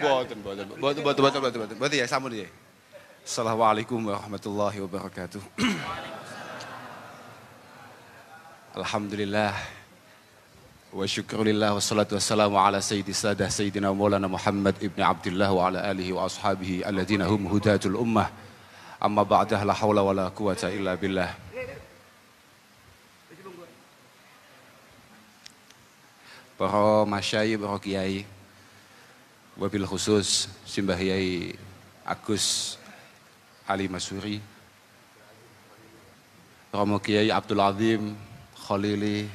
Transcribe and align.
Boten, 0.00 0.42
boten, 0.42 0.66
boten, 0.68 1.02
boten, 1.04 1.04
boten, 1.04 1.42
boten, 1.42 1.60
boten, 1.62 1.78
boten 1.78 1.98
ya, 1.98 2.06
sampun 2.10 2.34
ya. 2.34 2.48
Assalamualaikum 3.22 4.02
warahmatullahi 4.02 4.82
wabarakatuh. 4.82 5.38
Alhamdulillah. 8.74 9.54
Wa 10.94 11.06
syukurillah 11.06 11.78
wassalatu 11.78 12.18
wassalamu 12.18 12.58
ala 12.58 12.82
sayyidi 12.82 13.14
sadah 13.14 13.46
sayyidina 13.46 13.94
maulana 13.94 14.26
Muhammad 14.26 14.74
ibn 14.82 14.98
Abdullah 14.98 15.50
wa 15.54 15.70
ala 15.70 15.86
alihi 15.86 16.10
wa 16.10 16.26
ashabihi 16.26 16.82
alladhina 16.82 17.30
hum 17.30 17.46
hudatul 17.46 17.94
ummah. 17.94 18.30
Amma 18.98 19.22
ba'dah 19.22 19.62
la 19.62 19.74
hawla 19.74 20.02
wa 20.02 20.10
la 20.10 20.26
quwata 20.34 20.74
illa 20.74 20.98
billah. 20.98 21.30
Para 26.58 27.06
masyayikh, 27.06 27.58
para 27.58 27.78
kiai, 27.78 28.22
wabil 29.54 29.86
khusus 29.86 30.50
Simbah 30.66 30.98
Yai 30.98 31.54
Agus 32.02 32.76
Ali 33.64 33.88
Masuri, 33.88 34.42
Romo 36.74 36.98
Kiai 37.00 37.30
Abdul 37.30 37.62
Azim 37.62 38.02
Khalili, 38.58 39.30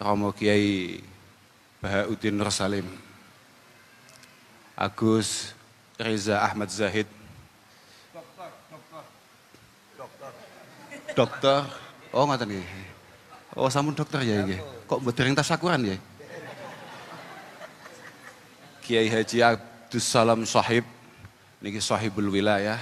Romo 0.00 0.32
Kiai 0.32 0.98
Bahauddin 1.78 2.34
Nur 2.34 2.50
Salim, 2.50 2.88
Agus 4.74 5.54
Reza 6.00 6.42
Ahmad 6.42 6.72
Zahid, 6.72 7.06
dokter, 11.14 11.62
oh 12.10 12.26
nggak 12.26 12.42
nih, 12.50 12.66
oh 13.54 13.70
sampun 13.70 13.94
dokter 13.94 14.26
ya 14.26 14.42
ini, 14.42 14.58
kok 14.90 14.98
berdering 14.98 15.38
tasakuran 15.38 15.94
ya? 15.94 15.96
Kiai 18.84 19.08
Haji 19.08 19.40
Abdus 19.40 20.04
Salam 20.04 20.44
Sahib, 20.44 20.84
niki 21.64 21.80
Sahibul 21.80 22.28
Wilayah, 22.28 22.76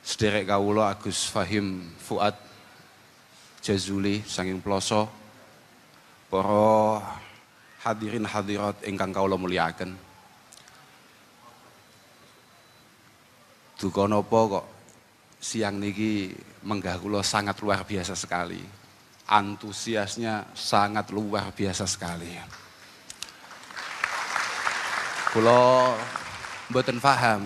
sederek 0.00 0.48
kawula 0.48 0.88
Agus 0.88 1.28
Fahim 1.28 1.84
Fuad 2.00 2.32
Jazuli 3.60 4.24
sanging 4.24 4.64
ploso 4.64 5.04
para 6.32 7.04
hadirin 7.84 8.24
hadirat 8.24 8.80
ingkang 8.88 9.12
kawula 9.12 9.36
mulyakaken 9.36 9.92
Duka 13.76 14.08
napa 14.08 14.40
kok 14.48 14.66
siang 15.44 15.76
niki 15.76 16.32
menggah 16.64 16.96
kula 16.96 17.20
sangat 17.20 17.60
luar 17.60 17.84
biasa 17.84 18.16
sekali. 18.16 18.64
Antusiasnya 19.28 20.56
sangat 20.56 21.12
luar 21.12 21.52
biasa 21.52 21.84
sekali 21.84 22.63
kula 25.34 25.98
mboten 26.70 27.02
paham 27.02 27.42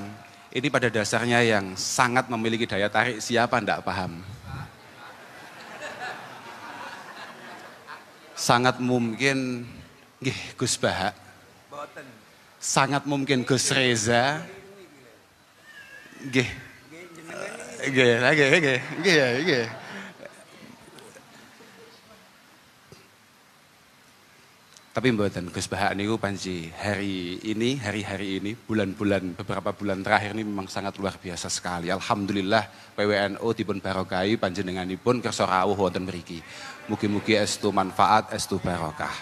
ini 0.52 0.68
pada 0.68 0.92
dasarnya 0.92 1.40
yang 1.40 1.72
sangat 1.72 2.28
memiliki 2.28 2.68
daya 2.68 2.92
tarik 2.92 3.16
siapa 3.16 3.64
ndak 3.64 3.80
paham. 3.80 4.20
Sangat 8.36 8.76
mungkin 8.76 9.64
nggih 10.20 10.38
Gus 10.60 10.76
Bahak. 10.76 11.16
Sangat 12.60 13.08
mungkin 13.08 13.48
Gus 13.48 13.72
Reza. 13.72 14.44
Nggih. 16.28 16.48
Nggih, 17.88 18.12
nggih, 18.20 18.48
nggih, 18.52 18.78
nggih, 19.00 19.28
nggih. 19.48 19.66
Tapi 24.98 25.14
mboten 25.14 25.54
Gus 25.54 25.70
Bahak 25.70 25.94
niku 25.94 26.18
panji 26.18 26.74
hari 26.74 27.38
ini, 27.46 27.78
hari-hari 27.78 28.42
ini, 28.42 28.58
bulan-bulan 28.58 29.38
beberapa 29.38 29.70
bulan 29.70 30.02
terakhir 30.02 30.34
ini 30.34 30.42
memang 30.42 30.66
sangat 30.66 30.98
luar 30.98 31.14
biasa 31.22 31.46
sekali. 31.46 31.86
Alhamdulillah 31.86 32.66
PWNO 32.98 33.46
dipun 33.54 33.78
barokai 33.78 34.34
panjenenganipun 34.42 35.22
kersa 35.22 35.46
rawuh 35.46 35.78
wonten 35.78 36.02
mriki. 36.02 36.42
Mugi-mugi 36.90 37.38
estu 37.38 37.70
manfaat, 37.70 38.34
estu 38.34 38.58
barokah. 38.58 39.14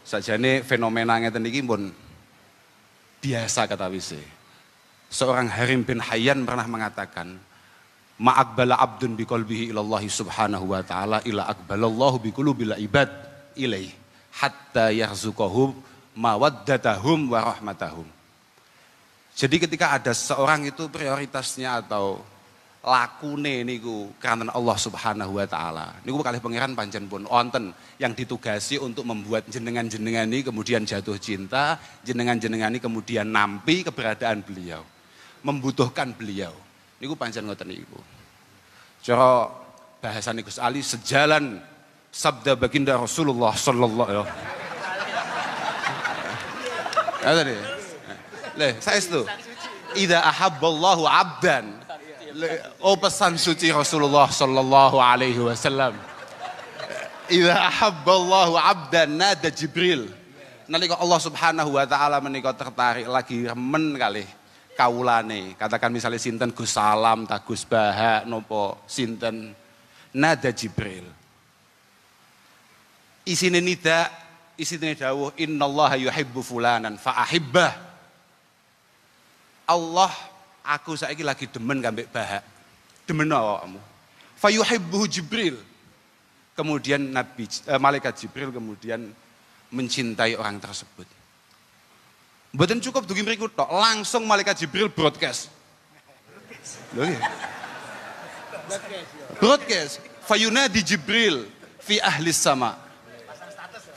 Sajane 0.00 0.64
fenomena 0.64 1.20
ngeten 1.20 1.44
iki 1.44 1.60
pun 1.60 1.92
biasa 3.20 3.68
kata 3.68 3.84
wise. 3.92 4.24
Seorang 5.12 5.52
Harim 5.60 5.84
bin 5.84 6.00
Hayyan 6.00 6.48
pernah 6.48 6.64
mengatakan, 6.64 7.36
Ma'akbala 8.16 8.80
abdun 8.80 9.12
biqalbihi 9.12 9.76
ilallahi 9.76 10.08
subhanahu 10.08 10.72
wa 10.72 10.80
ta'ala 10.80 11.20
ila 11.28 11.52
akbalallahu 11.52 12.32
biqulubil 12.32 12.80
ibad 12.80 13.12
ilaih 13.60 13.99
hatta 14.34 14.94
yarzuqahum 14.94 15.74
mawaddatahum 16.14 17.30
wa 17.30 17.54
rahmatahum. 17.54 18.06
Jadi 19.34 19.56
ketika 19.56 19.96
ada 19.96 20.12
seorang 20.12 20.68
itu 20.68 20.90
prioritasnya 20.90 21.80
atau 21.80 22.20
lakune 22.80 23.60
niku 23.60 24.08
karena 24.16 24.48
Allah 24.52 24.76
Subhanahu 24.80 25.36
wa 25.36 25.44
taala. 25.44 26.00
Niku 26.04 26.24
kali 26.24 26.40
pangeran 26.40 26.72
pancen 26.72 27.08
pun 27.08 27.28
onten 27.28 27.76
yang 28.00 28.16
ditugasi 28.16 28.80
untuk 28.80 29.04
membuat 29.04 29.48
jenengan-jenengan 29.52 30.24
ini 30.28 30.40
kemudian 30.40 30.88
jatuh 30.88 31.20
cinta, 31.20 31.76
jenengan-jenengan 32.04 32.72
ini 32.72 32.80
kemudian 32.80 33.28
nampi 33.28 33.84
keberadaan 33.84 34.40
beliau. 34.44 34.80
Membutuhkan 35.44 36.12
beliau. 36.16 36.52
Niku 37.00 37.16
pancen 37.16 37.48
ngoten 37.48 37.68
niku. 37.68 38.00
Cara 39.00 39.48
bahasa 40.00 40.32
Gus 40.36 40.60
Ali 40.60 40.84
sejalan 40.84 41.60
sabda 42.10 42.58
baginda 42.58 42.98
Rasulullah 42.98 43.54
sallallahu 43.54 44.10
alaihi 44.10 44.26
wasallam. 47.22 47.38
tadi. 47.38 47.56
Leh, 48.58 48.72
saya 48.82 48.98
itu. 48.98 49.22
Ida 49.94 50.22
ahabballahu 50.22 51.06
abdan. 51.06 51.66
Oh 52.78 52.94
pesan 52.94 53.34
suci 53.34 53.74
Rasulullah 53.74 54.30
sallallahu 54.30 54.98
alaihi 55.02 55.38
wasallam. 55.38 55.98
Ida 57.30 57.54
ahabballahu 57.70 58.54
abdan 58.58 59.10
nada 59.18 59.50
Jibril. 59.50 60.10
Nalika 60.70 60.94
Allah 61.02 61.18
Subhanahu 61.18 61.74
wa 61.74 61.82
taala 61.82 62.22
menika 62.22 62.54
tertarik 62.54 63.10
lagi 63.10 63.50
remen 63.50 63.98
kali 63.98 64.22
kaulane. 64.78 65.58
Katakan 65.58 65.90
misalnya 65.90 66.22
sinten 66.22 66.54
Gus 66.54 66.70
Salam, 66.70 67.26
tak 67.26 67.42
Gus 67.42 67.66
Baha, 67.66 68.22
nopo 68.22 68.78
sinten 68.86 69.50
nada 70.14 70.54
Jibril 70.54 71.19
isine 73.26 73.60
nida 73.60 74.08
isine 74.56 74.96
dawuh 74.96 75.32
innallaha 75.36 75.96
yuhibbu 75.96 76.40
fulanan 76.44 76.96
fa 77.00 77.16
ahibbah 77.24 77.72
Allah 79.70 80.12
aku 80.66 80.98
saiki 80.98 81.22
lagi 81.22 81.46
demen 81.46 81.80
kambek 81.80 82.10
bahak 82.10 82.42
demen 83.06 83.30
awakmu 83.30 83.80
fa 84.36 84.48
yuhibbu 84.50 85.06
Jibril 85.06 85.56
kemudian 86.52 87.00
Nabi 87.00 87.46
eh, 87.46 87.80
malaikat 87.80 88.16
Jibril 88.20 88.50
kemudian 88.50 89.08
mencintai 89.70 90.34
orang 90.34 90.58
tersebut 90.58 91.06
Mboten 92.50 92.82
cukup 92.82 93.06
dugi 93.06 93.22
mriku 93.22 93.46
tok, 93.46 93.70
langsung 93.70 94.26
malaikat 94.26 94.58
Jibril 94.58 94.90
broadcast. 94.90 95.46
Lho 96.98 97.06
ya. 97.06 97.18
Broadcast. 99.38 100.02
Fayunadi 100.26 100.82
Jibril 100.82 101.46
fi 101.78 102.02
ahli 102.02 102.34
sama 102.34 102.74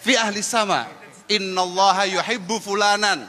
fi 0.03 0.19
ahli 0.19 0.44
sama. 0.44 0.84
Innallaha 1.31 2.03
yuhibbu 2.03 2.59
fulanan. 2.59 3.24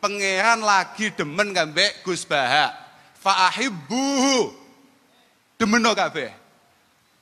Pangeran 0.00 0.64
lagi 0.64 1.12
demen 1.12 1.52
ngambek 1.52 2.00
Gus 2.00 2.24
Baha. 2.24 2.72
Fa 3.20 3.52
ahibbuhu. 3.52 4.56
Demeno 5.60 5.92
kabeh. 5.92 6.32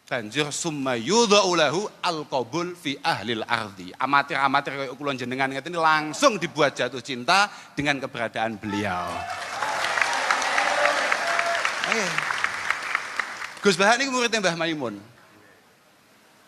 Banjur 0.05 0.55
summa 0.55 0.95
yudha'u 0.95 1.51
lahu 1.59 1.91
alqabul 1.99 2.79
fi 2.79 2.95
ahlil 3.03 3.43
ardi. 3.43 3.91
Amatir-amatir 3.99 4.79
kayak 4.79 4.95
kulon 4.95 5.19
jenengan 5.19 5.51
ini 5.51 5.75
langsung 5.75 6.39
dibuat 6.39 6.79
jatuh 6.79 7.03
cinta 7.03 7.51
dengan 7.75 7.99
keberadaan 7.99 8.55
beliau. 8.61 9.11
Ayo. 11.91 12.07
Gus 13.65 13.81
Baha 13.81 13.97
ini 13.97 14.13
muridnya 14.13 14.45
Mbah 14.45 14.61
Maimun 14.61 15.14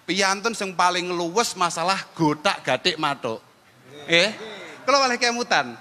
Piantun 0.07 0.55
yang 0.55 0.71
paling 0.79 1.11
luwes 1.11 1.59
masalah 1.59 1.99
gotak 2.15 2.63
gatik 2.63 2.95
matuk. 2.95 3.43
Eh, 4.07 4.31
kalau 4.87 5.03
oleh 5.03 5.19
kemutan, 5.19 5.75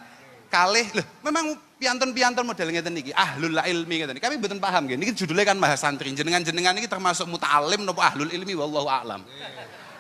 kalih 0.50 0.90
loh, 0.98 1.06
memang 1.22 1.54
piantun-piantun 1.78 2.42
model 2.42 2.74
ngeten 2.74 2.90
niki, 2.98 3.14
ahlul 3.14 3.54
ilmi 3.62 4.02
ngeten. 4.02 4.18
Kami 4.18 4.42
betul 4.42 4.58
paham 4.58 4.90
gini, 4.90 5.06
niki 5.06 5.14
judulnya 5.14 5.46
kan 5.46 5.62
bahasa 5.62 5.86
santri. 5.86 6.10
Jenengan-jenengan 6.10 6.74
niki 6.74 6.90
termasuk 6.90 7.30
muta'alim 7.30 7.86
nopo 7.86 8.02
ahlul 8.02 8.34
ilmi 8.34 8.58
wallahu 8.58 8.90
a'lam. 8.90 9.22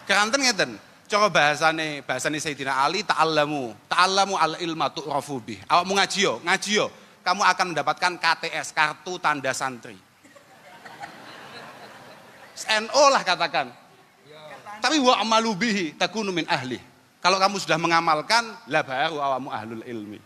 Keranten 0.09 0.41
ngeten, 0.41 0.71
cara 1.05 1.29
bahasane 1.29 2.01
bahasane 2.01 2.41
Sayyidina 2.41 2.81
Ali 2.81 3.05
ta'allamu, 3.05 3.77
ta'allamu 3.85 4.41
al 4.41 4.57
ilma 4.57 4.89
tu'rafu 4.89 5.37
bih. 5.37 5.61
Awak 5.69 5.85
mau 5.85 6.01
ngaji 6.01 6.73
yo, 6.73 6.89
kamu 7.21 7.41
akan 7.45 7.65
mendapatkan 7.77 8.11
KTS, 8.17 8.73
kartu 8.73 9.21
tanda 9.21 9.53
santri. 9.53 9.97
NO 12.55 13.03
lah 13.13 13.21
katakan, 13.21 13.69
Tapi 14.81 14.97
wa 14.99 15.19
amalu 15.19 15.51
bihi 15.55 15.85
takunu 15.95 16.31
min 16.31 16.47
ahli. 16.47 16.79
Kalau 17.23 17.41
kamu 17.41 17.57
sudah 17.57 17.81
mengamalkan, 17.81 18.45
lah 18.69 18.85
baru 18.85 19.17
awamu 19.17 19.49
ahlul 19.49 19.81
ilmi. 19.81 20.21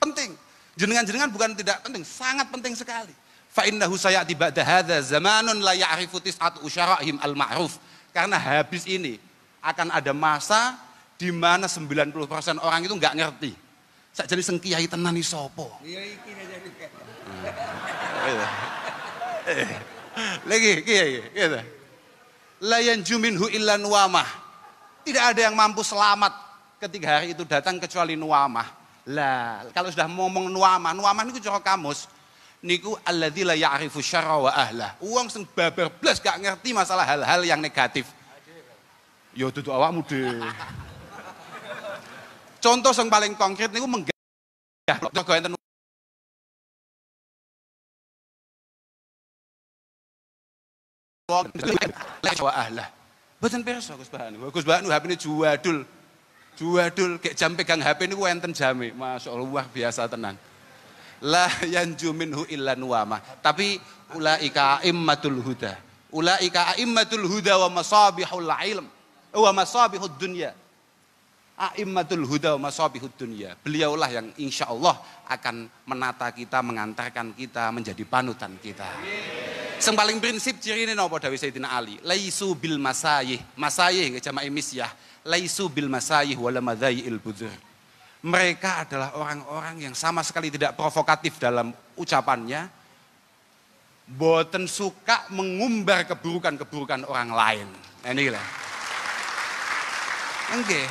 Penting. 0.00 0.32
Jenengan-jenengan 0.72 1.28
bukan 1.28 1.52
tidak 1.52 1.84
penting, 1.84 2.00
sangat 2.00 2.48
penting 2.48 2.72
sekali. 2.72 3.12
Fa 3.52 3.68
innahu 3.68 4.00
sayati 4.00 4.32
ba'da 4.32 4.64
hadza 4.64 4.96
zamanun 5.04 5.60
la 5.60 5.76
ya'rifu 5.76 6.24
tis'atu 6.24 6.64
usyara'ihim 6.64 7.20
al-ma'ruf. 7.20 7.76
Karena 8.16 8.40
habis 8.40 8.88
ini 8.88 9.20
akan 9.60 9.92
ada 9.92 10.16
masa 10.16 10.80
di 11.20 11.28
mana 11.28 11.68
90% 11.68 12.16
orang 12.64 12.80
itu 12.80 12.96
nggak 12.96 13.14
ngerti. 13.20 13.52
Sak 14.12 14.28
jadi 14.28 14.40
sengkiai 14.40 14.88
tenan 14.88 15.12
iki 15.16 15.24
sapa? 15.24 15.68
Iya 15.84 16.00
iki 16.16 16.30
Lagi 20.44 20.70
kiai 20.84 21.12
gitu. 21.32 21.60
La 22.62 22.78
yanjuminhu 22.78 23.50
illa 23.50 23.74
nuwamah. 23.74 24.26
Tidak 25.02 25.34
ada 25.34 25.40
yang 25.50 25.58
mampu 25.58 25.82
selamat 25.82 26.30
ketika 26.78 27.18
hari 27.18 27.34
itu 27.34 27.42
datang 27.42 27.82
kecuali 27.82 28.14
nuwamah. 28.14 28.66
Lah, 29.10 29.66
kalau 29.74 29.90
sudah 29.90 30.06
ngomong 30.06 30.46
nuwamah, 30.46 30.94
nuwamah 30.94 31.26
niku 31.26 31.42
cara 31.42 31.58
kamus 31.58 32.06
niku 32.62 32.94
alladzi 33.02 33.42
la 33.42 33.58
ya'rifu 33.58 33.98
syarra 33.98 34.38
wa 34.38 34.54
ahla. 34.54 34.94
Wong 35.02 35.26
sing 35.26 35.42
babar 35.42 35.90
blas 35.90 36.22
gak 36.22 36.38
ngerti 36.38 36.70
masalah 36.70 37.02
hal-hal 37.02 37.42
yang 37.42 37.58
negatif. 37.58 38.06
Yo 39.34 39.50
dudu 39.50 39.74
awakmu 39.74 40.06
dhewe. 40.06 40.38
Contoh 42.62 42.94
yang 42.94 43.10
paling 43.10 43.34
konkret 43.34 43.74
niku 43.74 43.90
menggah 43.90 44.14
kok 51.32 51.44
enten 51.56 52.44
wa 52.44 52.52
ahla. 52.52 52.86
Boten 53.40 53.64
pirsa 53.64 53.96
Gus 53.96 54.12
Bahanu. 54.12 54.52
Gus 54.52 54.62
Bahanu 54.62 54.92
HP 54.92 55.02
ini 55.08 55.16
juadul. 55.18 55.78
Juadul 56.52 57.16
kayak 57.18 57.34
jam 57.34 57.56
pegang 57.56 57.80
HP 57.80 58.06
ini 58.06 58.14
enten 58.14 58.52
jame. 58.52 58.92
Masya 58.92 59.32
Allah 59.32 59.42
luar 59.48 59.66
biasa 59.72 60.06
tenan. 60.06 60.36
La 61.24 61.48
yanju 61.64 62.12
minhu 62.12 62.46
illa 62.52 62.76
nuwama. 62.78 63.18
Tapi 63.42 63.80
ulaika 64.14 64.84
immatul 64.86 65.42
huda. 65.42 65.74
Ulaika 66.12 66.76
immatul 66.78 67.24
huda 67.26 67.56
wa 67.66 67.82
masabihul 67.82 68.52
ilm. 68.68 68.86
Wa 69.32 69.50
masabihud 69.50 70.14
dunya. 70.20 70.52
A'immatul 71.52 72.24
huda 72.26 72.58
wa 72.58 72.66
masabihud 72.68 73.12
dunya. 73.14 73.54
Beliaulah 73.60 74.10
yang 74.10 74.26
insya 74.40 74.66
Allah 74.72 74.98
akan 75.30 75.70
menata 75.86 76.26
kita, 76.34 76.58
mengantarkan 76.58 77.36
kita, 77.36 77.70
menjadi 77.70 78.02
panutan 78.08 78.56
kita. 78.58 78.88
Yang 79.82 79.98
paling 79.98 80.18
prinsip 80.22 80.54
ciri 80.62 80.86
ini 80.86 80.94
nopo 80.94 81.18
Dawi 81.18 81.34
Sayyidina 81.34 81.74
Ali. 81.74 81.98
Laisu 82.06 82.54
bil 82.54 82.78
masayih. 82.78 83.42
Masayih 83.58 84.14
nggak 84.14 84.24
jama'i 84.30 84.46
misyah 84.46 84.90
laisu 85.26 85.70
bil 85.70 85.86
masayih 85.86 86.34
wala 86.38 86.60
il 86.90 87.18
budur. 87.18 87.50
Mereka 88.22 88.86
adalah 88.86 89.18
orang-orang 89.18 89.90
yang 89.90 89.94
sama 89.98 90.22
sekali 90.22 90.46
tidak 90.46 90.78
provokatif 90.78 91.42
dalam 91.42 91.74
ucapannya. 91.98 92.70
Boten 94.06 94.70
suka 94.70 95.26
mengumbar 95.34 96.06
keburukan-keburukan 96.06 97.06
orang 97.10 97.30
lain. 97.34 97.66
Nah, 98.02 98.10
ini 98.14 98.30
lah. 98.30 98.46
Oke. 100.58 100.82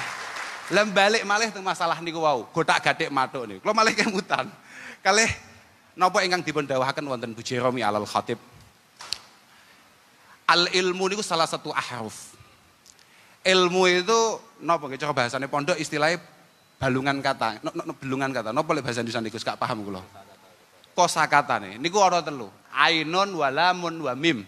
Lem 0.71 0.87
balik 0.95 1.23
malih 1.27 1.51
tentang 1.51 1.67
masalah 1.67 1.99
niku 1.99 2.23
wau, 2.23 2.47
gotak 2.55 2.79
gadek 2.79 3.11
matuk 3.11 3.43
nih. 3.43 3.59
Kalau 3.59 3.75
malih 3.75 3.95
kemutan. 3.95 4.47
Kalih 5.03 5.27
napa 5.95 6.23
ingkang 6.23 6.43
dipun 6.43 6.63
dawuhaken 6.63 7.03
wonten 7.07 7.31
Bu 7.35 7.43
Alal 7.79 8.07
Khatib. 8.07 8.39
Al 10.51 10.67
ilmu 10.67 11.07
niku 11.07 11.23
salah 11.23 11.47
satu 11.47 11.71
ahruf 11.71 12.31
ilmu 13.41 13.89
itu 13.89 14.19
nopo 14.61 14.85
nggih 14.85 15.01
cara 15.01 15.13
bahasane 15.15 15.49
pondok 15.49 15.77
istilahnya 15.77 16.21
balungan 16.77 17.21
kata, 17.21 17.61
no, 17.61 17.69
no, 17.77 17.81
no, 17.89 17.93
balungan 17.93 18.29
kata. 18.33 18.49
Nopo 18.53 18.73
lek 18.73 18.85
bahasa 18.85 19.05
Indonesia 19.05 19.21
niku 19.21 19.37
gak 19.37 19.57
paham 19.57 19.85
kula. 19.85 20.01
nih 21.61 21.77
niku 21.77 21.97
ana 22.01 22.21
telu. 22.25 22.49
Ainun 22.73 23.29
wa 23.37 23.47
lamun 23.53 23.95
wa 24.01 24.13
mim. 24.17 24.45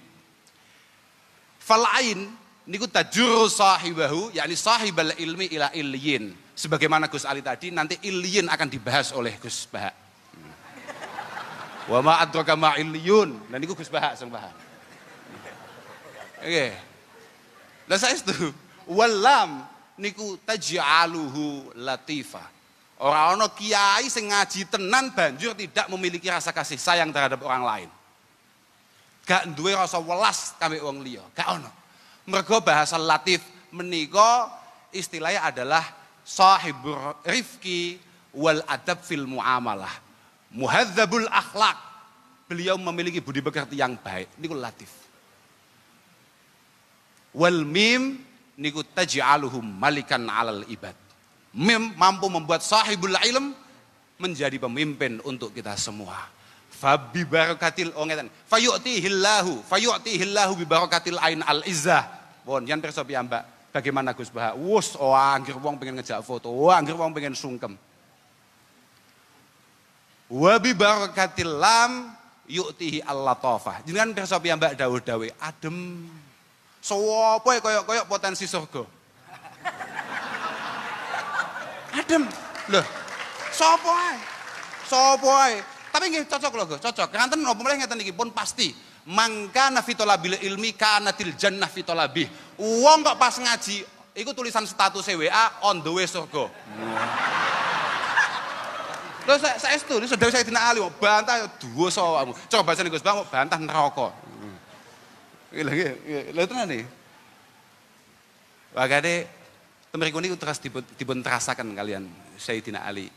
Fal 1.62 1.86
ain 1.98 2.30
niku 2.66 2.90
tajuru 2.90 3.50
sahibahu 3.50 4.34
yakni 4.34 4.58
sahibal 4.58 5.14
ilmi 5.18 5.50
ila 5.54 5.70
ilyin. 5.74 6.34
Sebagaimana 6.54 7.10
Gus 7.10 7.26
Ali 7.26 7.42
tadi 7.42 7.74
nanti 7.74 7.98
ilyin 8.06 8.46
akan 8.46 8.68
dibahas 8.70 9.10
oleh 9.14 9.34
Gus 9.42 9.66
Bahak. 9.66 9.94
Hmm. 10.38 10.54
Wa 11.90 12.00
ma 12.06 12.22
adraka 12.22 12.54
ma 12.54 12.78
ilyun. 12.78 13.50
Dan 13.50 13.58
niku 13.58 13.74
Gus 13.74 13.90
Bahak 13.90 14.14
sing 14.14 14.30
paham. 14.30 14.63
Oke. 16.44 16.68
Lah 17.88 18.12
itu 18.12 18.52
walam 18.88 19.64
niku 19.96 20.36
taj'aluhu 20.44 21.72
latifa. 21.80 22.44
Orang 23.00 23.40
ono 23.40 23.52
kiai 23.52 24.08
sing 24.08 24.32
ngaji 24.32 24.68
tenan 24.70 25.12
banjur 25.12 25.52
tidak 25.56 25.92
memiliki 25.92 26.32
rasa 26.32 26.56
kasih 26.56 26.80
sayang 26.80 27.12
terhadap 27.12 27.40
orang 27.44 27.64
lain. 27.64 27.90
Gak 29.24 29.56
duwe 29.56 29.76
rasa 29.76 30.00
welas 30.00 30.52
kami 30.60 30.84
wong 30.84 31.04
liya, 31.04 31.24
gak 31.36 31.60
ono. 31.60 31.72
Mergo 32.24 32.60
bahasa 32.64 32.96
latif 32.96 33.44
menika 33.72 34.48
istilahnya 34.96 35.48
adalah 35.48 35.84
sahibur 36.24 37.20
rifki 37.28 38.00
wal 38.32 38.64
adab 38.68 39.04
fil 39.04 39.28
muamalah. 39.28 39.92
Muhadzabul 40.52 41.28
akhlak. 41.28 41.76
Beliau 42.48 42.80
memiliki 42.80 43.20
budi 43.20 43.44
pekerti 43.44 43.80
yang 43.80 44.00
baik. 44.00 44.32
Niku 44.40 44.56
latif. 44.56 45.03
Wal 47.34 47.66
mim 47.66 48.22
niku 48.58 48.86
taj'aluhum 48.86 49.66
malikan 49.66 50.22
alal 50.30 50.62
ibad. 50.70 50.94
Mim 51.54 51.94
mampu 51.98 52.30
membuat 52.30 52.62
sahibul 52.62 53.14
ilm 53.14 53.54
menjadi 54.22 54.58
pemimpin 54.62 55.22
untuk 55.26 55.54
kita 55.54 55.74
semua. 55.78 56.30
Fabi 56.70 57.26
barakatil 57.26 57.94
oh 57.98 58.06
ngeten. 58.06 58.30
Fayu'tihillahu, 58.50 59.66
fayu'tihillahu 59.66 60.54
bi 60.58 60.66
barakatil 60.66 61.18
ain 61.22 61.42
al 61.46 61.66
izzah. 61.66 62.06
Bon, 62.44 62.62
yang 62.62 62.82
pirsa 62.84 63.02
piyambak. 63.08 63.46
Bagaimana 63.74 64.14
Gus 64.14 64.30
Bah? 64.30 64.54
Wus, 64.54 64.94
oh 65.02 65.18
anggir 65.18 65.58
wong 65.58 65.82
pengen 65.82 65.98
ngejak 65.98 66.22
foto, 66.22 66.54
oh 66.54 66.70
anggir 66.70 66.94
wong 66.94 67.10
pengen 67.10 67.34
sungkem. 67.34 67.74
Wa 70.30 70.62
bi 70.62 70.78
barakatil 70.78 71.58
lam 71.58 72.14
yu'tihi 72.46 73.02
al-latafah. 73.02 73.82
Jenengan 73.82 74.14
pirsa 74.14 74.38
piyambak 74.38 74.78
dawuh-dawuh 74.78 75.34
adem 75.42 76.06
Sopo 76.84 77.48
koyok 77.48 77.88
koyok 77.88 78.06
potensi 78.12 78.44
surga. 78.44 78.84
Adem. 81.96 82.28
Loh, 82.68 82.86
sopo 83.56 83.88
ae? 83.88 84.16
Sopo 84.84 85.32
ae? 85.32 85.64
Tapi 85.96 86.12
nggih 86.12 86.28
cocok 86.28 86.54
loh, 86.60 86.66
cocok. 86.76 87.08
Kanten 87.08 87.40
napa 87.40 87.56
mulai 87.64 87.80
ngeten 87.80 88.04
iki 88.04 88.12
pun 88.12 88.36
pasti. 88.36 88.76
Mangka 89.08 89.72
nafitolabil 89.72 90.44
ilmi 90.44 90.76
kanatil 90.76 91.32
jannah 91.40 91.72
fitolabi. 91.72 92.28
Uang 92.60 93.04
kok 93.04 93.16
pas 93.16 93.36
ngaji, 93.40 93.84
iku 94.16 94.36
tulisan 94.36 94.68
status 94.68 95.08
WA 95.16 95.64
on 95.64 95.80
the 95.80 95.92
way 95.92 96.04
surga. 96.04 96.52
Loh 99.24 99.38
saya 99.40 99.56
saya 99.56 99.80
ini 99.80 100.08
sudah 100.08 100.28
saya 100.28 100.44
tina 100.44 100.60
ali, 100.68 100.84
bantah 101.00 101.48
dua 101.64 101.88
soal 101.88 102.28
Coba 102.52 102.76
bahasa 102.76 102.84
Gus 102.84 103.00
Bang, 103.00 103.24
bantah 103.32 103.56
neraka. 103.56 104.12
Lha 105.54 106.44
tenan 106.50 106.66
nih. 106.66 106.84
Wakade 108.74 109.30
temeriku 109.94 110.18
niku 110.18 110.34
terus 110.34 110.58
dipun 110.98 111.22
terasakan 111.22 111.78
kalian 111.78 112.10
Sayyidina 112.42 112.82
Ali. 112.82 113.14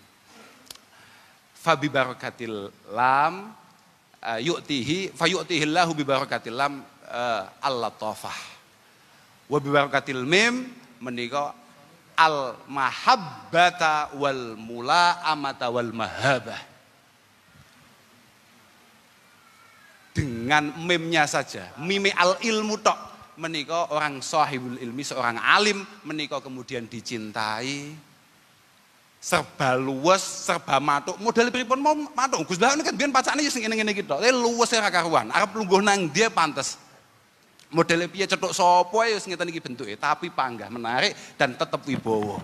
Fabi 1.56 1.88
barakatil 1.88 2.68
lam 2.92 3.56
uh, 4.20 4.40
yu'tihi 4.40 5.16
fayu'tihillahu 5.16 5.96
bi 5.96 6.04
barakatil 6.04 6.52
lam 6.52 6.84
uh, 7.08 7.42
al-latafah. 7.64 8.36
Wa 9.48 9.56
bi 9.56 9.72
barakatil 9.72 10.20
mim 10.20 10.68
menika 11.00 11.56
al 12.20 12.60
mahabbata 12.68 14.12
wal 14.12 14.60
mula 14.60 15.24
amata 15.24 15.72
wal 15.72 15.88
mahabah 15.92 16.75
dengan 20.16 20.72
memnya 20.80 21.28
saja, 21.28 21.76
mime 21.76 22.08
al 22.16 22.40
ilmu 22.40 22.80
tok. 22.80 22.96
Menika 23.36 23.92
orang 23.92 24.24
sahibul 24.24 24.80
ilmi 24.80 25.04
seorang 25.04 25.36
alim 25.36 25.84
menika 26.08 26.40
kemudian 26.40 26.88
dicintai. 26.88 27.92
Serba 29.20 29.76
luwes 29.76 30.24
serba 30.24 30.80
matuk. 30.80 31.20
Model 31.20 31.52
pripun 31.52 31.76
mau 31.76 31.92
matuk? 31.92 32.48
Gus 32.48 32.56
Bah 32.56 32.72
kan 32.72 32.96
biyen 32.96 33.12
pacane 33.12 33.44
sing 33.52 33.60
ngene-ngene 33.60 33.92
iki 33.92 34.08
tok. 34.08 34.24
Luwes 34.32 34.72
ora 34.72 34.88
karuan. 34.88 35.28
Arep 35.28 35.52
lungguh 35.52 35.84
nang 35.84 36.08
dia 36.08 36.32
pantes. 36.32 36.80
Model 37.68 38.08
piye 38.08 38.24
cetuk 38.24 38.56
sapa 38.56 39.04
ya 39.04 39.20
sing 39.20 39.36
ngeten 39.36 39.52
bentuke. 39.52 39.92
Tapi 40.00 40.32
panggah 40.32 40.72
menarik 40.72 41.12
dan 41.36 41.52
tetep 41.60 41.84
wibowo 41.84 42.40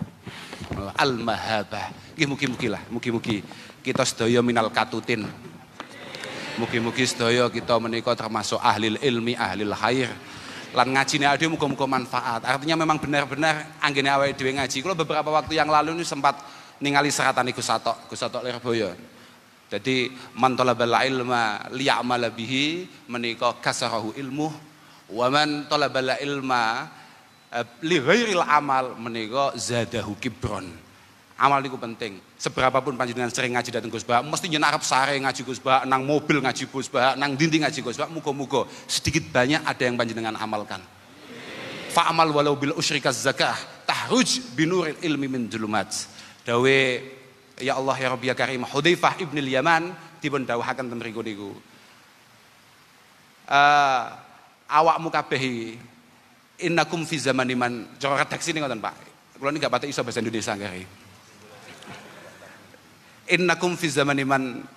al 0.93 1.17
mahabah 1.17 1.89
nggih 2.13 2.27
mugi-mugi 2.29 2.67
lah. 2.69 2.85
Mugi-mugi 2.93 3.41
kita 3.81 4.05
sedaya 4.05 4.45
minal 4.45 4.69
katutin 4.69 5.25
Mugi-mugi 6.61 7.09
sedaya 7.09 7.49
kita 7.49 7.81
menika 7.81 8.13
termasuk 8.13 8.61
ahli 8.61 8.93
ilmi, 9.01 9.33
ahli 9.33 9.65
khair. 9.73 10.11
lan 10.73 10.89
ngajine 10.89 11.29
awake 11.29 11.45
muga-muga 11.45 11.85
manfaat. 11.85 12.41
Artinya 12.41 12.73
memang 12.73 12.97
benar-benar 12.97 13.77
anggene 13.77 14.09
awake 14.09 14.33
dhewe 14.33 14.57
ngaji. 14.57 14.81
Kula 14.81 14.97
beberapa 14.97 15.29
waktu 15.29 15.53
yang 15.53 15.69
lalu 15.69 15.93
ini 15.93 16.01
sempat 16.01 16.41
ningali 16.81 17.13
seratan 17.13 17.53
Gus 17.53 17.69
Satok, 17.69 18.09
Gus 18.09 18.17
Satok 18.17 18.41
Lirboyo. 18.41 18.89
Jadi 19.69 20.09
man 20.37 20.53
talabal 20.53 20.93
ilma 21.05 21.65
liya'mala 21.73 22.29
bihi 22.29 22.85
menika 23.09 23.57
kasarahu 23.57 24.13
ilmu 24.17 24.49
wa 25.13 25.27
man 25.33 25.65
talabal 25.65 26.13
ilma 26.21 26.89
eh, 27.49 27.65
li 27.81 27.97
amal 28.37 28.97
menika 28.97 29.53
zadahu 29.57 30.13
kibron. 30.17 30.69
Amal 31.33 31.65
niku 31.65 31.81
penting. 31.81 32.21
Seberapapun 32.37 32.93
panjenengan 32.93 33.33
sering 33.33 33.57
ngaji 33.57 33.73
dateng 33.73 33.89
Gus 33.89 34.05
Bah, 34.05 34.21
mesti 34.21 34.45
nyen 34.45 34.61
arep 34.61 34.85
sare 34.85 35.17
ngaji 35.17 35.41
Gus 35.41 35.57
Bah, 35.57 35.81
nang 35.81 36.05
mobil 36.05 36.37
ngaji 36.37 36.69
Gus 36.69 36.85
Bah, 36.93 37.17
nang 37.17 37.33
dinding 37.33 37.65
ngaji 37.65 37.81
Gus 37.81 37.97
Bah, 37.97 38.05
muga-muga 38.05 38.69
sedikit 38.85 39.25
banyak 39.33 39.65
ada 39.65 39.81
yang 39.81 39.97
panjenengan 39.97 40.37
amalkan. 40.37 40.77
Fa'amal 41.89 42.29
walau 42.29 42.53
bil 42.53 42.73
usyrika 42.77 43.09
zakah 43.09 43.57
tahruj 43.89 44.45
binuril 44.53 44.97
ilmi 45.01 45.25
min 45.25 45.49
julumat. 45.49 45.89
Dawe 46.45 46.77
ya 47.57 47.81
Allah 47.81 47.95
ya 47.97 48.07
Rabbi 48.13 48.29
ya 48.29 48.35
Karim 48.37 48.65
Hudzaifah 48.65 49.17
ibn 49.21 49.37
Yaman 49.41 49.93
dipun 50.21 50.45
dawuhaken 50.45 50.85
ten 50.89 50.97
mriku 51.01 51.21
niku. 51.25 51.49
Uh, 53.49 54.03
awakmu 54.69 55.09
kabeh 55.09 55.77
innakum 56.61 57.05
fi 57.05 57.17
zamani 57.17 57.57
man 57.57 57.89
cara 57.97 58.21
redaksi 58.21 58.53
ngoten 58.53 58.81
Pak. 58.81 58.95
Kula 59.37 59.49
niki 59.49 59.65
gak 59.65 59.73
pati 59.73 59.89
iso 59.89 60.05
bahasa 60.05 60.21
Indonesia 60.21 60.53
nggih. 60.53 61.02
Innakum 63.31 63.79
fi 63.79 63.87
zamani 63.87 64.27
man 64.27 64.67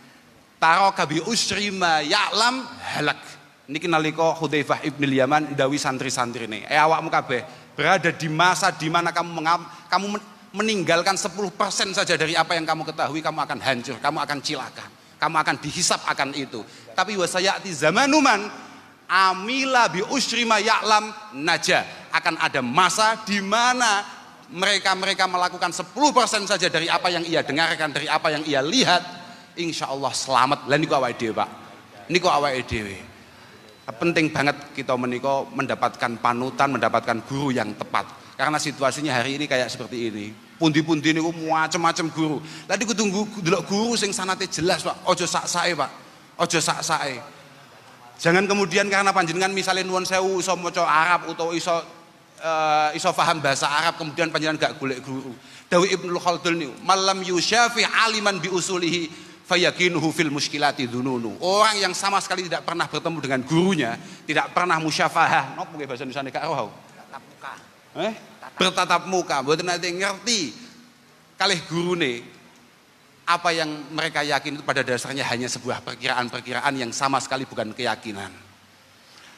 taraka 0.63 1.07
bi 1.07 1.19
usri 1.27 1.75
ma 1.75 1.99
ya'lam 2.03 2.63
halak. 2.95 3.19
Niki 3.67 3.91
nalika 3.91 4.31
Hudzaifah 4.39 4.87
ibn 4.87 5.11
Yaman 5.11 5.59
dawi 5.59 5.75
santri-santri 5.75 6.47
ini. 6.47 6.63
Eh 6.71 6.79
awakmu 6.79 7.11
kabeh 7.11 7.43
berada 7.75 8.15
di 8.15 8.31
masa 8.31 8.71
di 8.71 8.87
mana 8.87 9.11
kamu 9.11 9.43
kamu 9.91 10.07
meninggalkan 10.55 11.19
10% 11.19 11.51
saja 11.93 12.15
dari 12.15 12.33
apa 12.39 12.57
yang 12.57 12.65
kamu 12.65 12.87
ketahui, 12.89 13.21
kamu 13.21 13.45
akan 13.45 13.59
hancur, 13.61 13.99
kamu 13.99 14.19
akan 14.23 14.39
cilaka. 14.41 14.87
Kamu 15.17 15.37
akan 15.41 15.57
dihisap 15.61 16.01
akan 16.07 16.37
itu. 16.37 16.61
Tapi 16.93 17.17
wasayati 17.17 17.73
zamanuman 17.73 18.47
amila 19.09 19.89
bi 19.91 20.05
usrima 20.13 20.61
ya'lam 20.61 21.13
naja. 21.41 21.85
Akan 22.13 22.37
ada 22.41 22.65
masa 22.65 23.19
di 23.29 23.43
mana 23.45 24.16
mereka-mereka 24.51 25.27
melakukan 25.27 25.75
10% 25.75 26.47
saja 26.47 26.67
dari 26.71 26.87
apa 26.87 27.11
yang 27.11 27.27
ia 27.27 27.43
dengarkan, 27.43 27.91
dari 27.91 28.07
apa 28.07 28.31
yang 28.31 28.43
ia 28.47 28.63
lihat, 28.63 29.03
insya 29.59 29.91
Allah 29.91 30.15
selamat. 30.15 30.71
Lah 30.71 30.79
niku 30.79 30.95
awake 30.95 31.19
dhewe, 31.19 31.35
Pak. 31.35 31.51
Niku 32.07 32.31
awake. 32.31 32.63
Penting 33.87 34.35
banget 34.35 34.57
kita 34.75 34.95
meniko 34.99 35.47
mendapatkan 35.55 36.19
panutan, 36.19 36.75
mendapatkan 36.75 37.23
guru 37.27 37.51
yang 37.55 37.75
tepat. 37.75 38.07
Karena 38.37 38.61
situasinya 38.61 39.15
hari 39.17 39.41
ini 39.41 39.49
kayak 39.49 39.71
seperti 39.73 40.13
ini. 40.13 40.27
Pundi-pundi 40.61 41.15
niku 41.15 41.33
macam-macam 41.33 42.07
guru. 42.13 42.39
Lah 42.69 42.77
niku 42.79 42.93
tunggu 42.93 43.27
delok 43.43 43.67
guru 43.67 43.95
sing 43.99 44.11
sanate 44.15 44.47
jelas, 44.47 44.83
Pak. 44.87 45.07
Ojo 45.11 45.27
sak-sae, 45.27 45.75
Pak. 45.75 45.91
Ojo 46.39 46.59
sak-sae. 46.61 47.19
Jangan 48.17 48.49
kemudian 48.49 48.89
karena 48.89 49.13
panjenengan 49.13 49.53
misalnya 49.53 49.85
nuwun 49.85 50.09
sewu 50.09 50.41
iso 50.41 50.57
maca 50.57 50.89
Arab 50.89 51.29
atau 51.37 51.53
iso 51.53 51.85
uh, 52.41 52.91
iso 52.97 53.13
paham 53.13 53.41
bahasa 53.41 53.69
Arab 53.69 54.01
kemudian 54.01 54.29
panjenengan 54.29 54.71
gak 54.71 54.73
golek 54.81 55.01
guru. 55.05 55.33
Dawi 55.67 55.93
Ibnu 55.99 56.15
Khaldun 56.23 56.55
niku, 56.63 56.75
malam 56.87 57.21
yusyafi 57.27 57.83
aliman 57.83 58.39
bi 58.39 58.47
usulihi 58.47 59.11
fayakinuhu 59.47 60.15
fil 60.15 60.31
muskilati 60.31 60.87
dununu. 60.87 61.39
Orang 61.43 61.79
yang 61.79 61.95
sama 61.95 62.23
sekali 62.23 62.47
tidak 62.47 62.63
pernah 62.67 62.87
bertemu 62.87 63.19
dengan 63.19 63.41
gurunya, 63.43 63.93
tidak 64.27 64.55
pernah 64.55 64.79
musyafahah. 64.79 65.59
Napa 65.59 65.75
nggih 65.75 65.87
bahasa 65.91 66.03
Indonesia 66.07 66.35
kak 66.35 66.45
roh? 66.47 66.71
Tatap 66.71 67.23
muka. 67.27 67.53
Eh? 67.99 68.13
Bertatap 68.57 69.03
muka, 69.11 69.37
mboten 69.43 69.67
nanti 69.67 69.91
ngerti 69.91 70.41
kalih 71.37 71.61
gurune 71.67 72.25
apa 73.27 73.51
yang 73.51 73.69
mereka 73.91 74.23
yakin 74.23 74.55
itu 74.55 74.63
pada 74.63 74.87
dasarnya 74.87 75.27
hanya 75.27 75.51
sebuah 75.51 75.83
perkiraan-perkiraan 75.83 76.79
yang 76.79 76.95
sama 76.95 77.19
sekali 77.19 77.43
bukan 77.43 77.75
keyakinan. 77.75 78.46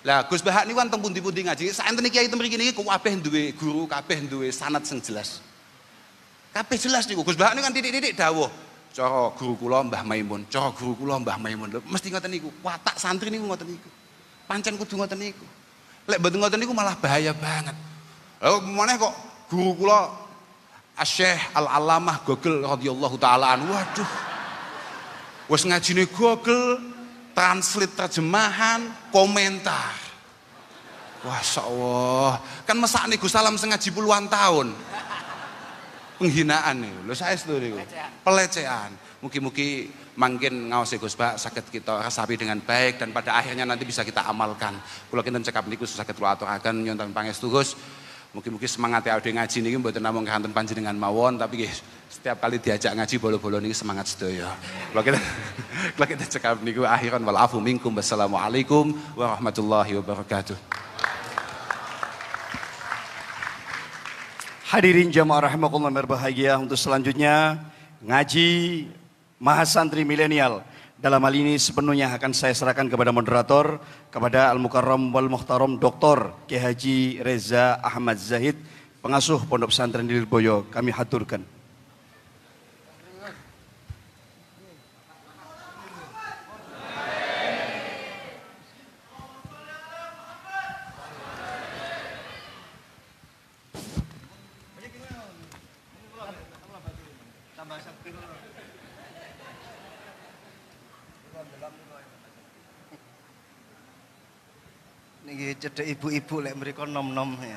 Lah 0.07 0.23
Gus 0.31 0.43
Bahak 0.47 0.63
niku 0.63 0.79
wonten 0.79 0.99
pundi-pundi 1.03 1.43
ngaji, 1.43 1.75
saenten 1.75 2.07
kiai 2.07 2.31
mriki 2.31 2.55
niki 2.55 2.71
kabeh 2.71 3.19
duwe 3.19 3.51
guru, 3.59 3.91
kabeh 3.91 4.31
duwe 4.31 4.55
sanad 4.55 4.87
sing 4.87 5.03
jelas. 5.03 5.43
Kabeh 6.55 6.79
jelas 6.79 7.11
niku 7.11 7.27
Gus 7.27 7.35
Bahak 7.35 7.59
niku 7.59 7.67
kan 7.67 7.75
titik-titik 7.75 8.15
dawuh. 8.15 8.47
Cara 8.95 9.31
guru 9.35 9.55
kula 9.59 9.85
Mbah 9.85 10.03
Maimun, 10.07 10.47
cara 10.47 10.71
guru 10.71 10.95
kula 10.97 11.19
Mbah 11.19 11.39
Maimun. 11.39 11.69
Lho, 11.71 11.81
mesti 11.87 12.09
ngoten 12.15 12.31
niku. 12.31 12.49
Watak 12.63 12.97
santri 12.99 13.29
niku 13.29 13.47
ngoten 13.51 13.69
niku. 13.69 13.91
Pancen 14.47 14.79
kudu 14.79 14.97
ngoten 14.97 15.19
niku. 15.19 15.45
Lek 16.09 16.19
mboten 16.23 16.39
ngoten 16.41 16.59
niku 16.63 16.73
malah 16.73 16.97
bahaya 16.97 17.35
banget. 17.35 17.77
Lha 18.41 18.59
meneh 18.65 18.97
kok 18.97 19.15
guru 19.51 19.83
kula 19.83 20.09
Asyih 20.99 21.55
Al-Alamah 21.55 22.27
Gogel 22.27 22.67
radhiyallahu 22.67 23.17
taala. 23.23 23.55
Waduh. 23.55 24.11
Wes 25.47 25.63
ngajine 25.63 26.11
Gogel, 26.11 26.88
translate 27.39 27.95
terjemahan, 27.95 28.91
komentar. 29.15 29.95
Wah, 31.23 31.39
Allah. 31.39 32.43
Kan 32.67 32.83
mesakne 32.83 33.15
Gus 33.15 33.31
Salam 33.31 33.55
sengaji 33.55 33.95
puluhan 33.95 34.27
tahun. 34.27 34.75
Penghinaan 36.19 36.83
nih, 36.83 36.91
lo 37.07 37.15
saya 37.15 37.39
itu 37.39 37.55
niku. 37.63 37.79
Pelecehan. 38.27 38.91
Mugi-mugi 39.23 39.87
mungkin 40.19 40.75
ngawasi 40.75 40.99
Gus 40.99 41.15
Bak 41.15 41.39
sakit 41.39 41.71
kita 41.71 42.03
rasapi 42.03 42.35
dengan 42.35 42.59
baik 42.59 42.99
dan 42.99 43.15
pada 43.15 43.39
akhirnya 43.39 43.63
nanti 43.63 43.87
bisa 43.87 44.03
kita 44.03 44.27
amalkan. 44.27 44.75
Kalau 45.07 45.23
kita 45.23 45.39
cekap 45.39 45.71
niku 45.71 45.87
sakit 45.87 46.19
kula 46.19 46.35
aturaken 46.35 46.83
nyonton 46.83 47.15
pangestu 47.15 47.47
Gus. 47.47 47.79
Mungkin-mungkin 48.37 48.69
semangat 48.69 49.09
ya 49.09 49.17
udah 49.17 49.33
ngaji 49.41 49.57
nih, 49.65 49.81
buat 49.81 49.97
namung 49.97 50.29
kehanten 50.29 50.53
panjenengan 50.53 50.93
mawon, 50.93 51.41
tapi 51.41 51.65
guys, 51.65 51.81
setiap 52.13 52.45
kali 52.45 52.61
diajak 52.61 52.93
ngaji 52.93 53.17
bolo-bolo 53.17 53.57
nih 53.57 53.73
semangat 53.73 54.13
sedaya. 54.13 54.53
Kalau 54.93 55.01
kita 55.01 55.21
kalau 55.97 56.07
kita 56.09 56.25
cekap 56.29 56.61
niku 56.61 56.85
akhiran 56.85 57.25
walafu 57.25 57.57
minkum. 57.57 57.93
Wassalamualaikum 57.97 58.93
warahmatullahi 59.17 59.97
wabarakatuh. 59.97 60.57
Hadirin 64.69 65.09
jamaah 65.09 65.49
rahimakumullah 65.49 66.05
berbahagia 66.05 66.61
untuk 66.61 66.77
selanjutnya 66.77 67.57
ngaji 68.05 68.85
Mahasantri 69.41 70.05
Milenial 70.05 70.61
dalam 70.99 71.23
hal 71.23 71.31
ini 71.31 71.55
sepenuhnya 71.55 72.11
akan 72.19 72.35
saya 72.35 72.51
serahkan 72.51 72.91
kepada 72.91 73.15
moderator, 73.15 73.79
kepada 74.11 74.51
Al-Mukarram 74.51 75.15
wal 75.15 75.31
Muhtaram 75.31 75.79
Dr. 75.79 76.35
Ki 76.51 76.59
Haji 76.59 77.23
Reza 77.23 77.79
Ahmad 77.79 78.19
Zahid, 78.19 78.59
pengasuh 78.99 79.39
Pondok 79.47 79.71
Pesantren 79.71 80.11
Lirboyo. 80.11 80.67
Kami 80.75 80.91
haturkan. 80.91 81.58
Cedek 105.57 105.97
ibu-ibu 105.97 106.45
lek 106.45 106.53
mriku 106.61 106.85
nom-nom 106.85 107.33
ya. 107.41 107.57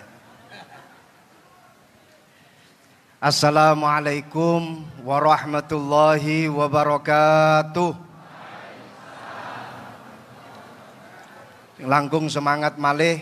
Assalamualaikum 3.20 4.88
warahmatullahi 5.04 6.48
wabarakatuh. 6.48 7.92
Langkung 11.84 12.32
semangat 12.32 12.80
malih 12.80 13.20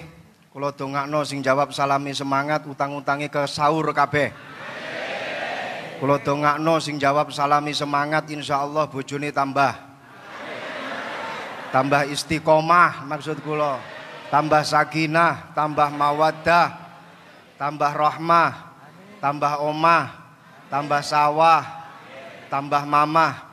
kula 0.54 0.70
dongakno 0.70 1.26
sing 1.26 1.42
jawab 1.42 1.74
salami 1.74 2.14
semangat 2.14 2.70
utang-utangi 2.70 3.26
ke 3.26 3.50
sahur 3.50 3.90
kabeh. 3.90 4.30
Kula 5.98 6.22
dongakno 6.22 6.78
sing 6.78 7.02
jawab 7.02 7.34
salami 7.34 7.74
semangat 7.74 8.30
insyaallah 8.30 8.86
bojone 8.86 9.34
tambah. 9.34 9.74
Tambah 11.74 12.06
istiqomah 12.14 13.10
maksud 13.10 13.42
kula 13.42 13.99
tambah 14.30 14.62
sakinah, 14.62 15.58
tambah 15.58 15.90
mawaddah, 15.90 16.70
tambah 17.58 17.92
rahmah, 17.92 18.54
tambah 19.18 19.54
omah, 19.66 20.06
tambah 20.70 21.02
sawah, 21.02 21.66
tambah 22.48 22.86
mamah. 22.86 23.50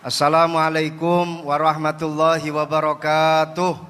Assalamualaikum 0.00 1.44
warahmatullahi 1.44 2.48
wabarakatuh. 2.48 3.88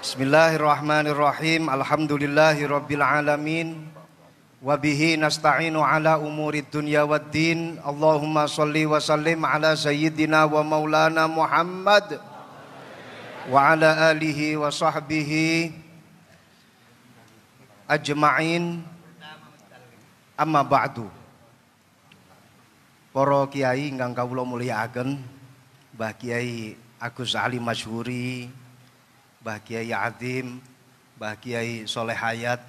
Bismillahirrahmanirrahim. 0.00 1.68
Alhamdulillahi 1.68 2.64
rabbil 2.68 3.04
alamin. 3.04 3.89
وبه 4.65 5.01
نستعين 5.21 5.77
على 5.77 6.17
أمور 6.17 6.53
الدنيا 6.65 7.01
والدين 7.05 7.85
اللهم 7.85 8.35
صل 8.47 8.73
وسلم 8.73 9.39
على 9.45 9.75
سيدنا 9.77 10.49
ومولانا 10.49 11.27
محمد 11.29 12.07
وعلى 13.53 13.89
آله 14.11 14.39
وصحبه 14.57 15.31
أجمعين 17.89 18.63
أما 20.41 20.61
بعد 20.65 20.97
Para 23.15 23.47
kiai 23.47 23.95
ingkang 23.95 24.11
kawula 24.11 24.43
mulyakaken 24.43 25.15
Mbah 25.95 26.11
Kiai 26.19 26.75
Agus 26.99 27.31
Ali 27.31 27.63
Masyhuri 27.63 28.51
Mbah 29.39 29.63
Kiai 29.63 29.95
Adim 29.95 30.59
Mbah 31.15 31.39
Kiai 31.39 31.87
Soleh 31.87 32.11
Hayat 32.11 32.68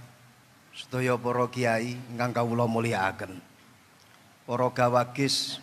sedaya 0.72 1.20
para 1.20 1.48
kiai 1.52 2.00
ingkang 2.12 2.32
kawula 2.32 2.66
mulyakaken. 2.68 3.40
Para 4.48 4.68
gawagis 4.72 5.60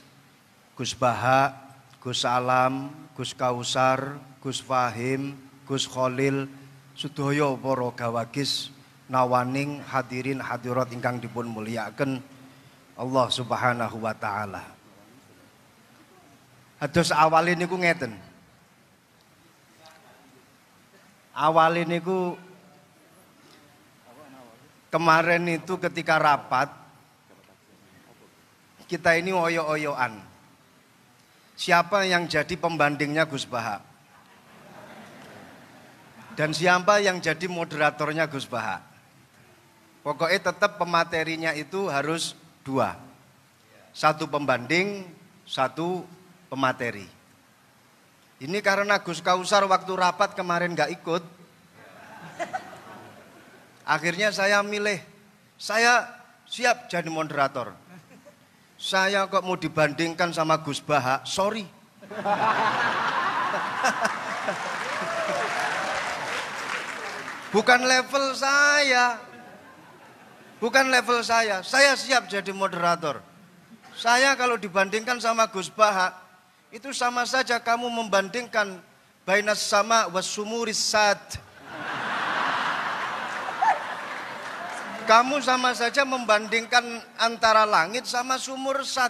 Gus 0.78 0.94
Baha, 0.94 1.52
Gus 1.98 2.22
Alam, 2.22 2.92
Gus 3.16 3.34
Kausar, 3.34 4.20
Gus 4.38 4.62
Fahim, 4.62 5.34
Gus 5.66 5.88
Khalil, 5.90 6.46
sedaya 6.94 7.50
para 7.58 7.88
gawagis 7.92 8.70
nawaning 9.08 9.80
hadirin 9.82 10.38
hadirat 10.38 10.92
ingkang 10.92 11.18
dipun 11.18 11.48
mulyakaken 11.48 12.20
Allah 12.98 13.26
Subhanahu 13.32 13.96
wa 14.04 14.14
taala. 14.14 14.62
Hados 16.78 17.10
awale 17.10 17.58
niku 17.58 17.74
ngeten. 17.74 18.14
Awale 21.34 21.82
niku 21.82 22.38
kemarin 24.88 25.44
itu 25.48 25.76
ketika 25.76 26.16
rapat 26.16 26.72
kita 28.88 29.20
ini 29.20 29.36
oyo-oyoan. 29.36 30.16
Siapa 31.58 32.06
yang 32.08 32.24
jadi 32.30 32.54
pembandingnya 32.56 33.28
Gus 33.28 33.44
Baha? 33.44 33.84
Dan 36.38 36.54
siapa 36.54 37.02
yang 37.02 37.18
jadi 37.18 37.50
moderatornya 37.50 38.30
Gus 38.30 38.46
Baha? 38.46 38.78
Pokoknya 40.06 40.54
tetap 40.54 40.78
pematerinya 40.78 41.52
itu 41.52 41.90
harus 41.90 42.32
dua. 42.62 42.94
Satu 43.90 44.30
pembanding, 44.30 45.04
satu 45.42 46.06
pemateri. 46.46 47.04
Ini 48.38 48.62
karena 48.62 49.02
Gus 49.02 49.18
Kausar 49.18 49.66
waktu 49.66 49.92
rapat 49.98 50.38
kemarin 50.38 50.78
gak 50.78 50.94
ikut, 50.94 51.26
Akhirnya 53.88 54.28
saya 54.28 54.60
milih, 54.60 55.00
saya 55.56 56.04
siap 56.44 56.92
jadi 56.92 57.08
moderator. 57.08 57.72
Saya 58.76 59.24
kok 59.32 59.40
mau 59.40 59.56
dibandingkan 59.56 60.28
sama 60.28 60.60
Gus 60.60 60.76
Baha, 60.84 61.24
sorry. 61.24 61.64
Bukan 67.48 67.80
level 67.88 68.36
saya. 68.36 69.16
Bukan 70.60 70.92
level 70.92 71.24
saya. 71.24 71.64
Saya 71.64 71.96
siap 71.96 72.28
jadi 72.28 72.52
moderator. 72.52 73.24
Saya 73.96 74.36
kalau 74.36 74.60
dibandingkan 74.60 75.16
sama 75.16 75.48
Gus 75.48 75.72
Baha, 75.72 76.12
itu 76.68 76.92
sama 76.92 77.24
saja 77.24 77.56
kamu 77.56 77.88
membandingkan 77.88 78.84
bainas 79.24 79.64
sama 79.64 80.12
wasumuris 80.12 80.76
sad 80.76 81.47
Kamu 85.08 85.40
sama 85.40 85.72
saja 85.72 86.04
membandingkan 86.04 86.84
antara 87.16 87.64
langit 87.64 88.04
sama 88.04 88.36
sumur 88.36 88.84
sat. 88.84 89.08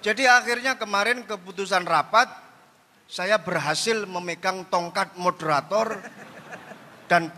Jadi 0.00 0.24
akhirnya 0.24 0.80
kemarin 0.80 1.28
keputusan 1.28 1.84
rapat, 1.84 2.24
saya 3.04 3.36
berhasil 3.36 4.08
memegang 4.08 4.64
tongkat 4.72 5.12
moderator 5.20 6.00
dan 7.04 7.28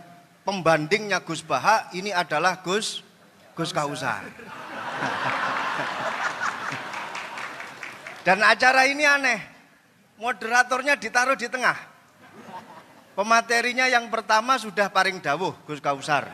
pembandingnya 0.47 1.19
Gus 1.27 1.43
Baha 1.43 1.91
ini 1.91 2.15
adalah 2.15 2.63
Gus 2.63 3.03
Gus 3.51 3.75
Kausar. 3.75 4.23
Dan 8.23 8.47
acara 8.47 8.87
ini 8.87 9.03
aneh, 9.03 9.39
moderatornya 10.23 10.95
ditaruh 10.95 11.35
di 11.35 11.51
tengah. 11.51 11.96
Pematerinya 13.17 13.89
yang 13.89 14.13
pertama 14.13 14.61
sudah 14.61 14.93
paring 14.93 15.17
dawuh 15.17 15.49
Gus 15.65 15.81
Kausar. 15.81 16.29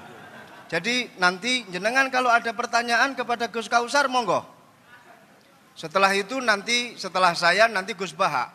Jadi 0.67 1.08
nanti 1.15 1.63
jenengan 1.72 2.12
kalau 2.12 2.28
ada 2.28 2.52
pertanyaan 2.52 3.15
kepada 3.15 3.48
Gus 3.48 3.72
Kausar 3.72 4.12
monggo. 4.12 4.43
Setelah 5.80 6.12
itu 6.12 6.43
nanti 6.43 7.00
setelah 7.00 7.32
saya 7.39 7.72
nanti 7.72 7.96
Gus 7.96 8.12
Baha. 8.12 8.52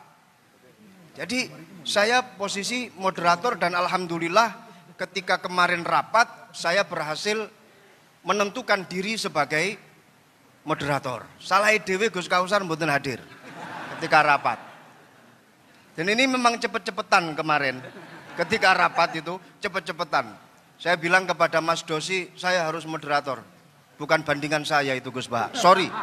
Jadi 1.17 1.49
saya 1.89 2.21
posisi 2.21 2.93
moderator 3.01 3.57
dan 3.57 3.73
alhamdulillah 3.73 4.53
ketika 5.01 5.41
kemarin 5.41 5.81
rapat 5.81 6.29
saya 6.53 6.85
berhasil 6.85 7.49
menentukan 8.29 8.85
diri 8.93 9.17
sebagai 9.17 9.81
moderator. 10.69 11.25
Salah 11.41 11.73
dewe 11.81 12.13
Gus 12.13 12.29
Kausar 12.29 12.61
mboten 12.61 12.93
hadir 12.93 13.25
ketika 13.97 14.21
rapat. 14.21 14.61
Dan 15.97 16.13
ini 16.13 16.29
memang 16.29 16.61
cepet-cepetan 16.61 17.33
kemarin 17.33 17.81
ketika 18.39 18.71
rapat 18.71 19.19
itu 19.19 19.35
cepet-cepetan. 19.59 20.31
Saya 20.79 20.95
bilang 20.95 21.27
kepada 21.27 21.59
Mas 21.59 21.83
Dosi, 21.83 22.31
saya 22.39 22.63
harus 22.63 22.87
moderator. 22.87 23.43
Bukan 23.99 24.23
bandingan 24.23 24.63
saya 24.63 24.95
itu 24.95 25.11
Gus 25.11 25.27
Bah. 25.27 25.51
Sorry. 25.59 25.91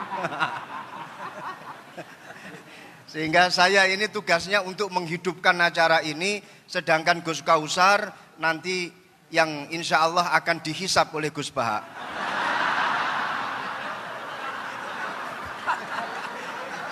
Sehingga 3.15 3.47
saya 3.47 3.87
ini 3.87 4.11
tugasnya 4.11 4.59
untuk 4.59 4.91
menghidupkan 4.91 5.55
acara 5.63 6.03
ini. 6.03 6.43
Sedangkan 6.67 7.23
Gus 7.23 7.39
Kausar 7.39 8.11
nanti 8.35 8.91
yang 9.31 9.71
insya 9.71 10.03
Allah 10.03 10.35
akan 10.35 10.59
dihisap 10.59 11.15
oleh 11.15 11.31
Gus 11.31 11.47
Bah. 11.55 11.79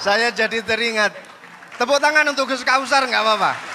Saya 0.07 0.31
jadi 0.31 0.63
teringat. 0.63 1.11
Tepuk 1.75 1.99
tangan 1.99 2.31
untuk 2.31 2.47
Gus 2.47 2.63
Kausar 2.63 3.03
nggak 3.11 3.23
apa-apa. 3.27 3.72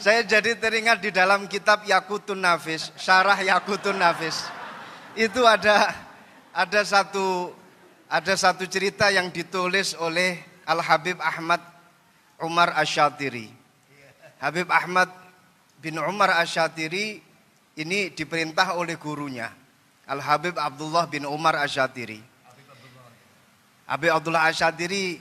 Saya 0.00 0.24
jadi 0.24 0.56
teringat 0.56 1.04
di 1.04 1.12
dalam 1.12 1.44
kitab 1.44 1.84
Yakutun 1.84 2.40
Nafis, 2.40 2.88
Syarah 2.96 3.36
Yakutun 3.36 4.00
Nafis. 4.00 4.48
Itu 5.12 5.44
ada 5.44 5.92
ada 6.56 6.80
satu 6.88 7.52
ada 8.08 8.32
satu 8.32 8.64
cerita 8.64 9.12
yang 9.12 9.28
ditulis 9.28 9.92
oleh 10.00 10.40
Al 10.64 10.80
Habib 10.80 11.20
Ahmad 11.20 11.60
Umar 12.40 12.72
Asyatiri. 12.80 13.52
Habib 14.40 14.72
Ahmad 14.72 15.12
bin 15.84 16.00
Umar 16.00 16.32
Asyatiri 16.40 17.20
ini 17.76 18.08
diperintah 18.08 18.80
oleh 18.80 18.96
gurunya 18.96 19.52
Al 20.08 20.24
Habib 20.24 20.56
Abdullah 20.56 21.12
bin 21.12 21.28
Umar 21.28 21.60
Asyatiri. 21.60 22.24
Habib 23.84 24.16
Abdullah 24.16 24.48
Asyatiri 24.48 25.20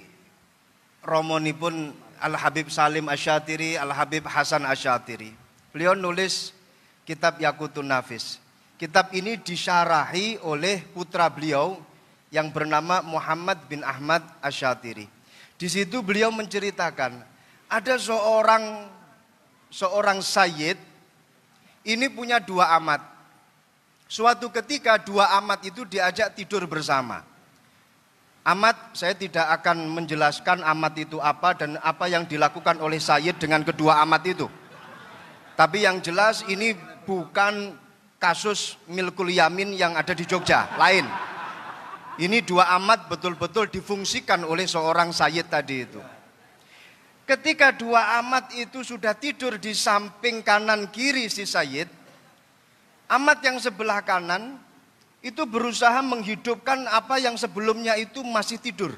romoni 1.04 1.52
pun 1.52 1.92
Al-Habib 2.20 2.68
Salim 2.68 3.08
Asyatiri, 3.08 3.80
Al-Habib 3.80 4.28
Hasan 4.28 4.68
Asyatiri. 4.68 5.32
Beliau 5.72 5.96
nulis 5.96 6.52
kitab 7.08 7.40
Yakutun 7.40 7.88
Nafis. 7.88 8.38
Kitab 8.80 9.12
ini 9.12 9.36
disyarahi 9.40 10.40
oleh 10.44 10.84
putra 10.96 11.28
beliau 11.28 11.80
yang 12.32 12.48
bernama 12.54 13.02
Muhammad 13.04 13.60
bin 13.68 13.84
Ahmad 13.84 14.24
Asyatiri. 14.40 15.08
Di 15.60 15.68
situ 15.68 16.00
beliau 16.00 16.32
menceritakan 16.32 17.20
ada 17.68 17.96
seorang 18.00 18.88
seorang 19.68 20.24
sayyid 20.24 20.80
ini 21.86 22.08
punya 22.10 22.40
dua 22.40 22.74
amat. 22.80 23.04
Suatu 24.10 24.50
ketika 24.50 24.98
dua 24.98 25.30
amat 25.38 25.70
itu 25.70 25.86
diajak 25.86 26.34
tidur 26.34 26.66
bersama. 26.66 27.29
Amat 28.50 28.98
saya 28.98 29.14
tidak 29.14 29.46
akan 29.62 29.94
menjelaskan 29.94 30.66
amat 30.66 30.94
itu 30.98 31.22
apa 31.22 31.54
dan 31.54 31.78
apa 31.86 32.10
yang 32.10 32.26
dilakukan 32.26 32.82
oleh 32.82 32.98
Sayyid 32.98 33.38
dengan 33.38 33.62
kedua 33.62 34.02
amat 34.02 34.26
itu. 34.26 34.50
Tapi 35.54 35.86
yang 35.86 36.02
jelas 36.02 36.42
ini 36.50 36.74
bukan 37.06 37.78
kasus 38.18 38.82
milkul 38.90 39.30
yamin 39.30 39.78
yang 39.78 39.94
ada 39.94 40.18
di 40.18 40.26
Jogja, 40.26 40.66
lain. 40.82 41.06
Ini 42.18 42.42
dua 42.42 42.74
amat 42.82 43.06
betul-betul 43.06 43.70
difungsikan 43.70 44.42
oleh 44.42 44.66
seorang 44.66 45.14
Sayyid 45.14 45.46
tadi 45.46 45.86
itu. 45.86 46.02
Ketika 47.30 47.70
dua 47.70 48.18
amat 48.26 48.50
itu 48.58 48.82
sudah 48.82 49.14
tidur 49.14 49.62
di 49.62 49.78
samping 49.78 50.42
kanan 50.42 50.90
kiri 50.90 51.30
si 51.30 51.46
Sayyid, 51.46 51.86
amat 53.14 53.46
yang 53.46 53.62
sebelah 53.62 54.02
kanan 54.02 54.58
itu 55.20 55.44
berusaha 55.44 56.00
menghidupkan 56.00 56.88
apa 56.88 57.20
yang 57.20 57.36
sebelumnya 57.36 58.00
itu 58.00 58.24
masih 58.24 58.56
tidur. 58.60 58.96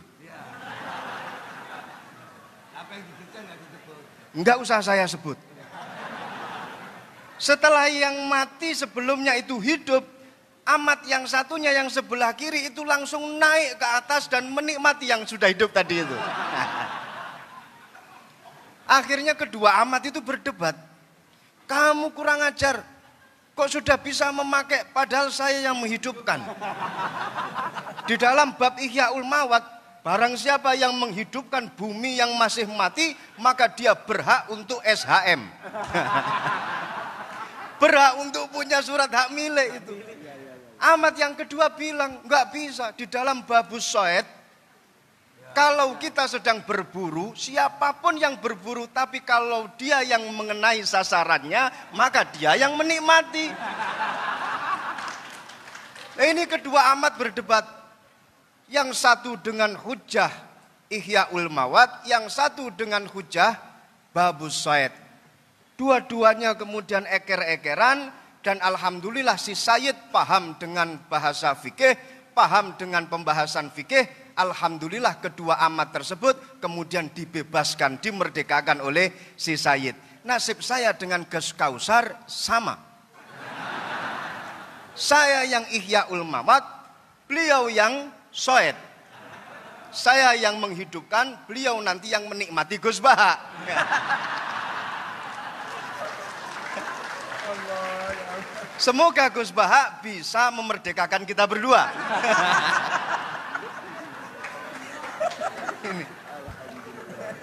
Enggak 4.31 4.63
usah 4.63 4.79
saya 4.79 5.03
sebut. 5.09 5.35
Setelah 7.41 7.89
yang 7.89 8.29
mati 8.29 8.71
sebelumnya 8.77 9.33
itu 9.33 9.57
hidup, 9.57 10.05
amat 10.77 11.09
yang 11.09 11.25
satunya 11.25 11.73
yang 11.73 11.89
sebelah 11.89 12.37
kiri 12.37 12.69
itu 12.69 12.85
langsung 12.85 13.41
naik 13.41 13.81
ke 13.81 13.87
atas 13.97 14.29
dan 14.29 14.45
menikmati 14.53 15.09
yang 15.09 15.25
sudah 15.25 15.49
hidup 15.49 15.73
tadi 15.73 16.05
itu. 16.05 16.17
Akhirnya 18.85 19.33
kedua 19.33 19.81
amat 19.83 20.13
itu 20.13 20.21
berdebat. 20.21 20.77
Kamu 21.65 22.11
kurang 22.13 22.43
ajar, 22.43 22.83
kok 23.51 23.69
sudah 23.69 23.97
bisa 23.99 24.31
memakai 24.31 24.87
padahal 24.89 25.29
saya 25.29 25.61
yang 25.61 25.77
menghidupkan. 25.77 26.41
Di 28.09 28.15
dalam 28.17 28.55
bab 28.57 28.79
Ihyaul 28.81 29.27
Mawat, 29.27 29.63
barang 30.01 30.33
siapa 30.39 30.73
yang 30.73 30.95
menghidupkan 30.97 31.69
bumi 31.77 32.17
yang 32.17 32.33
masih 32.39 32.65
mati, 32.65 33.13
maka 33.37 33.69
dia 33.69 33.93
berhak 33.93 34.49
untuk 34.49 34.81
SHM. 34.81 35.41
berhak 37.81 38.13
untuk 38.21 38.45
punya 38.53 38.81
surat 38.81 39.09
hak 39.09 39.33
milik 39.33 39.81
itu. 39.81 39.93
Amat 40.81 41.13
yang 41.13 41.37
kedua 41.37 41.69
bilang, 41.77 42.25
nggak 42.25 42.45
bisa. 42.49 42.89
Di 42.97 43.05
dalam 43.05 43.45
babus 43.45 43.85
soet, 43.85 44.25
kalau 45.51 45.95
kita 45.99 46.27
sedang 46.27 46.63
berburu, 46.63 47.35
siapa 47.35 47.95
pun 47.99 48.15
yang 48.15 48.39
berburu, 48.39 48.87
tapi 48.89 49.23
kalau 49.23 49.67
dia 49.79 50.03
yang 50.03 50.23
mengenai 50.33 50.83
sasarannya, 50.83 51.69
maka 51.95 52.27
dia 52.31 52.55
yang 52.55 52.75
menikmati. 52.75 53.47
Nah, 56.11 56.25
ini 56.27 56.43
kedua 56.47 56.91
amat 56.97 57.15
berdebat. 57.15 57.65
Yang 58.71 59.03
satu 59.03 59.35
dengan 59.39 59.75
hujah 59.75 60.31
Ihyaul 60.91 61.51
Mawat, 61.51 62.07
yang 62.07 62.27
satu 62.31 62.71
dengan 62.71 63.03
hujah 63.07 63.59
Babus 64.11 64.63
Said. 64.63 64.91
Dua-duanya 65.75 66.55
kemudian 66.55 67.03
eker-ekeran 67.07 68.11
dan 68.43 68.57
alhamdulillah 68.59 69.35
si 69.39 69.55
Sayyid 69.55 70.11
paham 70.11 70.55
dengan 70.59 70.99
bahasa 71.07 71.55
fikih, 71.55 71.95
paham 72.35 72.75
dengan 72.77 73.07
pembahasan 73.07 73.71
fikih, 73.71 74.20
Alhamdulillah 74.35 75.19
kedua 75.19 75.59
amat 75.67 76.01
tersebut 76.01 76.61
kemudian 76.63 77.11
dibebaskan, 77.11 77.99
dimerdekakan 77.99 78.81
oleh 78.83 79.11
si 79.35 79.55
Sayyid. 79.59 80.23
Nasib 80.23 80.61
saya 80.61 80.93
dengan 80.93 81.25
Gus 81.25 81.51
Kausar 81.51 82.25
sama. 82.29 82.77
Saya 84.93 85.47
yang 85.47 85.65
Ihyaul 85.71 86.21
Mawat, 86.21 86.61
beliau 87.25 87.71
yang 87.71 88.11
Soed. 88.29 88.75
Saya 89.91 90.37
yang 90.39 90.55
menghidupkan, 90.61 91.47
beliau 91.49 91.79
nanti 91.83 92.13
yang 92.15 92.23
menikmati 92.29 92.79
Gus 92.79 93.03
Baha. 93.03 93.35
Semoga 98.81 99.29
Gus 99.29 99.53
Baha 99.53 100.01
bisa 100.01 100.49
memerdekakan 100.49 101.21
kita 101.27 101.45
berdua. 101.45 101.85
Ini. 105.81 106.05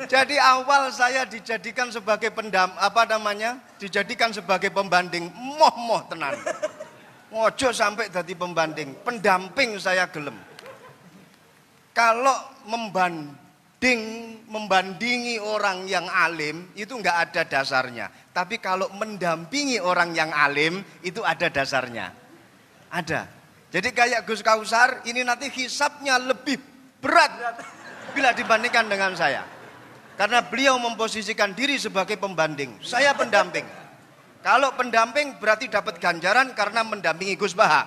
Jadi 0.06 0.38
awal 0.38 0.94
saya 0.94 1.26
dijadikan 1.26 1.90
sebagai 1.90 2.30
pendam 2.30 2.70
apa 2.78 3.02
namanya? 3.02 3.58
Dijadikan 3.82 4.30
sebagai 4.30 4.70
pembanding 4.70 5.26
moh-moh 5.34 6.06
tenan. 6.06 6.38
Ngojo 7.34 7.74
sampai 7.74 8.08
jadi 8.08 8.32
pembanding, 8.38 8.94
pendamping 9.02 9.74
saya 9.76 10.06
gelem. 10.08 10.38
Kalau 11.90 12.38
membanding, 12.70 14.00
membandingi 14.46 15.42
orang 15.42 15.90
yang 15.90 16.06
alim 16.06 16.70
itu 16.78 16.94
nggak 16.94 17.16
ada 17.28 17.42
dasarnya. 17.42 18.06
Tapi 18.30 18.62
kalau 18.62 18.86
mendampingi 18.94 19.82
orang 19.82 20.14
yang 20.14 20.30
alim 20.30 20.78
itu 21.02 21.26
ada 21.26 21.50
dasarnya. 21.50 22.14
Ada. 22.88 23.28
Jadi 23.68 23.92
kayak 23.92 24.24
Gus 24.24 24.40
Kausar 24.40 25.04
ini 25.04 25.20
nanti 25.26 25.52
hisapnya 25.52 26.16
lebih 26.16 26.56
berat 27.02 27.34
bila 28.12 28.32
dibandingkan 28.32 28.86
dengan 28.88 29.12
saya. 29.14 29.44
Karena 30.18 30.42
beliau 30.42 30.76
memposisikan 30.82 31.54
diri 31.54 31.78
sebagai 31.78 32.18
pembanding. 32.18 32.82
Saya 32.82 33.14
pendamping. 33.14 33.62
Kalau 34.42 34.74
pendamping 34.74 35.38
berarti 35.38 35.70
dapat 35.70 36.02
ganjaran 36.02 36.50
karena 36.58 36.82
mendampingi 36.82 37.38
Gus 37.38 37.54
Baha. 37.54 37.86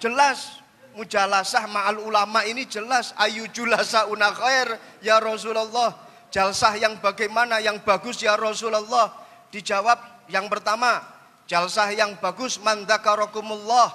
Jelas 0.00 0.64
mujalasah 0.96 1.68
ma'al 1.68 2.00
ulama 2.00 2.46
ini 2.48 2.64
jelas 2.64 3.12
ayu 3.20 3.44
julasa 3.52 4.08
una 4.08 4.32
khair 4.32 4.80
ya 5.04 5.20
Rasulullah. 5.20 5.92
Jalsah 6.32 6.74
yang 6.80 6.98
bagaimana 6.98 7.60
yang 7.60 7.78
bagus 7.84 8.18
ya 8.24 8.34
Rasulullah. 8.34 9.12
Dijawab 9.52 10.26
yang 10.26 10.48
pertama, 10.50 11.04
jalsah 11.46 11.94
yang 11.94 12.16
bagus 12.18 12.58
mandakarokumullah 12.58 13.92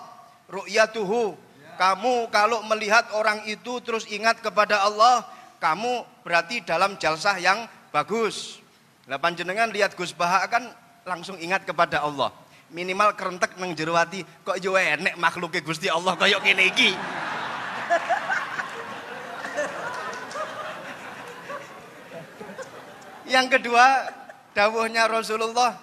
ru'yatuhu 0.47 1.48
kamu 1.79 2.27
kalau 2.27 2.59
melihat 2.67 3.07
orang 3.15 3.47
itu 3.47 3.79
terus 3.79 4.03
ingat 4.11 4.43
kepada 4.43 4.83
Allah, 4.83 5.23
kamu 5.63 6.03
berarti 6.27 6.59
dalam 6.59 6.99
jalsah 6.99 7.39
yang 7.39 7.63
bagus. 7.95 8.59
Lapan 9.07 9.31
jenengan 9.31 9.71
lihat 9.71 9.95
Gus 9.95 10.11
Baha 10.11 10.43
kan 10.51 10.67
langsung 11.07 11.39
ingat 11.39 11.63
kepada 11.63 12.03
Allah. 12.03 12.35
Minimal 12.69 13.15
kerentek 13.15 13.55
nang 13.55 13.71
jero 13.73 13.95
ati, 13.95 14.27
kok 14.43 14.59
yo 14.59 14.75
enek 14.75 15.15
makhluke 15.15 15.63
Gusti 15.63 15.87
Allah 15.87 16.19
kaya 16.19 16.37
kene 16.43 16.67
iki. 16.67 16.93
Yang 23.25 23.47
kedua, 23.57 23.85
dawuhnya 24.53 25.07
Rasulullah, 25.07 25.79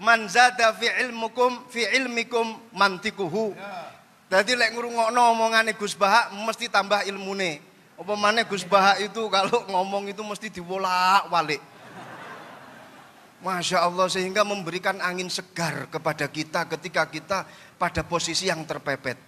man 0.00 0.26
zada 0.26 0.72
fi 0.74 0.90
ilmukum 1.04 1.68
fi 1.70 1.86
ilmikum 2.00 2.58
mantikuhu. 2.74 3.54
Jadi 4.32 4.56
lek 4.56 4.72
ngrungokno 4.72 5.36
omongane 5.36 5.76
Gus 5.76 5.92
Bahak 5.92 6.32
mesti 6.32 6.72
tambah 6.72 7.04
ilmune. 7.04 7.60
Apa 8.00 8.16
mana 8.16 8.48
Gus 8.48 8.64
Bahak 8.64 9.04
itu 9.04 9.28
kalau 9.28 9.68
ngomong 9.68 10.08
itu 10.08 10.24
mesti 10.24 10.48
diwolak-walik. 10.48 11.60
Masya 13.44 13.84
Allah 13.84 14.08
sehingga 14.08 14.40
memberikan 14.40 14.96
angin 15.04 15.28
segar 15.28 15.84
kepada 15.92 16.24
kita 16.32 16.64
ketika 16.64 17.04
kita 17.12 17.38
pada 17.76 18.00
posisi 18.08 18.48
yang 18.48 18.64
terpepet. 18.64 19.20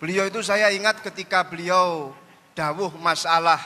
Beliau 0.00 0.24
itu 0.24 0.40
saya 0.40 0.72
ingat 0.72 1.04
ketika 1.04 1.44
beliau 1.44 2.16
dawuh 2.56 2.96
masalah 2.96 3.60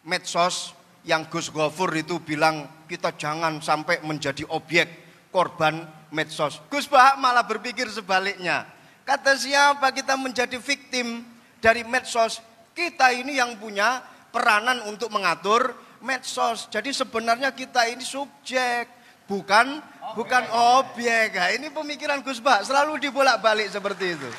medsos 0.00 0.72
yang 1.04 1.28
Gus 1.28 1.52
Gofur 1.52 1.92
itu 1.92 2.16
bilang 2.24 2.64
kita 2.88 3.12
jangan 3.20 3.60
sampai 3.60 4.00
menjadi 4.00 4.48
objek 4.48 4.88
korban 5.28 5.84
medsos. 6.08 6.56
Gus 6.72 6.88
Bahak 6.88 7.20
malah 7.20 7.44
berpikir 7.44 7.84
sebaliknya. 7.92 8.77
Kata 9.08 9.32
siapa 9.40 9.88
kita 9.88 10.20
menjadi 10.20 10.60
victim 10.60 11.24
dari 11.64 11.80
medsos? 11.80 12.44
Kita 12.76 13.08
ini 13.08 13.40
yang 13.40 13.56
punya 13.56 14.04
peranan 14.28 14.84
untuk 14.84 15.08
mengatur 15.08 15.72
medsos. 16.04 16.68
Jadi 16.68 16.92
sebenarnya 16.92 17.56
kita 17.56 17.88
ini 17.88 18.04
subjek, 18.04 18.84
bukan 19.24 19.80
objek. 19.80 20.12
bukan 20.12 20.44
objek. 20.84 21.28
Nah, 21.40 21.48
ini 21.56 21.72
pemikiran 21.72 22.20
Gus 22.20 22.36
Bah 22.36 22.60
selalu 22.60 23.00
dibolak-balik 23.00 23.72
seperti 23.72 24.12
itu. 24.12 24.30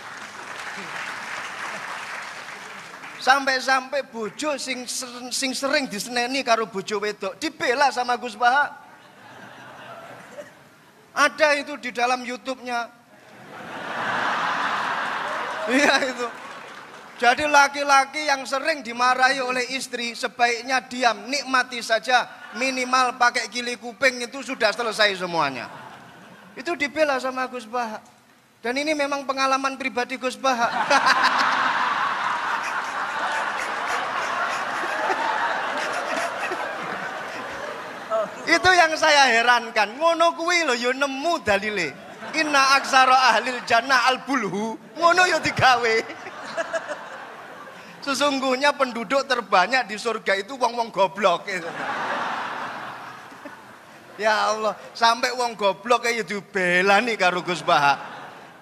Sampai-sampai 3.26 4.06
bojo 4.06 4.54
sing 4.62 4.86
sing 5.34 5.52
sering 5.58 5.90
diseneni 5.90 6.46
karo 6.46 6.70
bojo 6.70 7.02
wedok 7.02 7.42
dibela 7.42 7.90
sama 7.90 8.22
Gus 8.22 8.38
Bah. 8.38 8.70
Ada 11.18 11.58
itu 11.58 11.74
di 11.82 11.90
dalam 11.90 12.22
YouTube-nya 12.22 13.00
Iya 15.70 16.10
itu. 16.10 16.26
Jadi 17.20 17.44
laki-laki 17.52 18.32
yang 18.32 18.48
sering 18.48 18.80
dimarahi 18.80 19.44
oleh 19.44 19.76
istri 19.76 20.16
sebaiknya 20.16 20.88
diam, 20.88 21.28
nikmati 21.28 21.84
saja. 21.84 22.32
Minimal 22.56 23.20
pakai 23.20 23.52
gili 23.52 23.76
kuping 23.78 24.24
itu 24.24 24.42
sudah 24.42 24.74
selesai 24.74 25.20
semuanya. 25.20 25.70
Itu 26.56 26.80
dibela 26.80 27.20
sama 27.20 27.46
Gus 27.52 27.68
Baha. 27.68 28.00
Dan 28.64 28.80
ini 28.80 28.96
memang 28.96 29.28
pengalaman 29.28 29.76
pribadi 29.76 30.16
Gus 30.18 30.40
Baha. 30.40 30.72
itu 38.56 38.72
yang 38.74 38.96
saya 38.96 39.28
herankan. 39.28 40.00
Ngono 40.00 40.40
kuwi 40.40 40.64
lho 40.66 40.74
yo 40.80 40.96
nemu 40.96 41.44
dalile. 41.44 42.09
Inna 42.36 42.78
aksara 42.78 43.34
ahlil 43.34 43.62
jannah 43.66 44.10
al 44.10 44.22
bulhu. 44.28 44.78
Ngono 44.98 45.24
ya 45.26 45.40
digawe. 45.42 45.96
Sesungguhnya 48.00 48.74
penduduk 48.74 49.28
terbanyak 49.28 49.86
di 49.86 50.00
surga 50.00 50.40
itu 50.40 50.56
wong-wong 50.56 50.90
goblok. 50.90 51.46
Ya 54.20 54.52
Allah, 54.52 54.76
sampai 54.92 55.32
wong 55.32 55.56
goblok 55.56 56.04
kayak 56.04 56.28
nih 56.28 57.16
karo 57.16 57.40
Gus 57.40 57.64
Baha. 57.64 58.00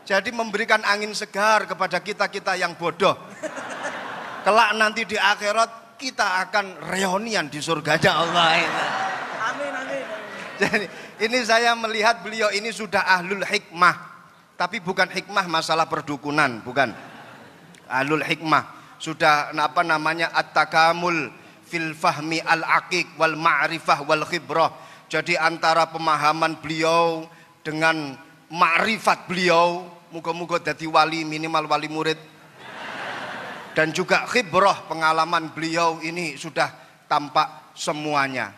Jadi 0.07 0.31
memberikan 0.31 0.79
angin 0.87 1.11
segar 1.11 1.67
kepada 1.67 1.99
kita-kita 1.99 2.55
yang 2.55 2.77
bodoh. 2.79 3.17
Kelak 4.45 4.71
nanti 4.79 5.03
di 5.03 5.19
akhirat 5.19 5.99
kita 5.99 6.47
akan 6.47 6.87
reunian 6.93 7.51
di 7.51 7.59
surganya 7.59 8.21
Allah. 8.21 8.63
Amin, 9.51 9.71
amin. 9.73 10.03
Jadi 10.55 10.85
ini 11.17 11.39
saya 11.45 11.73
melihat 11.73 12.21
beliau 12.21 12.49
ini 12.53 12.69
sudah 12.69 13.05
ahlul 13.05 13.43
hikmah. 13.45 13.95
Tapi 14.57 14.81
bukan 14.81 15.05
hikmah 15.09 15.45
masalah 15.45 15.85
perdukunan, 15.85 16.65
bukan. 16.65 16.89
Ahlul 17.85 18.25
hikmah. 18.25 18.97
Sudah 18.97 19.53
apa 19.53 19.85
namanya 19.85 20.33
at-takamul 20.33 21.29
fil 21.69 21.93
fahmi 21.93 22.41
al-aqiq 22.41 23.13
wal 23.21 23.37
ma'rifah 23.37 24.01
wal 24.09 24.25
khibrah. 24.25 24.73
Jadi 25.07 25.37
antara 25.37 25.85
pemahaman 25.87 26.57
beliau 26.57 27.29
dengan 27.61 28.17
ma'rifat 28.49 29.29
beliau, 29.29 29.85
muka-muka 30.09 30.57
jadi 30.57 30.89
wali 30.89 31.21
minimal 31.21 31.69
wali 31.69 31.87
murid 31.87 32.17
dan 33.77 33.93
juga 33.93 34.25
khibrah 34.25 34.89
pengalaman 34.89 35.53
beliau 35.53 36.01
ini 36.01 36.33
sudah 36.33 36.73
tampak 37.05 37.77
semuanya. 37.77 38.49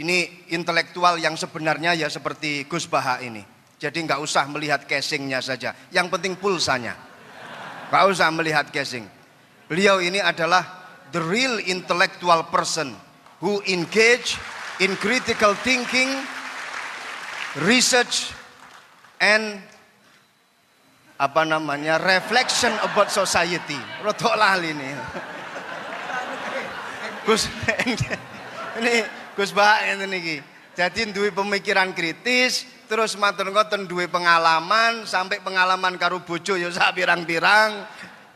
Ini 0.00 0.48
intelektual 0.56 1.20
yang 1.20 1.36
sebenarnya 1.36 1.92
ya 1.92 2.08
seperti 2.08 2.64
Gus 2.64 2.88
Baha 2.88 3.20
ini. 3.20 3.44
Jadi 3.76 4.00
nggak 4.00 4.20
usah 4.24 4.48
melihat 4.48 4.88
casingnya 4.88 5.44
saja, 5.44 5.76
yang 5.92 6.08
penting 6.08 6.40
pulsanya. 6.40 6.96
Nggak 7.92 8.04
usah 8.08 8.32
melihat 8.32 8.72
casing. 8.72 9.04
Beliau 9.68 10.00
ini 10.00 10.16
adalah 10.16 10.64
the 11.12 11.20
real 11.20 11.60
intellectual 11.60 12.48
person 12.48 12.96
who 13.44 13.60
engage 13.68 14.40
in 14.80 14.96
critical 14.96 15.52
thinking, 15.52 16.08
research, 17.68 18.32
and 19.20 19.60
apa 21.20 21.44
namanya 21.44 22.00
reflection 22.00 22.72
about 22.88 23.12
society. 23.12 23.76
Rotok 24.00 24.32
ini. 24.64 24.96
Gus 27.28 27.44
ini 28.80 29.19
Gus 29.38 29.54
Bah 29.54 29.82
ini 29.86 30.06
niki. 30.10 30.36
Jadi 30.74 31.10
duwe 31.12 31.28
pemikiran 31.34 31.92
kritis, 31.92 32.64
terus 32.86 33.18
matur 33.18 33.50
ngoten 33.50 33.84
duwe 33.84 34.06
pengalaman, 34.06 35.04
sampai 35.04 35.42
pengalaman 35.42 35.98
karo 36.00 36.22
bojo 36.22 36.56
ya 36.56 36.70
sak 36.72 36.96
pirang-pirang. 36.96 37.84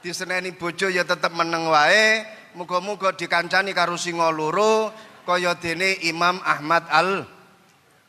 Diseneni 0.05 0.53
bojo 0.53 0.93
ya 0.93 1.07
tetep 1.07 1.33
meneng 1.33 1.71
wae. 1.73 2.23
Muga-muga 2.55 3.11
dikancani 3.11 3.75
karo 3.75 3.99
singa 3.99 4.31
loro 4.31 4.95
kaya 5.27 5.59
dene 5.59 5.99
Imam 6.07 6.39
Ahmad 6.45 6.87
Al 6.93 7.27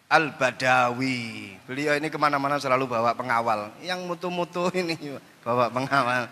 Al-Badawi. 0.05 1.57
Beliau 1.65 1.97
ini 1.97 2.13
ke 2.13 2.17
mana-mana 2.21 2.61
selalu 2.61 2.85
bawa 2.85 3.17
pengawal. 3.17 3.73
Yang 3.81 4.05
mutu-mutu 4.05 4.69
ini 4.81 5.17
bawa 5.41 5.71
pengawal. 5.73 6.29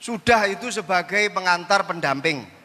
Sudah 0.00 0.48
itu 0.48 0.72
sebagai 0.72 1.28
pengantar 1.34 1.84
pendamping. 1.84 2.55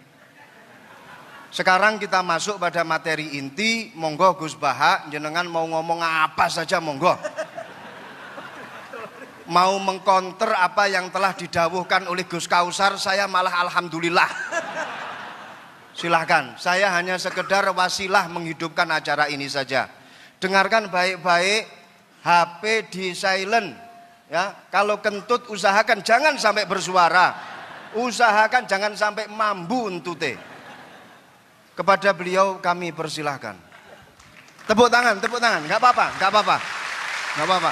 Sekarang 1.51 1.99
kita 1.99 2.23
masuk 2.23 2.55
pada 2.63 2.87
materi 2.87 3.35
inti. 3.35 3.91
Monggo 3.99 4.39
Gus 4.39 4.55
Baha, 4.55 5.11
jenengan 5.11 5.43
mau 5.51 5.67
ngomong 5.67 5.99
apa 5.99 6.47
saja 6.47 6.79
monggo. 6.79 7.11
Mau 9.51 9.75
mengkonter 9.83 10.47
apa 10.47 10.87
yang 10.87 11.11
telah 11.11 11.35
didawuhkan 11.35 12.07
oleh 12.07 12.23
Gus 12.23 12.47
Kausar, 12.47 12.95
saya 12.95 13.27
malah 13.27 13.67
alhamdulillah. 13.67 14.31
Silahkan, 15.91 16.55
saya 16.55 16.87
hanya 16.95 17.19
sekedar 17.19 17.67
wasilah 17.75 18.31
menghidupkan 18.31 18.87
acara 18.87 19.27
ini 19.27 19.51
saja. 19.51 19.91
Dengarkan 20.39 20.87
baik-baik, 20.87 21.67
HP 22.23 22.63
di 22.87 23.05
silent. 23.11 23.75
Ya, 24.31 24.55
kalau 24.71 25.03
kentut 25.03 25.51
usahakan 25.51 25.99
jangan 25.99 26.39
sampai 26.39 26.63
bersuara. 26.63 27.35
Usahakan 27.99 28.63
jangan 28.71 28.95
sampai 28.95 29.27
mambu 29.27 29.91
entute. 29.91 30.50
Kepada 31.81 32.13
beliau 32.13 32.61
kami 32.61 32.93
persilahkan. 32.93 33.57
Tepuk 34.69 34.85
tangan, 34.93 35.17
tepuk 35.17 35.41
tangan, 35.41 35.65
nggak 35.65 35.81
apa-apa, 35.81 36.13
nggak 36.21 36.29
apa-apa, 36.29 36.57
nggak 37.33 37.45
apa-apa. 37.49 37.71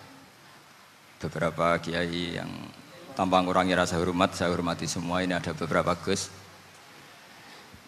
Beberapa 1.21 1.77
kiai 1.77 2.41
yang 2.41 2.49
tanpa 3.13 3.45
ngurangi 3.45 3.77
rasa 3.77 4.01
hormat, 4.01 4.33
saya 4.33 4.49
hormati 4.49 4.89
semua. 4.89 5.21
Ini 5.21 5.37
ada 5.37 5.53
beberapa 5.53 5.93
Gus. 6.01 6.33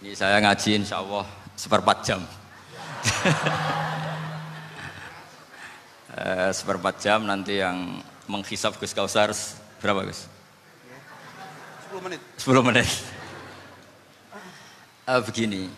Ini 0.05 0.13
saya 0.13 0.37
ngaji 0.37 0.85
insya 0.85 1.01
Allah 1.01 1.25
seperempat 1.57 1.97
jam. 2.05 2.21
Eh, 6.13 6.53
seperempat 6.53 7.01
jam 7.01 7.25
nanti 7.25 7.57
yang 7.57 7.97
menghisap 8.29 8.77
Gus 8.77 8.93
Kausar 8.93 9.33
berapa 9.81 10.05
Gus? 10.05 10.29
10 11.89 12.05
menit. 12.05 12.21
10 12.37 12.61
menit. 12.61 12.89
Eh, 15.09 15.21
begini, 15.25 15.73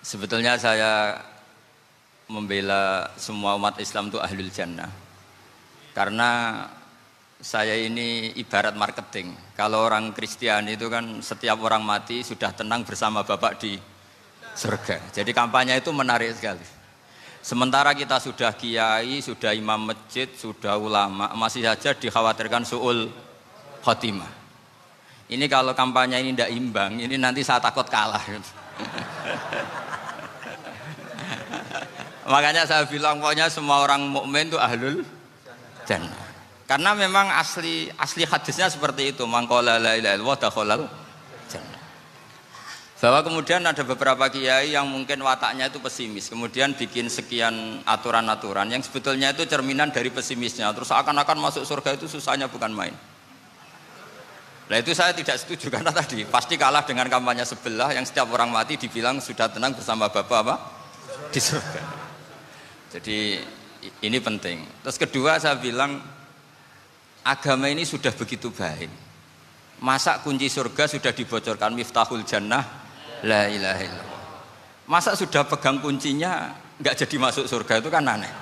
sebetulnya 0.00 0.56
saya 0.56 1.20
membela 2.32 3.12
semua 3.20 3.60
umat 3.60 3.76
Islam 3.76 4.08
itu 4.08 4.16
ahlul 4.16 4.48
jannah. 4.48 4.88
Karena 5.90 6.62
saya 7.40 7.72
ini 7.72 8.36
ibarat 8.36 8.76
marketing. 8.76 9.32
Kalau 9.56 9.88
orang 9.88 10.12
Kristiani 10.12 10.76
itu 10.76 10.92
kan 10.92 11.24
setiap 11.24 11.56
orang 11.64 11.80
mati 11.80 12.20
sudah 12.20 12.52
tenang 12.52 12.84
bersama 12.84 13.24
Bapak 13.24 13.56
di 13.64 13.80
surga. 14.52 15.00
Jadi 15.10 15.32
kampanye 15.32 15.80
itu 15.80 15.88
menarik 15.88 16.36
sekali. 16.36 16.62
Sementara 17.40 17.96
kita 17.96 18.20
sudah 18.20 18.52
kiai, 18.52 19.24
sudah 19.24 19.56
imam 19.56 19.88
masjid, 19.88 20.28
sudah 20.28 20.76
ulama, 20.76 21.32
masih 21.32 21.64
saja 21.64 21.96
dikhawatirkan 21.96 22.68
suul 22.68 23.08
khotimah. 23.80 24.28
Ini 25.32 25.48
kalau 25.48 25.72
kampanye 25.72 26.20
ini 26.20 26.36
tidak 26.36 26.52
imbang, 26.52 27.00
ini 27.00 27.16
nanti 27.16 27.40
saya 27.40 27.56
takut 27.64 27.88
kalah. 27.88 28.20
Makanya 32.30 32.68
saya 32.68 32.84
bilang 32.84 33.24
pokoknya 33.24 33.48
semua 33.48 33.80
orang 33.88 34.04
mukmin 34.04 34.52
itu 34.52 34.60
ahlul 34.60 35.00
jannah. 35.90 36.22
Karena 36.70 36.94
memang 36.94 37.34
asli 37.34 37.90
asli 37.98 38.22
hadisnya 38.22 38.70
seperti 38.70 39.10
itu, 39.10 39.26
mangkola 39.26 39.82
la 39.82 39.98
ilaha 39.98 40.22
jannah. 41.50 41.82
Bahwa 43.02 43.20
kemudian 43.26 43.66
ada 43.66 43.82
beberapa 43.82 44.30
kiai 44.30 44.78
yang 44.78 44.86
mungkin 44.86 45.18
wataknya 45.26 45.66
itu 45.66 45.82
pesimis, 45.82 46.30
kemudian 46.30 46.78
bikin 46.78 47.10
sekian 47.10 47.82
aturan-aturan 47.82 48.70
yang 48.70 48.84
sebetulnya 48.86 49.34
itu 49.34 49.42
cerminan 49.50 49.90
dari 49.90 50.14
pesimisnya. 50.14 50.70
Terus 50.70 50.94
akan-akan 50.94 51.42
masuk 51.42 51.66
surga 51.66 51.98
itu 51.98 52.06
susahnya 52.06 52.46
bukan 52.46 52.70
main. 52.70 52.94
Nah 54.70 54.78
itu 54.78 54.94
saya 54.94 55.10
tidak 55.10 55.42
setuju 55.42 55.66
karena 55.74 55.90
tadi 55.90 56.22
pasti 56.22 56.54
kalah 56.54 56.86
dengan 56.86 57.10
kampanye 57.10 57.42
sebelah 57.42 57.90
yang 57.90 58.06
setiap 58.06 58.30
orang 58.30 58.54
mati 58.54 58.78
dibilang 58.78 59.18
sudah 59.18 59.50
tenang 59.50 59.74
bersama 59.74 60.06
Bapak 60.06 60.38
apa? 60.46 60.54
Di 61.34 61.42
surga. 61.42 61.82
Jadi 62.94 63.42
ini 64.04 64.18
penting. 64.20 64.64
Terus 64.84 64.96
kedua 65.00 65.40
saya 65.40 65.56
bilang 65.56 66.00
agama 67.24 67.68
ini 67.68 67.84
sudah 67.84 68.12
begitu 68.12 68.52
baik. 68.52 68.88
Masa 69.80 70.20
kunci 70.20 70.52
surga 70.52 70.84
sudah 70.84 71.12
dibocorkan 71.16 71.72
miftahul 71.72 72.20
jannah 72.24 72.60
la 73.24 73.48
ilaha 73.48 73.80
illallah. 73.80 74.22
Masa 74.84 75.16
sudah 75.16 75.48
pegang 75.48 75.80
kuncinya 75.80 76.52
nggak 76.80 76.94
jadi 77.04 77.16
masuk 77.16 77.44
surga 77.48 77.80
itu 77.80 77.88
kan 77.88 78.04
aneh. 78.04 78.32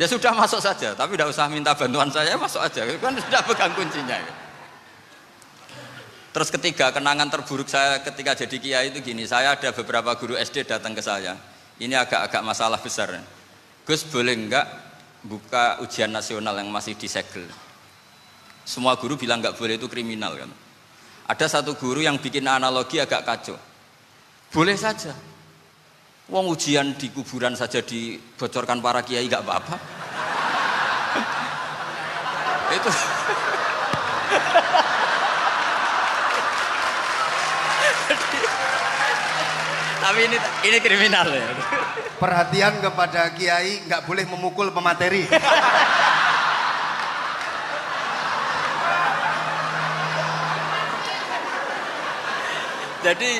Ya 0.00 0.08
sudah 0.08 0.32
masuk 0.32 0.56
saja, 0.64 0.96
tapi 0.96 1.14
tidak 1.14 1.36
usah 1.36 1.52
minta 1.52 1.76
bantuan 1.76 2.08
saya, 2.08 2.32
masuk 2.40 2.64
aja. 2.64 2.80
Kan 2.96 3.12
sudah 3.12 3.44
pegang 3.44 3.76
kuncinya. 3.76 4.16
Terus 6.32 6.48
ketiga, 6.48 6.88
kenangan 6.88 7.28
terburuk 7.28 7.68
saya 7.68 8.00
ketika 8.00 8.32
jadi 8.32 8.56
kiai 8.56 8.86
itu 8.88 9.04
gini, 9.04 9.28
saya 9.28 9.52
ada 9.52 9.68
beberapa 9.68 10.16
guru 10.16 10.32
SD 10.40 10.64
datang 10.64 10.96
ke 10.96 11.04
saya. 11.04 11.36
Ini 11.76 11.92
agak-agak 11.92 12.40
masalah 12.40 12.80
besar. 12.80 13.20
Gus 13.82 14.06
boleh 14.06 14.34
enggak 14.38 14.66
buka 15.26 15.82
ujian 15.82 16.14
nasional 16.14 16.54
yang 16.54 16.70
masih 16.70 16.94
disegel? 16.94 17.46
Semua 18.62 18.94
guru 18.94 19.18
bilang 19.18 19.42
nggak 19.42 19.58
boleh 19.58 19.74
itu 19.74 19.90
kriminal 19.90 20.38
kan. 20.38 20.50
Ada 21.26 21.58
satu 21.58 21.74
guru 21.74 22.02
yang 22.02 22.18
bikin 22.22 22.46
analogi 22.46 23.02
agak 23.02 23.26
kacau. 23.26 23.58
Boleh 24.54 24.78
saja. 24.78 25.10
Wong 26.30 26.46
ujian 26.46 26.94
di 26.94 27.10
kuburan 27.10 27.58
saja 27.58 27.82
dibocorkan 27.82 28.78
para 28.78 29.02
kiai 29.02 29.26
nggak 29.26 29.42
apa-apa. 29.42 29.76
itu 32.78 32.90
Tapi 40.02 40.20
ini 40.26 40.38
ini 40.66 40.78
kriminal 40.82 41.30
ya. 41.30 41.46
Perhatian 42.18 42.82
kepada 42.82 43.30
kiai 43.38 43.86
nggak 43.86 44.02
boleh 44.02 44.26
memukul 44.26 44.74
pemateri. 44.74 45.30
Jadi 53.02 53.30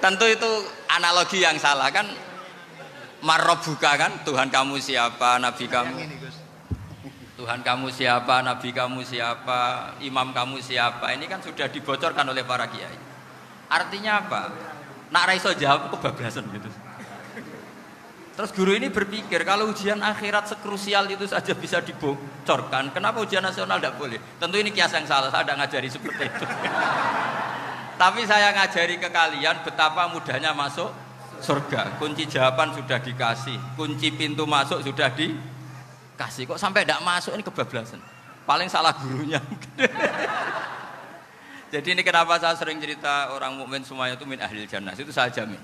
tentu 0.00 0.24
itu 0.24 0.50
analogi 0.88 1.44
yang 1.44 1.60
salah 1.60 1.92
kan 1.92 2.08
Marobuka 3.20 4.00
kan 4.00 4.24
Tuhan 4.24 4.48
kamu 4.48 4.80
siapa, 4.80 5.36
Nabi 5.36 5.68
kamu 5.68 6.00
Tuhan 7.36 7.60
kamu 7.60 7.92
siapa, 7.92 8.40
Nabi 8.40 8.72
kamu 8.72 9.04
siapa, 9.04 9.92
Imam 10.00 10.32
kamu 10.32 10.64
siapa 10.64 11.12
Ini 11.12 11.28
kan 11.28 11.44
sudah 11.44 11.68
dibocorkan 11.68 12.24
oleh 12.24 12.40
para 12.48 12.64
kiai 12.72 12.96
Artinya 13.68 14.24
apa? 14.24 14.42
Nak 15.10 15.24
raiso 15.26 15.50
jawab 15.58 15.90
kebablasan 15.90 16.46
gitu 16.54 16.70
Terus 18.40 18.56
guru 18.56 18.72
ini 18.72 18.88
berpikir 18.88 19.44
kalau 19.44 19.68
ujian 19.68 20.00
akhirat 20.00 20.48
sekrusial 20.48 21.04
itu 21.12 21.28
saja 21.28 21.52
bisa 21.52 21.84
dibocorkan, 21.84 22.88
kenapa 22.88 23.20
ujian 23.20 23.44
nasional 23.44 23.76
tidak 23.76 24.00
boleh? 24.00 24.16
Tentu 24.40 24.56
ini 24.56 24.72
kias 24.72 24.96
yang 24.96 25.04
salah, 25.04 25.28
saya 25.28 25.44
tidak 25.44 25.60
ngajari 25.60 25.88
seperti 25.92 26.24
itu. 26.24 26.44
Tapi 28.00 28.24
saya 28.24 28.56
ngajari 28.56 28.96
ke 28.96 29.12
kalian 29.12 29.60
betapa 29.60 30.08
mudahnya 30.08 30.56
masuk 30.56 30.88
surga. 31.44 32.00
Kunci 32.00 32.24
jawaban 32.32 32.72
sudah 32.72 32.96
dikasih, 32.96 33.60
kunci 33.76 34.08
pintu 34.08 34.48
masuk 34.48 34.80
sudah 34.80 35.12
dikasih. 35.12 36.48
Kok 36.48 36.56
sampai 36.56 36.88
tidak 36.88 37.04
masuk 37.04 37.36
ini 37.36 37.44
kebablasan. 37.44 38.00
Paling 38.48 38.72
salah 38.72 38.96
gurunya. 38.96 39.36
Jadi 41.70 41.94
ini 41.94 42.02
kenapa 42.02 42.34
saya 42.42 42.58
sering 42.58 42.82
cerita 42.82 43.30
orang 43.30 43.54
mukmin 43.54 43.86
semuanya 43.86 44.18
itu 44.18 44.26
min 44.26 44.42
ahli 44.42 44.66
jannah. 44.66 44.90
Itu 44.98 45.14
saya 45.14 45.30
jamin. 45.30 45.62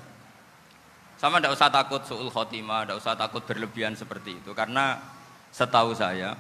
Sama 1.19 1.42
tidak 1.42 1.59
usah 1.59 1.66
takut 1.66 2.03
suul 2.07 2.31
khotimah, 2.31 2.87
tidak 2.87 2.97
usah 3.03 3.19
takut 3.19 3.42
berlebihan 3.42 3.99
seperti 3.99 4.38
itu. 4.38 4.55
Karena 4.55 5.03
setahu 5.51 5.99
saya, 5.99 6.38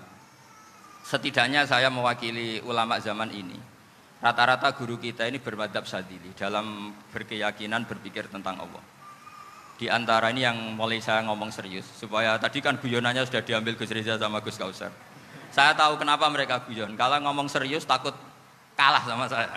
setidaknya 1.02 1.66
saya 1.66 1.90
mewakili 1.90 2.62
ulama 2.62 3.02
zaman 3.02 3.34
ini. 3.34 3.58
Rata-rata 4.22 4.70
guru 4.78 5.02
kita 5.02 5.26
ini 5.26 5.42
bermadhab 5.42 5.84
sadili 5.84 6.30
dalam 6.38 6.94
berkeyakinan 7.10 7.84
berpikir 7.90 8.30
tentang 8.30 8.62
Allah. 8.62 8.84
Di 9.76 9.92
antara 9.92 10.32
ini 10.32 10.40
yang 10.40 10.56
mulai 10.72 11.04
saya 11.04 11.20
ngomong 11.28 11.52
serius, 11.52 11.84
supaya 11.84 12.40
tadi 12.40 12.64
kan 12.64 12.80
guyonannya 12.80 13.28
sudah 13.28 13.44
diambil 13.44 13.76
Gus 13.76 13.92
Reza 13.92 14.16
sama 14.16 14.40
Gus 14.40 14.56
Kausar. 14.56 14.88
Saya 15.52 15.76
tahu 15.76 16.00
kenapa 16.00 16.28
mereka 16.32 16.64
guyon. 16.64 16.96
Kalau 16.96 17.20
ngomong 17.28 17.48
serius 17.48 17.84
takut 17.84 18.16
kalah 18.76 19.02
sama 19.02 19.24
saya. 19.26 19.48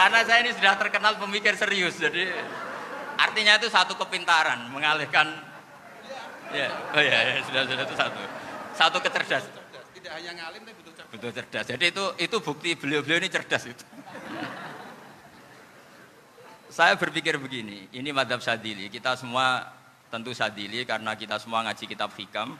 Karena 0.00 0.24
saya 0.24 0.40
ini 0.40 0.56
sudah 0.56 0.80
terkenal 0.80 1.20
pemikir 1.20 1.52
serius, 1.60 2.00
jadi 2.00 2.32
artinya 3.20 3.60
itu 3.60 3.68
satu 3.68 4.00
kepintaran, 4.00 4.72
mengalihkan, 4.72 5.28
ya, 6.56 6.72
oh 6.96 7.02
ya, 7.04 7.36
ya 7.36 7.44
sudah 7.44 7.68
sudah 7.68 7.84
itu 7.84 7.94
satu, 8.00 8.20
satu 8.72 8.96
kecerdasan. 9.04 9.52
Tidak 9.92 10.08
hanya 10.16 10.40
ngalim 10.40 10.64
tapi 10.64 10.72
butuh. 10.80 10.99
Betul 11.10 11.34
cerdas. 11.34 11.66
Jadi 11.66 11.84
itu 11.90 12.04
itu 12.22 12.36
bukti 12.38 12.78
beliau-beliau 12.78 13.18
ini 13.18 13.28
cerdas 13.28 13.66
itu. 13.66 13.84
Saya 16.70 16.94
berpikir 16.94 17.34
begini, 17.34 17.90
ini 17.90 18.14
madhab 18.14 18.38
sadili. 18.38 18.86
Kita 18.86 19.18
semua 19.18 19.66
tentu 20.06 20.30
sadili 20.30 20.86
karena 20.86 21.18
kita 21.18 21.42
semua 21.42 21.66
ngaji 21.66 21.84
kitab 21.90 22.14
hikam. 22.14 22.54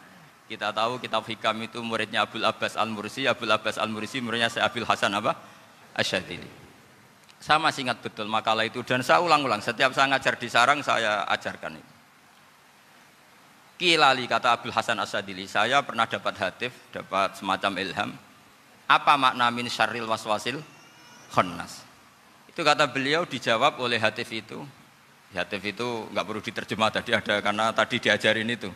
Kita 0.51 0.75
tahu 0.75 0.99
kitab 0.99 1.23
hikam 1.31 1.63
itu 1.63 1.79
muridnya 1.79 2.27
Abdul 2.27 2.43
Abbas 2.43 2.75
Al-Mursi. 2.75 3.31
Abdul 3.31 3.55
Abbas 3.55 3.79
Al-Mursi 3.79 4.19
muridnya 4.19 4.51
saya 4.51 4.67
Abil 4.67 4.83
Hasan 4.83 5.15
apa? 5.15 5.39
Asyadili. 5.95 6.51
Saya 7.39 7.63
masih 7.63 7.87
ingat 7.87 8.03
betul 8.03 8.27
makalah 8.27 8.67
itu 8.67 8.83
dan 8.83 8.99
saya 9.07 9.23
ulang-ulang. 9.23 9.63
Setiap 9.63 9.95
saya 9.95 10.11
ngajar 10.11 10.35
di 10.35 10.49
sarang 10.51 10.83
saya 10.83 11.23
ajarkan 11.31 11.79
itu. 11.79 11.93
Kilali 13.81 14.29
kata 14.29 14.61
Abdul 14.61 14.77
Hasan 14.77 15.01
Asadili, 15.01 15.49
saya 15.49 15.81
pernah 15.81 16.05
dapat 16.05 16.37
hatif, 16.37 16.69
dapat 16.93 17.41
semacam 17.41 17.73
ilham. 17.81 18.11
Apa 18.90 19.14
makna 19.14 19.46
min 19.55 19.70
syarril 19.70 20.11
waswasil 20.11 20.59
khannas? 21.31 21.87
Itu 22.50 22.66
kata 22.66 22.90
beliau 22.90 23.22
dijawab 23.22 23.79
oleh 23.79 24.03
hatif 24.03 24.26
itu. 24.35 24.59
Hatif 25.31 25.62
itu 25.62 26.11
nggak 26.11 26.26
perlu 26.26 26.42
diterjemah 26.42 26.90
tadi 26.90 27.14
ada 27.14 27.38
karena 27.38 27.70
tadi 27.70 28.03
diajarin 28.03 28.50
itu. 28.50 28.66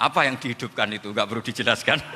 Apa 0.00 0.24
yang 0.24 0.40
dihidupkan 0.40 0.88
itu 0.96 1.12
nggak 1.12 1.28
perlu 1.28 1.44
dijelaskan. 1.44 2.00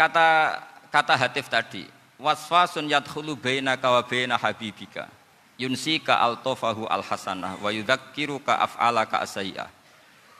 kata 0.00 0.56
kata 0.88 1.14
hatif 1.20 1.52
tadi, 1.52 1.84
waswasun 2.16 2.88
yadkhulu 2.88 3.36
bainaka 3.36 3.92
wa 3.92 4.00
baina 4.00 4.40
habibika 4.40 5.12
yunsika 5.58 6.22
altofahu 6.22 6.86
alhasanah 6.86 7.58
wa 7.60 7.68
yudzakiruka 7.74 8.56
af'alaka 8.56 9.20
asayya 9.20 9.66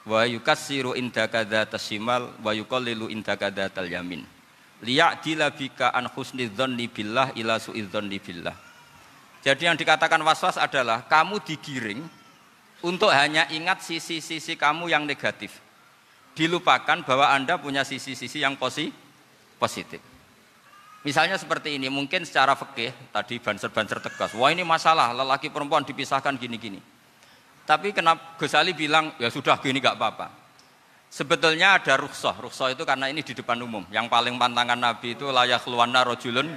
wa 0.07 0.25
yukassiru 0.25 0.95
indaka 0.95 1.45
dzatas 1.45 1.85
shimal 1.85 2.31
wa 2.41 2.55
yuqallilu 2.55 3.11
indaka 3.11 3.51
dzatal 3.51 3.91
yamin 3.91 4.23
liya'dila 4.83 5.51
bika 5.55 5.91
an 5.91 6.07
husni 6.13 6.51
dzanni 6.51 6.87
billah 6.87 7.35
ila 7.39 7.59
su'idzanni 7.59 8.19
billah 8.23 8.57
jadi 9.43 9.73
yang 9.73 9.77
dikatakan 9.79 10.21
waswas 10.23 10.59
adalah 10.59 11.07
kamu 11.07 11.43
digiring 11.43 12.01
untuk 12.83 13.11
hanya 13.11 13.51
ingat 13.51 13.83
sisi-sisi 13.83 14.55
kamu 14.55 14.91
yang 14.91 15.03
negatif 15.03 15.59
dilupakan 16.39 17.03
bahwa 17.03 17.35
anda 17.35 17.59
punya 17.59 17.83
sisi-sisi 17.83 18.39
yang 18.39 18.55
positif 18.59 19.99
Misalnya 21.07 21.39
seperti 21.39 21.79
ini, 21.79 21.87
mungkin 21.87 22.27
secara 22.27 22.59
fikih 22.59 22.91
tadi 23.15 23.39
banser-banser 23.39 24.03
tegas, 24.03 24.35
wah 24.35 24.51
ini 24.51 24.67
masalah 24.67 25.15
lelaki 25.15 25.47
perempuan 25.47 25.87
dipisahkan 25.87 26.35
gini-gini. 26.35 26.83
Tapi 27.63 27.95
kenapa 27.95 28.35
Gus 28.35 28.57
Ali 28.57 28.75
bilang 28.75 29.15
ya 29.21 29.31
sudah 29.31 29.57
gini 29.63 29.79
gak 29.79 29.95
apa-apa. 29.95 30.27
Sebetulnya 31.09 31.81
ada 31.81 31.97
rukhsah, 31.97 32.37
rukhsah 32.37 32.77
itu 32.77 32.85
karena 32.85 33.09
ini 33.09 33.25
di 33.25 33.33
depan 33.33 33.57
umum. 33.65 33.85
Yang 33.89 34.13
paling 34.13 34.37
pantangan 34.37 34.77
Nabi 34.77 35.17
itu 35.17 35.33
layak 35.33 35.65
luwana 35.65 36.05
rojulun 36.05 36.53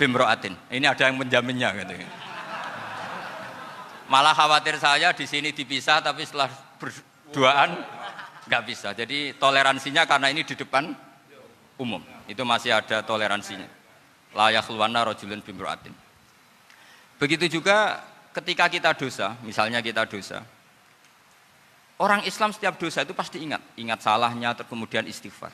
bimroatin. 0.00 0.56
Ini 0.72 0.88
ada 0.88 1.12
yang 1.12 1.20
menjaminnya 1.20 1.76
gitu. 1.84 1.94
Malah 4.08 4.34
khawatir 4.34 4.80
saya 4.80 5.12
di 5.12 5.28
sini 5.28 5.52
dipisah 5.52 6.00
tapi 6.00 6.24
setelah 6.24 6.48
berduaan 6.80 7.76
nggak 8.48 8.62
bisa. 8.64 8.96
Jadi 8.96 9.36
toleransinya 9.36 10.08
karena 10.08 10.32
ini 10.32 10.42
di 10.48 10.56
depan 10.56 10.90
umum. 11.76 12.00
Itu 12.24 12.42
masih 12.48 12.72
ada 12.72 13.04
toleransinya 13.04 13.80
layak 14.34 14.66
luwana 14.70 15.02
rojulun 15.06 15.42
bimroatin. 15.42 15.94
Begitu 17.18 17.60
juga 17.60 18.00
ketika 18.32 18.70
kita 18.70 18.90
dosa, 18.94 19.34
misalnya 19.42 19.82
kita 19.82 20.06
dosa, 20.06 20.40
orang 22.00 22.24
Islam 22.24 22.50
setiap 22.50 22.80
dosa 22.80 23.04
itu 23.04 23.12
pasti 23.12 23.44
ingat, 23.44 23.60
ingat 23.76 24.00
salahnya, 24.00 24.56
kemudian 24.64 25.04
istighfar. 25.04 25.52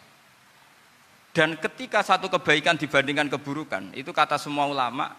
Dan 1.34 1.58
ketika 1.58 2.00
satu 2.00 2.30
kebaikan 2.32 2.78
dibandingkan 2.78 3.28
keburukan, 3.28 3.92
itu 3.92 4.08
kata 4.14 4.40
semua 4.40 4.64
ulama, 4.70 5.12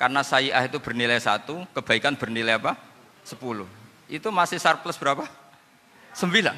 karena 0.00 0.22
sayi'ah 0.24 0.64
itu 0.64 0.78
bernilai 0.80 1.18
satu, 1.20 1.66
kebaikan 1.76 2.16
bernilai 2.16 2.56
apa? 2.56 2.78
Sepuluh. 3.26 3.68
Itu 4.08 4.32
masih 4.32 4.56
surplus 4.56 4.96
berapa? 4.96 5.28
Sembilan. 6.16 6.56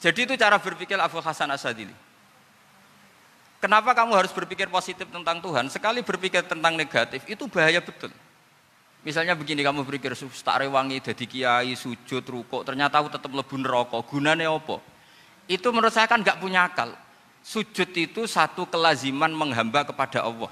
Jadi 0.00 0.24
itu 0.24 0.34
cara 0.40 0.56
berpikir 0.56 0.96
Abu 0.96 1.20
Hasan 1.20 1.52
Asadili. 1.52 1.92
Kenapa 3.60 3.92
kamu 3.92 4.14
harus 4.14 4.32
berpikir 4.32 4.70
positif 4.70 5.04
tentang 5.10 5.42
Tuhan? 5.42 5.68
Sekali 5.68 6.00
berpikir 6.00 6.46
tentang 6.46 6.72
negatif, 6.78 7.26
itu 7.28 7.44
bahaya 7.50 7.82
betul. 7.82 8.14
Misalnya 9.06 9.38
begini, 9.38 9.62
kamu 9.62 9.86
berpikir, 9.86 10.18
tak 10.18 10.66
rewangi, 10.66 10.98
jadi 10.98 11.24
kiai, 11.30 11.78
sujud, 11.78 12.26
rukuk, 12.26 12.66
ternyata 12.66 12.98
aku 12.98 13.06
tetap 13.06 13.30
lebih 13.30 13.62
neraka, 13.62 14.02
gunanya 14.02 14.50
apa? 14.50 14.82
Itu 15.46 15.70
menurut 15.70 15.94
saya 15.94 16.10
kan 16.10 16.26
nggak 16.26 16.42
punya 16.42 16.66
akal. 16.66 16.90
Sujud 17.46 17.86
itu 17.94 18.26
satu 18.26 18.66
kelaziman 18.66 19.30
menghamba 19.30 19.86
kepada 19.86 20.26
Allah. 20.26 20.50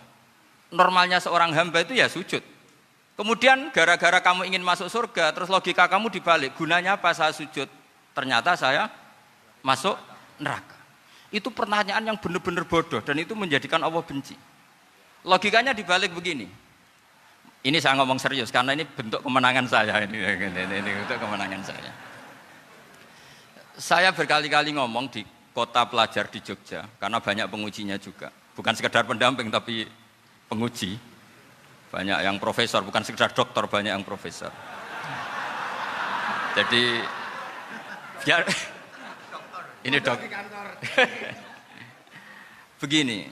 Normalnya 0.71 1.19
seorang 1.19 1.51
hamba 1.51 1.83
itu 1.83 1.99
ya 1.99 2.07
sujud. 2.07 2.39
Kemudian 3.19 3.75
gara-gara 3.75 4.23
kamu 4.23 4.47
ingin 4.47 4.63
masuk 4.63 4.87
surga, 4.87 5.35
terus 5.35 5.51
logika 5.51 5.91
kamu 5.91 6.07
dibalik, 6.15 6.55
gunanya 6.55 6.95
apa 6.95 7.11
saya 7.11 7.35
sujud? 7.35 7.67
Ternyata 8.15 8.55
saya 8.55 8.87
masuk 9.67 9.99
neraka. 10.39 10.79
Itu 11.35 11.51
pertanyaan 11.51 12.07
yang 12.07 12.19
benar-benar 12.23 12.63
bodoh 12.63 13.03
dan 13.03 13.19
itu 13.19 13.35
menjadikan 13.35 13.83
Allah 13.83 14.03
benci. 14.07 14.39
Logikanya 15.27 15.75
dibalik 15.75 16.15
begini. 16.15 16.47
Ini 17.65 17.81
saya 17.81 17.97
ngomong 17.97 18.21
serius 18.21 18.53
karena 18.53 18.77
ini 18.77 18.85
bentuk 18.85 19.25
kemenangan 19.25 19.65
saya 19.65 20.05
ini, 20.05 20.21
ini, 20.21 20.53
ini, 20.53 20.75
ini 20.85 20.91
bentuk 21.01 21.17
kemenangan 21.17 21.65
saya. 21.65 21.93
Saya 23.81 24.12
berkali-kali 24.12 24.77
ngomong 24.77 25.09
di 25.09 25.25
kota 25.57 25.89
pelajar 25.89 26.29
di 26.29 26.45
Jogja 26.45 26.85
karena 27.01 27.25
banyak 27.25 27.49
pengujinya 27.49 27.97
juga. 27.97 28.29
Bukan 28.53 28.77
sekedar 28.77 29.09
pendamping 29.09 29.49
tapi 29.49 29.89
penguji. 30.45 31.01
Banyak 31.89 32.27
yang 32.27 32.37
profesor, 32.37 32.85
bukan 32.85 33.01
sekedar 33.01 33.33
dokter, 33.33 33.65
banyak 33.65 33.97
yang 33.97 34.05
profesor. 34.05 34.53
Jadi 36.53 37.01
biar 38.29 38.45
ini 39.89 39.99
dok. 40.05 40.21
Begini, 42.85 43.25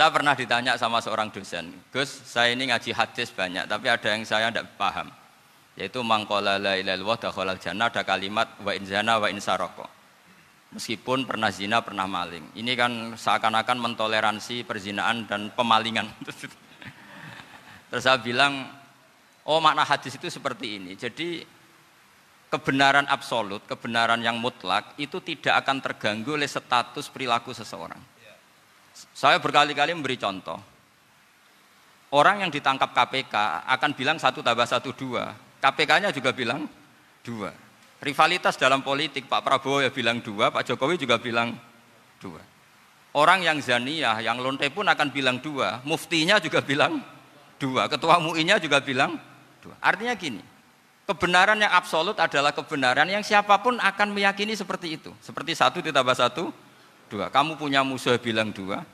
saya 0.00 0.16
pernah 0.16 0.32
ditanya 0.32 0.80
sama 0.80 0.96
seorang 1.04 1.28
dosen, 1.28 1.76
Gus, 1.92 2.08
saya 2.24 2.56
ini 2.56 2.72
ngaji 2.72 2.88
hadis 2.96 3.28
banyak, 3.36 3.68
tapi 3.68 3.84
ada 3.84 4.08
yang 4.08 4.24
saya 4.24 4.48
tidak 4.48 4.72
paham. 4.80 5.12
Yaitu 5.76 6.00
mangkola 6.00 6.56
la 6.56 6.80
ilaha 6.80 7.20
dakhalal 7.20 7.60
jannah 7.60 7.92
ada 7.92 8.00
kalimat 8.00 8.48
wa 8.64 8.72
in 8.72 8.88
zana 8.88 9.20
wa 9.20 9.28
in 9.28 9.36
saroko. 9.44 9.84
Meskipun 10.72 11.28
pernah 11.28 11.52
zina, 11.52 11.84
pernah 11.84 12.08
maling. 12.08 12.48
Ini 12.56 12.72
kan 12.80 13.12
seakan-akan 13.12 13.76
mentoleransi 13.76 14.64
perzinaan 14.64 15.28
dan 15.28 15.52
pemalingan. 15.52 16.08
Terus 17.92 18.00
saya 18.00 18.16
bilang, 18.24 18.72
oh 19.44 19.60
makna 19.60 19.84
hadis 19.84 20.16
itu 20.16 20.32
seperti 20.32 20.80
ini. 20.80 20.96
Jadi 20.96 21.44
kebenaran 22.48 23.04
absolut, 23.04 23.68
kebenaran 23.68 24.24
yang 24.24 24.40
mutlak 24.40 24.96
itu 24.96 25.20
tidak 25.20 25.60
akan 25.60 25.84
terganggu 25.84 26.40
oleh 26.40 26.48
status 26.48 27.12
perilaku 27.12 27.52
seseorang. 27.52 28.09
Saya 29.14 29.38
berkali-kali 29.38 29.94
memberi 29.94 30.16
contoh. 30.20 30.58
Orang 32.10 32.42
yang 32.42 32.50
ditangkap 32.50 32.90
KPK 32.90 33.34
akan 33.70 33.90
bilang 33.94 34.18
satu 34.18 34.42
tambah 34.42 34.66
satu 34.66 34.90
dua. 34.90 35.30
KPK-nya 35.62 36.10
juga 36.10 36.34
bilang 36.34 36.66
dua. 37.22 37.54
Rivalitas 38.00 38.56
dalam 38.56 38.80
politik 38.80 39.28
Pak 39.28 39.44
Prabowo 39.44 39.84
ya 39.84 39.92
bilang 39.92 40.18
dua, 40.24 40.50
Pak 40.50 40.66
Jokowi 40.66 40.98
juga 40.98 41.20
bilang 41.20 41.54
dua. 42.18 42.40
Orang 43.14 43.44
yang 43.46 43.60
zaniyah, 43.62 44.18
yang 44.22 44.40
lonte 44.42 44.66
pun 44.72 44.88
akan 44.88 45.08
bilang 45.14 45.38
dua. 45.38 45.78
Muftinya 45.86 46.42
juga 46.42 46.64
bilang 46.64 46.98
dua. 47.60 47.86
Ketua 47.86 48.18
MUI-nya 48.18 48.58
juga 48.58 48.82
bilang 48.82 49.20
dua. 49.62 49.76
Artinya 49.78 50.16
gini, 50.18 50.42
Kebenaran 51.10 51.58
yang 51.58 51.74
absolut 51.74 52.14
adalah 52.22 52.54
kebenaran 52.54 53.10
yang 53.10 53.26
siapa 53.26 53.58
pun 53.58 53.82
akan 53.82 54.14
meyakini 54.14 54.54
seperti 54.54 54.94
itu. 54.94 55.10
Seperti 55.18 55.58
satu 55.58 55.82
ditambah 55.82 56.14
satu, 56.14 56.54
dua. 57.10 57.26
Kamu 57.28 57.58
punya 57.58 57.82
musuh 57.82 58.14
bilang 58.22 58.54
dua. 58.54 58.86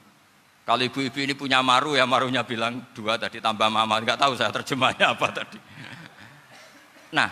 Kalau 0.66 0.82
ibu-ibu 0.82 1.22
ini 1.22 1.36
punya 1.36 1.62
maru 1.62 1.94
ya 1.94 2.02
marunya 2.08 2.42
bilang 2.42 2.82
dua 2.96 3.20
tadi 3.20 3.38
tambah 3.38 3.68
mama. 3.70 4.00
Enggak 4.02 4.18
tahu 4.18 4.34
saya 4.34 4.50
terjemahnya 4.50 5.10
apa 5.14 5.28
tadi. 5.30 5.60
Nah, 7.14 7.30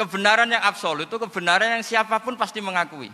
kebenaran 0.00 0.48
yang 0.48 0.64
absolut 0.64 1.04
itu 1.04 1.18
kebenaran 1.20 1.76
yang 1.76 1.84
siapa 1.84 2.22
pun 2.22 2.38
pasti 2.38 2.64
mengakui. 2.64 3.12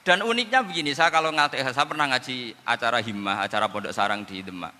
Dan 0.00 0.24
uniknya 0.24 0.64
begini, 0.64 0.96
saya 0.96 1.12
kalau 1.12 1.28
ngatek, 1.28 1.60
saya 1.76 1.84
pernah 1.84 2.08
ngaji 2.08 2.56
acara 2.64 3.04
himmah, 3.04 3.44
acara 3.44 3.68
pondok 3.68 3.92
sarang 3.92 4.24
di 4.24 4.40
Demak. 4.40 4.72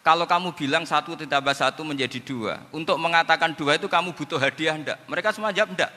Kalau 0.00 0.24
kamu 0.24 0.56
bilang 0.56 0.88
satu 0.88 1.12
ditambah 1.18 1.52
satu 1.52 1.84
menjadi 1.84 2.22
dua, 2.24 2.64
untuk 2.72 2.96
mengatakan 2.96 3.52
dua 3.52 3.76
itu 3.76 3.90
kamu 3.90 4.16
butuh 4.16 4.40
hadiah 4.40 4.72
enggak? 4.72 4.98
Mereka 5.04 5.36
semua 5.36 5.52
jawab 5.52 5.76
enggak. 5.76 5.92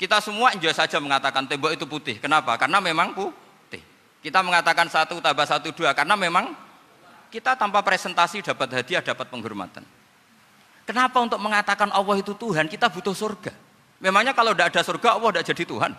Kita 0.00 0.18
semua 0.18 0.50
enjoy 0.52 0.74
saja 0.74 0.98
mengatakan 0.98 1.46
tembok 1.46 1.74
itu 1.76 1.86
putih. 1.86 2.18
Kenapa? 2.18 2.58
Karena 2.58 2.82
memang 2.82 3.14
putih. 3.14 3.82
Kita 4.22 4.42
mengatakan 4.42 4.90
satu 4.90 5.18
tambah 5.22 5.46
satu 5.46 5.70
dua 5.70 5.94
karena 5.94 6.18
memang 6.18 6.54
kita 7.32 7.56
tanpa 7.56 7.80
presentasi 7.80 8.44
dapat 8.44 8.68
hadiah, 8.82 9.00
dapat 9.00 9.26
penghormatan. 9.32 9.82
Kenapa 10.82 11.22
untuk 11.22 11.38
mengatakan 11.38 11.88
Allah 11.94 12.16
itu 12.18 12.34
Tuhan 12.34 12.66
kita 12.66 12.90
butuh 12.90 13.14
surga? 13.14 13.54
Memangnya 14.02 14.34
kalau 14.34 14.50
tidak 14.50 14.74
ada 14.74 14.82
surga 14.82 15.08
Allah 15.14 15.28
tidak 15.30 15.46
jadi 15.54 15.64
Tuhan? 15.64 15.92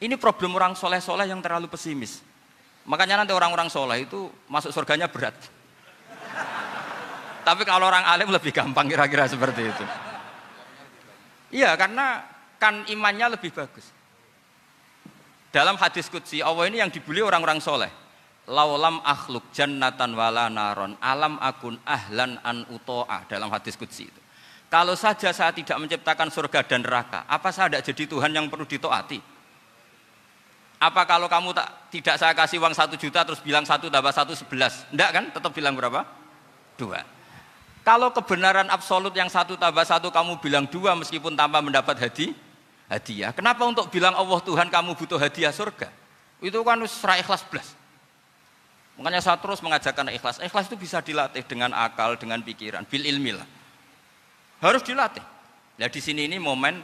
Ini 0.00 0.14
problem 0.18 0.56
orang 0.58 0.74
soleh-soleh 0.74 1.28
yang 1.28 1.38
terlalu 1.38 1.70
pesimis. 1.70 2.24
Makanya 2.88 3.22
nanti 3.22 3.30
orang-orang 3.36 3.70
soleh 3.70 4.08
itu 4.08 4.32
masuk 4.50 4.74
surganya 4.74 5.06
berat. 5.06 5.36
Tapi 7.46 7.62
kalau 7.64 7.86
orang 7.88 8.04
alim 8.08 8.28
lebih 8.32 8.50
gampang 8.50 8.88
kira-kira 8.88 9.28
seperti 9.28 9.70
itu. 9.70 9.84
Iya, 11.50 11.74
karena 11.74 12.22
kan 12.62 12.86
imannya 12.86 13.34
lebih 13.38 13.50
bagus. 13.50 13.90
Dalam 15.50 15.74
hadis 15.74 16.06
kudsi, 16.06 16.38
Allah 16.38 16.70
ini 16.70 16.78
yang 16.78 16.94
dibuli 16.94 17.18
orang-orang 17.20 17.58
soleh. 17.58 17.90
Laulam 18.50 19.02
akhluk 19.02 19.50
jannatan 19.54 20.14
wala 20.18 20.50
naron 20.50 20.98
alam 20.98 21.38
akun 21.38 21.78
ahlan 21.86 22.38
an 22.42 22.66
uto'a 22.70 23.26
dalam 23.30 23.50
hadis 23.50 23.78
kudsi 23.78 24.10
itu. 24.10 24.20
Kalau 24.70 24.94
saja 24.94 25.34
saya 25.34 25.50
tidak 25.50 25.78
menciptakan 25.82 26.30
surga 26.30 26.62
dan 26.62 26.86
neraka, 26.86 27.26
apa 27.26 27.50
saya 27.50 27.74
tidak 27.74 27.90
jadi 27.90 28.02
Tuhan 28.06 28.30
yang 28.30 28.46
perlu 28.46 28.66
ditoati? 28.66 29.18
Apa 30.80 31.02
kalau 31.04 31.26
kamu 31.26 31.50
tak 31.52 31.92
tidak 31.92 32.16
saya 32.16 32.32
kasih 32.32 32.62
uang 32.62 32.72
satu 32.72 32.94
juta 32.94 33.26
terus 33.26 33.42
bilang 33.42 33.66
satu 33.66 33.90
tambah 33.90 34.14
satu 34.14 34.32
sebelas? 34.32 34.86
Enggak 34.94 35.10
kan? 35.12 35.24
Tetap 35.34 35.52
bilang 35.52 35.74
berapa? 35.74 36.06
Dua. 36.78 37.02
Kalau 37.90 38.14
kebenaran 38.14 38.70
absolut 38.70 39.10
yang 39.10 39.26
satu 39.26 39.58
tambah 39.58 39.82
satu 39.82 40.14
kamu 40.14 40.38
bilang 40.38 40.62
dua 40.70 40.94
meskipun 40.94 41.34
tanpa 41.34 41.58
mendapat 41.58 41.98
hadi, 41.98 42.30
hadiah. 42.86 43.34
Kenapa 43.34 43.66
untuk 43.66 43.90
bilang 43.90 44.14
Allah 44.14 44.38
Tuhan 44.46 44.70
kamu 44.70 44.94
butuh 44.94 45.18
hadiah 45.18 45.50
surga? 45.50 45.90
Itu 46.38 46.62
kan 46.62 46.78
serah 46.86 47.18
ikhlas 47.18 47.42
belas. 47.50 47.74
Makanya 48.94 49.18
saya 49.18 49.42
terus 49.42 49.58
mengajarkan 49.58 50.06
ikhlas. 50.14 50.38
Ikhlas 50.38 50.70
itu 50.70 50.78
bisa 50.78 51.02
dilatih 51.02 51.42
dengan 51.42 51.74
akal, 51.74 52.14
dengan 52.14 52.38
pikiran, 52.46 52.86
bil 52.86 53.02
ilmi 53.02 53.34
lah. 53.34 53.48
Harus 54.62 54.86
dilatih. 54.86 55.26
Nah 55.82 55.90
di 55.90 55.98
sini 55.98 56.30
ini 56.30 56.38
momen 56.38 56.78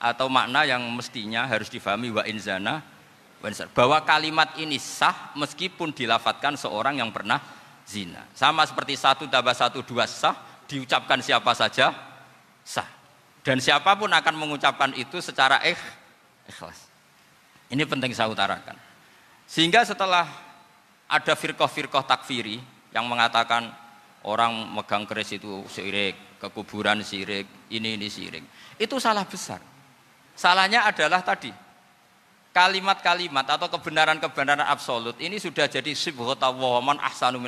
atau 0.00 0.32
makna 0.32 0.64
yang 0.64 0.80
mestinya 0.96 1.44
harus 1.44 1.68
difahami 1.68 2.08
wa 2.08 2.24
inzana 2.24 2.80
bahwa 3.76 4.00
kalimat 4.00 4.56
ini 4.56 4.80
sah 4.80 5.28
meskipun 5.36 5.92
dilafatkan 5.92 6.56
seorang 6.56 7.04
yang 7.04 7.12
pernah 7.12 7.36
zina. 7.88 8.28
Sama 8.36 8.68
seperti 8.68 9.00
satu 9.00 9.24
tambah 9.24 9.56
satu 9.56 9.80
dua 9.80 10.04
sah, 10.04 10.36
diucapkan 10.68 11.24
siapa 11.24 11.56
saja 11.56 11.96
sah. 12.60 12.84
Dan 13.40 13.64
siapa 13.64 13.96
pun 13.96 14.12
akan 14.12 14.34
mengucapkan 14.36 14.92
itu 14.92 15.24
secara 15.24 15.64
ikh, 15.64 15.80
ikhlas. 16.52 16.84
Ini 17.72 17.88
penting 17.88 18.12
saya 18.12 18.28
utarakan. 18.28 18.76
Sehingga 19.48 19.88
setelah 19.88 20.28
ada 21.08 21.32
firqah-firqah 21.32 22.04
takfiri 22.04 22.60
yang 22.92 23.08
mengatakan 23.08 23.72
orang 24.28 24.52
megang 24.68 25.08
keris 25.08 25.32
itu 25.32 25.64
syirik, 25.72 26.36
kekuburan 26.36 27.00
syirik, 27.00 27.48
ini 27.72 27.96
ini 27.96 28.12
syirik. 28.12 28.44
Itu 28.76 29.00
salah 29.00 29.24
besar. 29.24 29.64
Salahnya 30.36 30.84
adalah 30.84 31.24
tadi 31.24 31.48
kalimat-kalimat 32.58 33.46
atau 33.46 33.70
kebenaran-kebenaran 33.70 34.66
absolut 34.66 35.14
ini 35.22 35.38
sudah 35.38 35.70
jadi 35.70 35.94
ahsanu. 36.98 37.38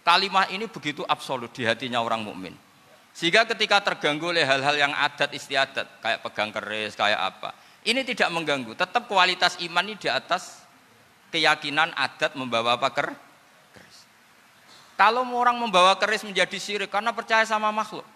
Kalimat 0.00 0.48
ini 0.48 0.64
begitu 0.64 1.04
absolut 1.04 1.52
di 1.52 1.68
hatinya 1.68 2.00
orang 2.00 2.24
mukmin. 2.24 2.56
Sehingga 3.12 3.44
ketika 3.44 3.84
terganggu 3.84 4.32
oleh 4.32 4.48
hal-hal 4.48 4.80
yang 4.80 4.96
adat 4.96 5.28
istiadat, 5.36 5.84
kayak 6.00 6.24
pegang 6.24 6.48
keris, 6.48 6.96
kayak 6.96 7.20
apa, 7.20 7.52
ini 7.84 8.00
tidak 8.00 8.32
mengganggu. 8.32 8.72
Tetap 8.72 9.04
kualitas 9.04 9.60
iman 9.60 9.84
ini 9.84 10.00
di 10.00 10.08
atas 10.08 10.64
keyakinan 11.28 11.92
adat 11.92 12.32
membawa 12.32 12.80
apa 12.80 12.88
ker? 12.88 13.12
keris. 13.76 13.98
Kalau 14.96 15.20
orang 15.36 15.60
membawa 15.60 15.92
keris 16.00 16.24
menjadi 16.24 16.56
syirik 16.56 16.88
karena 16.88 17.12
percaya 17.12 17.44
sama 17.44 17.68
makhluk. 17.68 18.06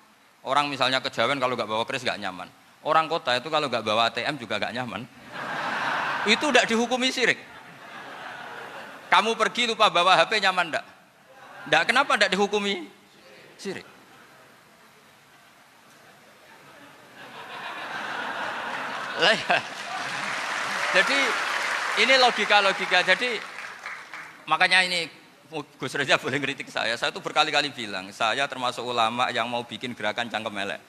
Orang 0.41 0.73
misalnya 0.73 1.05
kejawen 1.05 1.37
kalau 1.37 1.53
nggak 1.53 1.69
bawa 1.69 1.85
keris 1.85 2.01
nggak 2.01 2.17
nyaman. 2.17 2.49
Orang 2.81 3.13
kota 3.13 3.37
itu 3.37 3.53
kalau 3.53 3.69
nggak 3.69 3.85
bawa 3.85 4.09
ATM 4.09 4.41
juga 4.41 4.57
nggak 4.57 4.73
nyaman 4.81 5.05
itu 6.27 6.45
tidak 6.51 6.67
dihukumi 6.71 7.09
sirik. 7.11 7.39
Kamu 9.13 9.37
pergi 9.37 9.69
lupa 9.69 9.93
bawa 9.93 10.17
HP 10.17 10.41
nyaman 10.41 10.73
enggak? 10.73 10.87
Enggak, 11.69 11.83
kenapa 11.91 12.11
enggak 12.17 12.33
dihukumi 12.33 12.89
sirik? 13.61 13.87
Ya. 19.23 19.59
Jadi 20.93 21.19
ini 22.05 22.15
logika-logika. 22.19 23.05
Jadi 23.07 23.39
makanya 24.49 24.83
ini 24.83 25.07
Gus 25.53 25.93
Reza 25.93 26.17
boleh 26.17 26.41
ngeritik 26.41 26.73
saya. 26.73 26.97
Saya 26.97 27.13
itu 27.13 27.21
berkali-kali 27.21 27.69
bilang, 27.77 28.09
saya 28.11 28.49
termasuk 28.49 28.81
ulama 28.81 29.29
yang 29.29 29.47
mau 29.53 29.61
bikin 29.69 29.93
gerakan 29.93 30.33
cangkem 30.33 30.57
elek. 30.65 30.81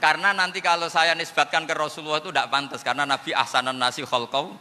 Karena 0.00 0.32
nanti 0.32 0.64
kalau 0.64 0.88
saya 0.88 1.12
nisbatkan 1.12 1.68
ke 1.68 1.76
Rasulullah 1.76 2.24
itu 2.24 2.32
tidak 2.32 2.48
pantas 2.48 2.80
karena 2.80 3.04
Nabi 3.04 3.36
ahsanan 3.36 3.76
nasi 3.76 4.00
khalqau 4.00 4.56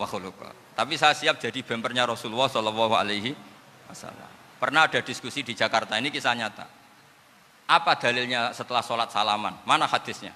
wa 0.00 0.06
khuluqa. 0.08 0.48
Tapi 0.72 0.96
saya 0.96 1.12
siap 1.12 1.36
jadi 1.36 1.60
bempernya 1.60 2.08
Rasulullah 2.08 2.48
Shallallahu 2.48 2.94
alaihi 2.96 3.36
wasallam. 3.84 4.30
Pernah 4.56 4.88
ada 4.88 5.04
diskusi 5.04 5.44
di 5.44 5.52
Jakarta 5.52 6.00
ini 6.00 6.08
kisah 6.08 6.32
nyata. 6.32 6.66
Apa 7.68 8.00
dalilnya 8.00 8.56
setelah 8.56 8.80
sholat 8.80 9.12
salaman? 9.12 9.60
Mana 9.68 9.84
hadisnya? 9.84 10.32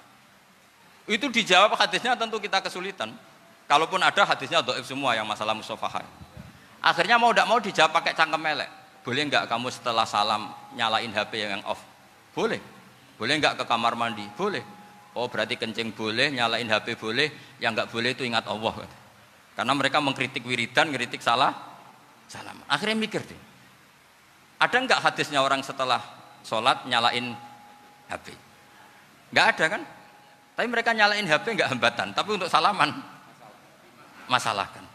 Itu 1.09 1.33
dijawab 1.33 1.73
hadisnya 1.73 2.13
tentu 2.13 2.37
kita 2.37 2.61
kesulitan. 2.61 3.09
Kalaupun 3.65 3.97
ada 4.05 4.21
hadisnya 4.21 4.61
doif 4.61 4.85
semua 4.85 5.17
yang 5.17 5.25
masalah 5.25 5.57
musafahah. 5.57 6.05
Akhirnya 6.83 7.17
mau 7.17 7.33
tidak 7.33 7.47
mau 7.49 7.57
dijawab 7.57 7.91
pakai 7.95 8.13
cangkem 8.13 8.37
melek. 8.37 8.69
Boleh 9.01 9.23
nggak 9.27 9.49
kamu 9.49 9.67
setelah 9.73 10.05
salam 10.05 10.51
nyalain 10.77 11.09
HP 11.09 11.41
yang 11.41 11.63
off? 11.65 11.81
Boleh. 12.37 12.59
Boleh 13.17 13.33
nggak 13.37 13.61
ke 13.61 13.65
kamar 13.69 13.93
mandi? 13.93 14.25
Boleh. 14.33 14.63
Oh 15.13 15.29
berarti 15.29 15.53
kencing 15.61 15.93
boleh, 15.93 16.33
nyalain 16.33 16.65
HP 16.65 16.97
boleh, 16.97 17.29
yang 17.61 17.77
nggak 17.77 17.93
boleh 17.93 18.17
itu 18.17 18.25
ingat 18.25 18.49
Allah. 18.49 18.89
Karena 19.53 19.73
mereka 19.77 20.01
mengkritik 20.01 20.41
wiridan, 20.41 20.89
ngeritik 20.89 21.21
salah, 21.21 21.53
salam. 22.25 22.57
Akhirnya 22.65 22.97
mikir 22.97 23.21
deh. 23.21 23.41
Ada 24.57 24.73
nggak 24.73 24.99
hadisnya 25.05 25.45
orang 25.45 25.61
setelah 25.61 26.01
sholat 26.41 26.89
nyalain 26.89 27.37
HP? 28.09 28.33
Nggak 29.29 29.45
ada 29.53 29.65
kan? 29.77 29.81
Tapi 30.57 30.67
mereka 30.69 30.97
nyalain 30.97 31.25
HP 31.29 31.45
nggak 31.61 31.69
hambatan, 31.77 32.17
tapi 32.17 32.29
untuk 32.33 32.49
salaman 32.49 32.89
masalah 34.25 34.65
kan. 34.73 34.85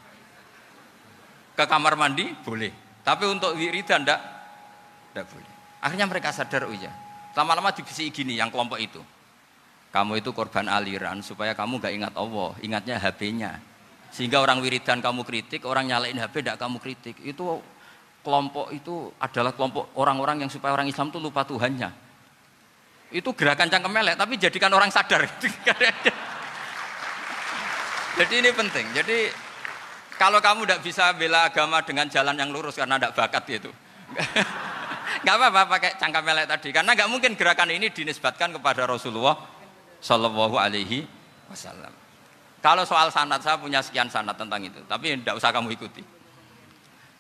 Ke 1.55 1.63
kamar 1.67 1.95
mandi 1.95 2.27
boleh, 2.43 2.75
tapi 3.07 3.23
untuk 3.31 3.55
wiridan 3.55 4.03
ndak 4.03 4.19
ndak 5.15 5.27
boleh. 5.31 5.53
Akhirnya 5.79 6.07
mereka 6.11 6.35
sadar, 6.35 6.67
oh 6.67 6.75
iya. 6.75 6.91
Lama-lama 7.39 7.71
divisi 7.71 8.11
gini 8.11 8.35
yang 8.35 8.51
kelompok 8.51 8.83
itu. 8.83 8.99
Kamu 9.95 10.19
itu 10.19 10.35
korban 10.35 10.67
aliran 10.67 11.23
supaya 11.23 11.55
kamu 11.55 11.79
nggak 11.79 11.95
ingat 11.95 12.15
Allah, 12.19 12.51
ingatnya 12.59 12.99
HP-nya. 12.99 13.63
Sehingga 14.11 14.43
orang 14.43 14.59
wiridan 14.59 14.99
kamu 14.99 15.23
kritik, 15.23 15.63
orang 15.63 15.87
nyalain 15.87 16.19
HP 16.19 16.43
tidak 16.43 16.59
kamu 16.59 16.83
kritik. 16.83 17.15
Itu 17.23 17.63
kelompok 18.27 18.75
itu 18.75 19.15
adalah 19.23 19.55
kelompok 19.55 19.95
orang-orang 19.97 20.45
yang 20.45 20.51
supaya 20.51 20.75
orang 20.75 20.91
Islam 20.91 21.09
itu 21.09 21.19
lupa 21.23 21.47
Tuhannya 21.47 22.09
itu 23.09 23.33
gerakan 23.33 23.73
cangkem 23.73 23.89
melek 23.89 24.21
tapi 24.21 24.37
jadikan 24.37 24.69
orang 24.75 24.93
sadar 24.93 25.25
jadi 28.21 28.35
ini 28.37 28.51
penting 28.53 28.85
jadi 28.93 29.33
kalau 30.21 30.45
kamu 30.45 30.69
tidak 30.69 30.85
bisa 30.85 31.17
bela 31.17 31.49
agama 31.49 31.81
dengan 31.81 32.05
jalan 32.11 32.37
yang 32.37 32.53
lurus 32.53 32.77
karena 32.77 33.01
tidak 33.01 33.17
bakat 33.17 33.45
itu 33.49 33.73
nggak 35.25 35.35
apa-apa 35.35 35.63
pakai 35.79 35.91
cangkem 36.01 36.23
melek 36.25 36.47
tadi. 36.49 36.69
Karena 36.73 36.95
nggak 36.95 37.09
mungkin 37.11 37.33
gerakan 37.35 37.69
ini 37.73 37.93
dinisbatkan 37.93 38.57
kepada 38.57 38.89
Rasulullah 38.89 39.37
Shallallahu 40.01 40.57
Alaihi 40.57 41.07
Wasallam. 41.49 41.91
Kalau 42.59 42.83
soal 42.83 43.15
sanat 43.15 43.41
saya 43.43 43.57
punya 43.57 43.79
sekian 43.85 44.11
sanat 44.11 44.35
tentang 44.35 44.63
itu. 44.63 44.83
Tapi 44.85 45.19
tidak 45.23 45.39
usah 45.39 45.51
kamu 45.55 45.75
ikuti. 45.79 46.03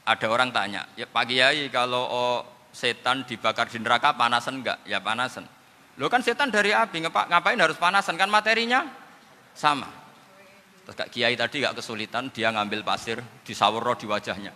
Ada 0.09 0.24
orang 0.24 0.49
tanya 0.49 0.89
ya 0.97 1.05
Pak 1.05 1.24
Kiai 1.28 1.68
kalau 1.68 2.05
oh, 2.09 2.39
setan 2.72 3.28
dibakar 3.28 3.68
di 3.68 3.76
neraka 3.76 4.16
panasan 4.16 4.64
enggak 4.64 4.80
ya 4.89 4.99
panasan. 5.05 5.45
Lo 5.99 6.07
kan 6.07 6.22
setan 6.22 6.55
dari 6.55 6.70
api, 6.70 7.03
ngapain 7.03 7.59
harus 7.59 7.74
panasan? 7.74 8.14
Kan 8.14 8.30
materinya 8.30 8.86
sama. 9.51 9.91
Terus 10.86 10.95
Kak 10.95 11.11
Kiai 11.11 11.34
tadi 11.34 11.61
gak 11.61 11.74
kesulitan, 11.74 12.30
dia 12.30 12.55
ngambil 12.55 12.86
pasir, 12.86 13.18
disawur 13.43 13.82
di 13.99 14.07
wajahnya. 14.07 14.55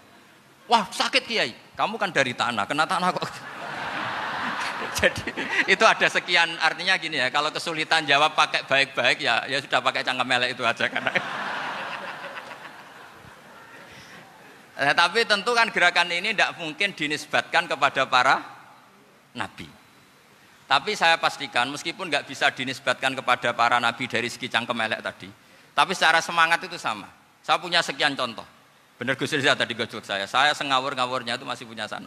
Wah 0.70 0.86
sakit 0.86 1.26
Kiai, 1.26 1.50
kamu 1.72 1.94
kan 1.96 2.10
dari 2.12 2.36
tanah, 2.36 2.68
kena 2.68 2.84
tanah 2.84 3.08
kok. 3.16 3.24
Jadi 5.00 5.24
itu 5.72 5.84
ada 5.86 6.06
sekian 6.10 6.52
artinya 6.60 6.98
gini 7.00 7.16
ya, 7.16 7.32
kalau 7.32 7.48
kesulitan 7.48 8.04
jawab 8.04 8.36
pakai 8.36 8.68
baik-baik 8.68 9.24
ya 9.24 9.48
ya 9.48 9.56
sudah 9.62 9.80
pakai 9.80 10.04
cangkem 10.04 10.26
melek 10.28 10.52
itu 10.52 10.62
aja 10.64 10.86
karena. 10.88 11.12
Nah, 14.72 14.96
tapi 14.96 15.22
tentu 15.28 15.52
kan 15.52 15.68
gerakan 15.68 16.10
ini 16.10 16.32
tidak 16.32 16.58
mungkin 16.58 16.96
dinisbatkan 16.96 17.70
kepada 17.70 18.08
para 18.08 18.40
nabi. 19.36 19.68
Tapi 20.64 20.96
saya 20.96 21.20
pastikan 21.20 21.68
meskipun 21.68 22.08
nggak 22.08 22.24
bisa 22.24 22.48
dinisbatkan 22.50 23.12
kepada 23.12 23.52
para 23.52 23.76
nabi 23.76 24.08
dari 24.08 24.32
segi 24.32 24.48
cangkem 24.48 24.74
elek 24.80 25.04
tadi, 25.04 25.28
tapi 25.76 25.92
secara 25.92 26.24
semangat 26.24 26.64
itu 26.64 26.80
sama. 26.80 27.04
Saya 27.44 27.60
punya 27.60 27.84
sekian 27.84 28.16
contoh. 28.16 28.48
Benar 29.02 29.18
Gus 29.18 29.34
Riza 29.34 29.58
tadi 29.58 29.74
gojok 29.74 30.06
saya. 30.06 30.30
Saya 30.30 30.54
sengawur-ngawurnya 30.54 31.34
itu 31.34 31.42
masih 31.42 31.66
punya 31.66 31.90
sana. 31.90 32.06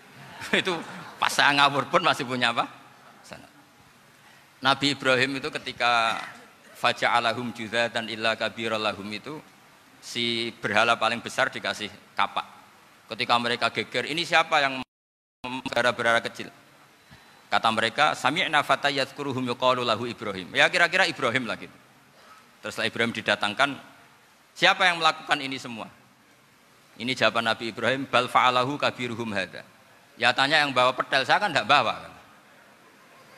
itu 0.56 0.72
pas 1.20 1.28
saya 1.28 1.52
ngawur 1.52 1.92
pun 1.92 2.00
masih 2.00 2.24
punya 2.24 2.48
apa? 2.48 2.64
Sana. 3.20 3.44
Nabi 4.64 4.96
Ibrahim 4.96 5.36
itu 5.36 5.52
ketika 5.52 6.16
faja'alahum 6.80 7.52
dan 7.92 8.08
illa 8.08 8.40
kabiralahum 8.40 9.04
itu 9.12 9.36
si 10.00 10.48
berhala 10.64 10.96
paling 10.96 11.20
besar 11.20 11.52
dikasih 11.52 11.92
kapak. 12.16 12.48
Ketika 13.12 13.36
mereka 13.36 13.68
geger, 13.68 14.08
ini 14.08 14.24
siapa 14.24 14.64
yang 14.64 14.80
berhala-berhala 15.44 16.24
kecil? 16.24 16.48
Kata 17.52 17.68
mereka, 17.68 18.16
sami'na 18.16 18.64
fata 18.64 18.88
yadhkuruhum 18.88 19.44
yuqalu 19.44 19.84
lahu 19.84 20.08
Ibrahim. 20.08 20.56
Ya 20.56 20.72
kira-kira 20.72 21.04
Ibrahim 21.04 21.44
lagi. 21.44 21.68
Terus 22.64 22.72
setelah 22.72 22.88
Ibrahim 22.88 23.12
didatangkan, 23.12 23.76
siapa 24.56 24.88
yang 24.88 25.04
melakukan 25.04 25.36
ini 25.36 25.60
semua? 25.60 25.99
Ini 27.00 27.16
jawaban 27.16 27.48
Nabi 27.48 27.72
Ibrahim, 27.72 28.04
bal 28.04 28.28
fa'alahu 28.28 28.76
kabiruhum 28.76 29.32
hada. 29.32 29.64
Ya 30.20 30.36
tanya 30.36 30.60
yang 30.60 30.76
bawa 30.76 30.92
pedal, 30.92 31.24
saya 31.24 31.40
kan 31.40 31.48
tidak 31.48 31.64
bawa. 31.64 31.96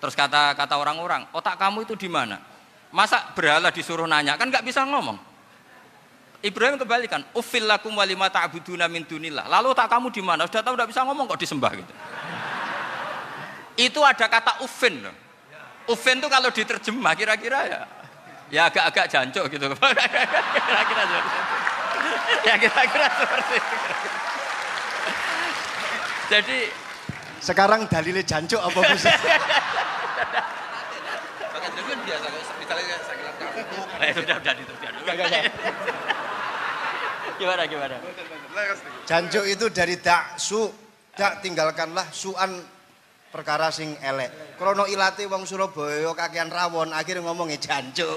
Terus 0.02 0.18
kata 0.18 0.58
kata 0.58 0.74
orang-orang, 0.74 1.30
otak 1.30 1.54
kamu 1.54 1.86
itu 1.86 1.94
di 1.94 2.10
mana? 2.10 2.42
Masa 2.90 3.30
berhala 3.38 3.70
disuruh 3.70 4.10
nanya, 4.10 4.34
kan 4.34 4.50
nggak 4.50 4.66
bisa 4.66 4.82
ngomong. 4.82 5.14
Ibrahim 6.42 6.74
kembalikan, 6.74 7.22
ufil 7.38 7.70
lakum 7.70 7.94
walima 7.94 8.26
ta'buduna 8.26 8.90
min 8.90 9.06
dunillah. 9.06 9.46
Lalu 9.46 9.78
otak 9.78 9.86
kamu 9.86 10.10
di 10.10 10.18
mana? 10.26 10.42
Sudah 10.50 10.66
tahu 10.66 10.74
tidak 10.74 10.90
bisa 10.90 11.06
ngomong 11.06 11.30
kok 11.30 11.38
disembah 11.38 11.70
gitu 11.78 11.94
itu 13.76 14.00
ada 14.04 14.26
kata 14.28 14.60
ufin. 14.64 15.00
Ufin 15.88 16.16
itu 16.20 16.28
kalau 16.28 16.50
diterjemah 16.52 17.12
kira-kira 17.16 17.60
ya 17.66 17.80
ya 18.52 18.62
agak-agak 18.68 19.06
jancok 19.08 19.44
gitu. 19.48 19.66
kira-kira 20.68 21.02
Ya 22.48 22.54
kira-kira 22.58 23.08
seperti 23.10 23.54
itu. 23.58 23.76
Jadi 26.32 26.58
sekarang 27.42 27.80
dalilnya 27.90 28.24
jancok 28.24 28.60
apa 28.62 28.78
Gus? 28.88 29.04
Eh, 34.02 34.10
sudah 34.18 34.36
sudah 34.42 34.54
itu 34.58 34.72
Gimana 37.38 37.62
gimana? 37.66 37.96
Jancuk 39.06 39.44
itu 39.46 39.66
dari 39.74 39.98
dak 39.98 40.38
su, 40.38 40.70
dak 41.14 41.42
tinggalkanlah 41.42 42.06
suan 42.14 42.62
perkara 43.32 43.72
sing 43.74 43.98
elek. 43.98 44.54
Krono 44.60 44.86
ilate 44.86 45.26
wong 45.26 45.42
Surabaya 45.48 46.12
kakean 46.14 46.52
rawon, 46.52 46.94
akhirnya 46.94 47.26
ngomongnya 47.26 47.58
jancuk. 47.58 48.14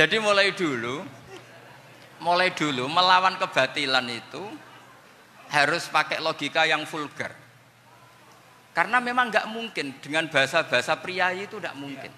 Jadi 0.00 0.16
mulai 0.16 0.56
dulu, 0.56 1.04
mulai 2.24 2.56
dulu 2.56 2.88
melawan 2.88 3.36
kebatilan 3.36 4.08
itu 4.08 4.40
harus 5.52 5.92
pakai 5.92 6.24
logika 6.24 6.64
yang 6.64 6.88
vulgar. 6.88 7.36
Karena 8.72 8.96
memang 8.96 9.28
nggak 9.28 9.44
mungkin 9.52 10.00
dengan 10.00 10.24
bahasa-bahasa 10.32 10.96
pria 11.04 11.36
itu 11.36 11.60
tidak 11.60 11.76
mungkin. 11.76 12.08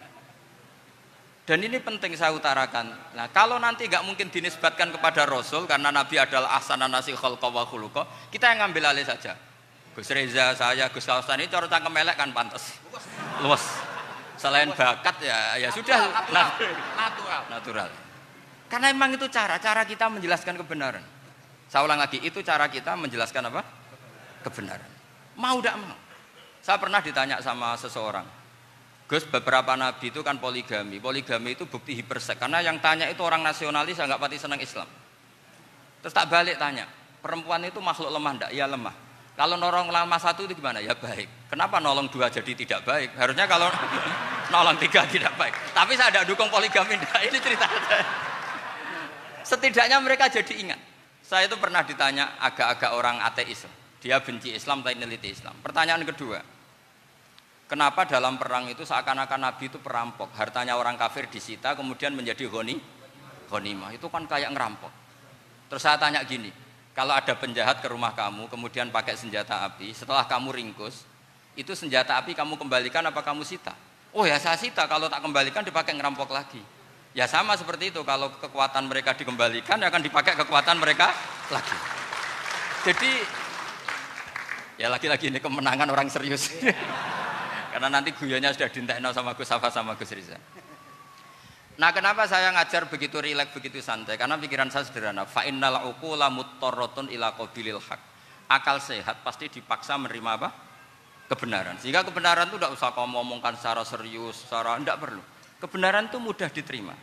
Dan 1.42 1.58
ini 1.66 1.82
penting 1.82 2.14
saya 2.14 2.30
utarakan. 2.30 3.18
Nah, 3.18 3.26
kalau 3.34 3.58
nanti 3.58 3.90
nggak 3.90 4.06
mungkin 4.06 4.30
dinisbatkan 4.30 4.94
kepada 4.94 5.26
Rasul 5.26 5.66
karena 5.66 5.90
Nabi 5.90 6.22
adalah 6.22 6.54
ahsanan 6.54 6.86
nasi 6.86 7.10
wa 7.18 7.66
khuluqa, 7.66 8.30
kita 8.30 8.46
yang 8.54 8.62
ngambil 8.62 8.94
alih 8.94 9.02
saja. 9.02 9.34
Gus 9.98 10.06
Reza, 10.06 10.54
saya, 10.54 10.86
Gus 10.86 11.02
Kawasan 11.02 11.42
ini 11.42 11.50
cara 11.50 11.66
cangkem 11.66 11.90
melek 11.90 12.14
kan 12.14 12.30
pantas. 12.30 12.78
Luas. 13.42 13.90
Selain 14.42 14.74
bakat 14.74 15.22
ya 15.22 15.54
ya 15.54 15.70
sudah 15.70 16.26
natural. 16.34 17.42
Natural. 17.46 17.88
Karena 18.66 18.90
emang 18.90 19.14
itu 19.14 19.30
cara 19.30 19.62
cara 19.62 19.86
kita 19.86 20.10
menjelaskan 20.10 20.58
kebenaran. 20.58 21.04
Saya 21.70 21.86
ulang 21.86 22.02
lagi, 22.02 22.18
itu 22.18 22.42
cara 22.42 22.66
kita 22.66 22.98
menjelaskan 22.98 23.48
apa? 23.48 23.62
Kebenaran. 24.42 24.90
Mau 25.38 25.62
tidak 25.62 25.78
mau. 25.78 25.94
Saya 26.58 26.76
pernah 26.76 26.98
ditanya 26.98 27.38
sama 27.38 27.74
seseorang, 27.78 28.26
Gus 29.06 29.28
beberapa 29.28 29.74
nabi 29.74 30.10
itu 30.10 30.22
kan 30.26 30.38
poligami. 30.38 30.98
Poligami 30.98 31.54
itu 31.54 31.66
bukti 31.66 31.94
hipersek 31.98 32.38
karena 32.38 32.62
yang 32.62 32.82
tanya 32.82 33.06
itu 33.10 33.22
orang 33.22 33.46
nasionalis 33.46 33.98
nggak 33.98 34.20
pati 34.20 34.36
senang 34.38 34.58
Islam. 34.62 34.86
Terus 36.02 36.14
tak 36.14 36.30
balik 36.30 36.58
tanya, 36.58 36.90
perempuan 37.22 37.62
itu 37.62 37.78
makhluk 37.78 38.10
lemah 38.10 38.32
ndak? 38.36 38.50
Ya 38.54 38.66
lemah. 38.66 38.94
Kalau 39.32 39.56
nolong 39.56 39.88
lama 39.88 40.16
satu 40.20 40.44
itu 40.44 40.52
gimana? 40.52 40.78
Ya 40.78 40.92
baik. 40.92 41.48
Kenapa 41.48 41.80
nolong 41.80 42.12
dua 42.12 42.28
jadi 42.28 42.52
tidak 42.52 42.84
baik? 42.84 43.16
Harusnya 43.16 43.48
kalau 43.48 43.72
nolong 44.52 44.76
tiga 44.76 45.08
tidak 45.08 45.32
baik. 45.40 45.56
Tapi 45.72 45.96
saya 45.96 46.12
tidak 46.12 46.28
dukung 46.28 46.52
poligami. 46.52 47.00
Nah, 47.00 47.20
ini 47.24 47.38
cerita 47.40 47.64
saya. 47.64 48.04
Setidaknya 49.42 49.96
mereka 50.04 50.28
jadi 50.28 50.52
ingat. 50.60 50.80
Saya 51.24 51.48
itu 51.48 51.56
pernah 51.56 51.80
ditanya 51.80 52.36
agak-agak 52.38 52.92
orang 52.92 53.24
ateis. 53.24 53.64
Dia 54.04 54.20
benci 54.20 54.52
Islam 54.52 54.84
tapi 54.84 55.00
neliti 55.00 55.32
Islam. 55.32 55.56
Pertanyaan 55.64 56.04
kedua, 56.04 56.42
Kenapa 57.72 58.04
dalam 58.04 58.36
perang 58.36 58.68
itu 58.68 58.84
seakan-akan 58.84 59.48
Nabi 59.48 59.72
itu 59.72 59.80
perampok, 59.80 60.28
hartanya 60.36 60.76
orang 60.76 61.00
kafir 61.00 61.24
disita 61.32 61.72
kemudian 61.72 62.12
menjadi 62.12 62.44
goni, 62.44 62.76
mah 63.48 63.88
Itu 63.96 64.12
kan 64.12 64.28
kayak 64.28 64.52
ngerampok. 64.52 64.92
Terus 65.72 65.80
saya 65.80 65.96
tanya 65.96 66.20
gini, 66.20 66.52
Kalau 66.92 67.16
ada 67.16 67.32
penjahat 67.32 67.80
ke 67.80 67.88
rumah 67.88 68.12
kamu, 68.12 68.52
kemudian 68.52 68.92
pakai 68.92 69.16
senjata 69.16 69.64
api, 69.64 69.96
setelah 69.96 70.28
kamu 70.28 70.52
ringkus, 70.52 71.08
itu 71.56 71.72
senjata 71.72 72.20
api 72.20 72.36
kamu 72.36 72.60
kembalikan 72.60 73.00
apa 73.08 73.24
kamu 73.24 73.48
sita? 73.48 73.72
Oh 74.12 74.28
ya 74.28 74.36
saya 74.36 74.60
sita, 74.60 74.84
kalau 74.84 75.08
tak 75.08 75.24
kembalikan 75.24 75.64
dipakai 75.64 75.96
ngerampok 75.96 76.28
lagi. 76.28 76.60
Ya 77.16 77.24
sama 77.24 77.56
seperti 77.56 77.96
itu, 77.96 78.04
kalau 78.04 78.28
kekuatan 78.36 78.88
mereka 78.88 79.16
dikembalikan 79.16 79.80
ya 79.80 79.88
akan 79.88 80.04
dipakai 80.04 80.36
kekuatan 80.36 80.76
mereka 80.76 81.12
lagi. 81.48 81.76
Jadi 82.84 83.12
ya 84.76 84.92
lagi-lagi 84.92 85.32
ini 85.32 85.40
kemenangan 85.40 85.88
orang 85.88 86.12
serius. 86.12 86.52
Karena 87.72 87.88
nanti 87.88 88.12
guyanya 88.12 88.52
sudah 88.52 88.68
dintekno 88.68 89.16
sama 89.16 89.32
Gus 89.32 89.48
Safa 89.48 89.72
sama 89.72 89.96
Gus 89.96 90.12
Riza. 90.12 90.36
Nah 91.82 91.90
kenapa 91.90 92.30
saya 92.30 92.54
ngajar 92.54 92.86
begitu 92.86 93.18
rileks, 93.18 93.50
begitu 93.58 93.82
santai? 93.82 94.14
Karena 94.14 94.38
pikiran 94.38 94.70
saya 94.70 94.86
sederhana. 94.86 95.26
Fa'innal 95.26 95.90
uqula 95.90 96.30
muttarratun 96.30 97.10
ila 97.10 97.34
qabilil 97.34 97.82
haq. 97.82 97.98
Akal 98.46 98.78
sehat 98.78 99.26
pasti 99.26 99.50
dipaksa 99.50 99.98
menerima 99.98 100.30
apa? 100.38 100.54
Kebenaran. 101.26 101.82
Sehingga 101.82 102.06
kebenaran 102.06 102.46
itu 102.46 102.62
tidak 102.62 102.78
usah 102.78 102.94
kamu 102.94 103.18
ngomongkan 103.18 103.58
secara 103.58 103.82
serius, 103.82 104.46
secara 104.46 104.78
tidak 104.78 105.02
perlu. 105.02 105.22
Kebenaran 105.58 106.06
itu 106.06 106.22
mudah 106.22 106.46
diterima. 106.54 106.94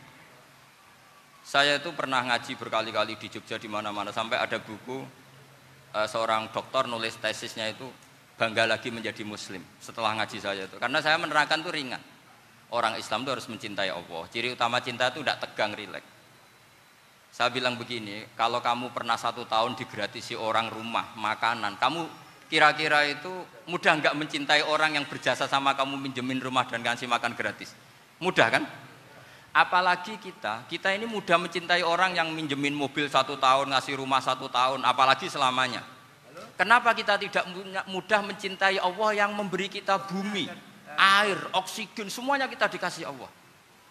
Saya 1.44 1.76
itu 1.76 1.92
pernah 1.92 2.24
ngaji 2.24 2.56
berkali-kali 2.56 3.20
di 3.20 3.28
Jogja 3.28 3.60
di 3.60 3.68
mana-mana 3.68 4.16
sampai 4.16 4.40
ada 4.40 4.56
buku 4.64 5.04
uh, 5.92 6.08
seorang 6.08 6.48
dokter 6.56 6.88
nulis 6.88 7.20
tesisnya 7.20 7.68
itu 7.68 7.84
bangga 8.40 8.64
lagi 8.64 8.88
menjadi 8.88 9.28
muslim 9.28 9.60
setelah 9.76 10.16
ngaji 10.16 10.40
saya 10.40 10.64
itu. 10.64 10.80
Karena 10.80 11.04
saya 11.04 11.20
menerangkan 11.20 11.60
itu 11.60 11.68
ringan 11.68 12.00
orang 12.70 12.98
Islam 12.98 13.26
itu 13.26 13.30
harus 13.34 13.46
mencintai 13.50 13.90
Allah. 13.90 14.22
Ciri 14.30 14.54
utama 14.54 14.78
cinta 14.82 15.10
itu 15.10 15.22
tidak 15.22 15.42
tegang, 15.42 15.74
rileks. 15.74 16.06
Saya 17.30 17.46
bilang 17.54 17.78
begini, 17.78 18.26
kalau 18.34 18.58
kamu 18.58 18.90
pernah 18.90 19.14
satu 19.14 19.46
tahun 19.46 19.78
digratisi 19.78 20.34
orang 20.34 20.66
rumah, 20.66 21.14
makanan, 21.14 21.78
kamu 21.78 22.10
kira-kira 22.50 23.06
itu 23.06 23.30
mudah 23.70 24.02
nggak 24.02 24.18
mencintai 24.18 24.66
orang 24.66 24.98
yang 24.98 25.06
berjasa 25.06 25.46
sama 25.46 25.78
kamu 25.78 25.94
minjemin 25.94 26.42
rumah 26.42 26.66
dan 26.66 26.82
kasih 26.82 27.06
makan 27.06 27.38
gratis? 27.38 27.70
Mudah 28.18 28.50
kan? 28.50 28.66
Apalagi 29.50 30.18
kita, 30.18 30.66
kita 30.66 30.94
ini 30.94 31.06
mudah 31.06 31.38
mencintai 31.38 31.82
orang 31.82 32.14
yang 32.18 32.30
minjemin 32.34 32.74
mobil 32.74 33.06
satu 33.06 33.38
tahun, 33.38 33.70
ngasih 33.74 33.98
rumah 33.98 34.22
satu 34.22 34.50
tahun, 34.50 34.82
apalagi 34.82 35.26
selamanya. 35.30 35.82
Kenapa 36.54 36.94
kita 36.94 37.18
tidak 37.18 37.46
mudah 37.90 38.20
mencintai 38.26 38.78
Allah 38.78 39.10
yang 39.16 39.34
memberi 39.34 39.66
kita 39.66 39.96
bumi, 40.06 40.50
air, 40.96 41.38
oksigen, 41.54 42.08
semuanya 42.08 42.50
kita 42.50 42.66
dikasih 42.66 43.06
Allah. 43.06 43.30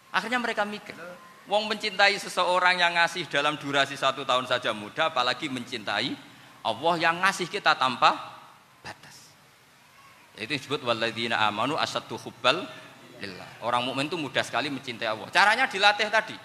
Akhirnya 0.09 0.41
mereka 0.41 0.65
mikir, 0.65 0.97
wong 1.45 1.69
mencintai 1.69 2.17
seseorang 2.17 2.81
yang 2.81 2.97
ngasih 2.97 3.29
dalam 3.29 3.57
durasi 3.61 3.93
satu 3.93 4.25
tahun 4.25 4.49
saja 4.49 4.73
mudah, 4.73 5.13
apalagi 5.13 5.47
mencintai 5.47 6.13
Allah 6.65 6.95
yang 6.97 7.21
ngasih 7.21 7.47
kita 7.47 7.77
tanpa 7.77 8.17
batas. 8.81 9.29
Itu 10.39 10.55
disebut 10.55 10.81
waladina 10.87 11.39
amanu 11.45 11.75
asatu 11.75 12.15
hubbal 12.15 12.63
lillah. 13.19 13.49
Orang 13.61 13.85
mukmin 13.85 14.07
itu 14.07 14.15
mudah 14.15 14.41
sekali 14.41 14.71
mencintai 14.71 15.07
Allah. 15.11 15.27
Caranya 15.29 15.67
dilatih 15.67 16.07
tadi. 16.07 16.37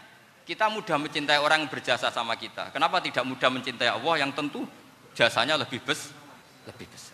Kita 0.44 0.68
mudah 0.68 1.00
mencintai 1.00 1.40
orang 1.40 1.64
yang 1.64 1.70
berjasa 1.72 2.12
sama 2.12 2.36
kita. 2.36 2.68
Kenapa 2.68 3.00
tidak 3.00 3.24
mudah 3.24 3.48
mencintai 3.48 3.88
Allah 3.88 4.14
yang 4.20 4.28
tentu 4.34 4.68
jasanya 5.16 5.56
lebih 5.56 5.80
bes 5.80 6.12
lebih 6.68 6.84
besar. 6.90 7.13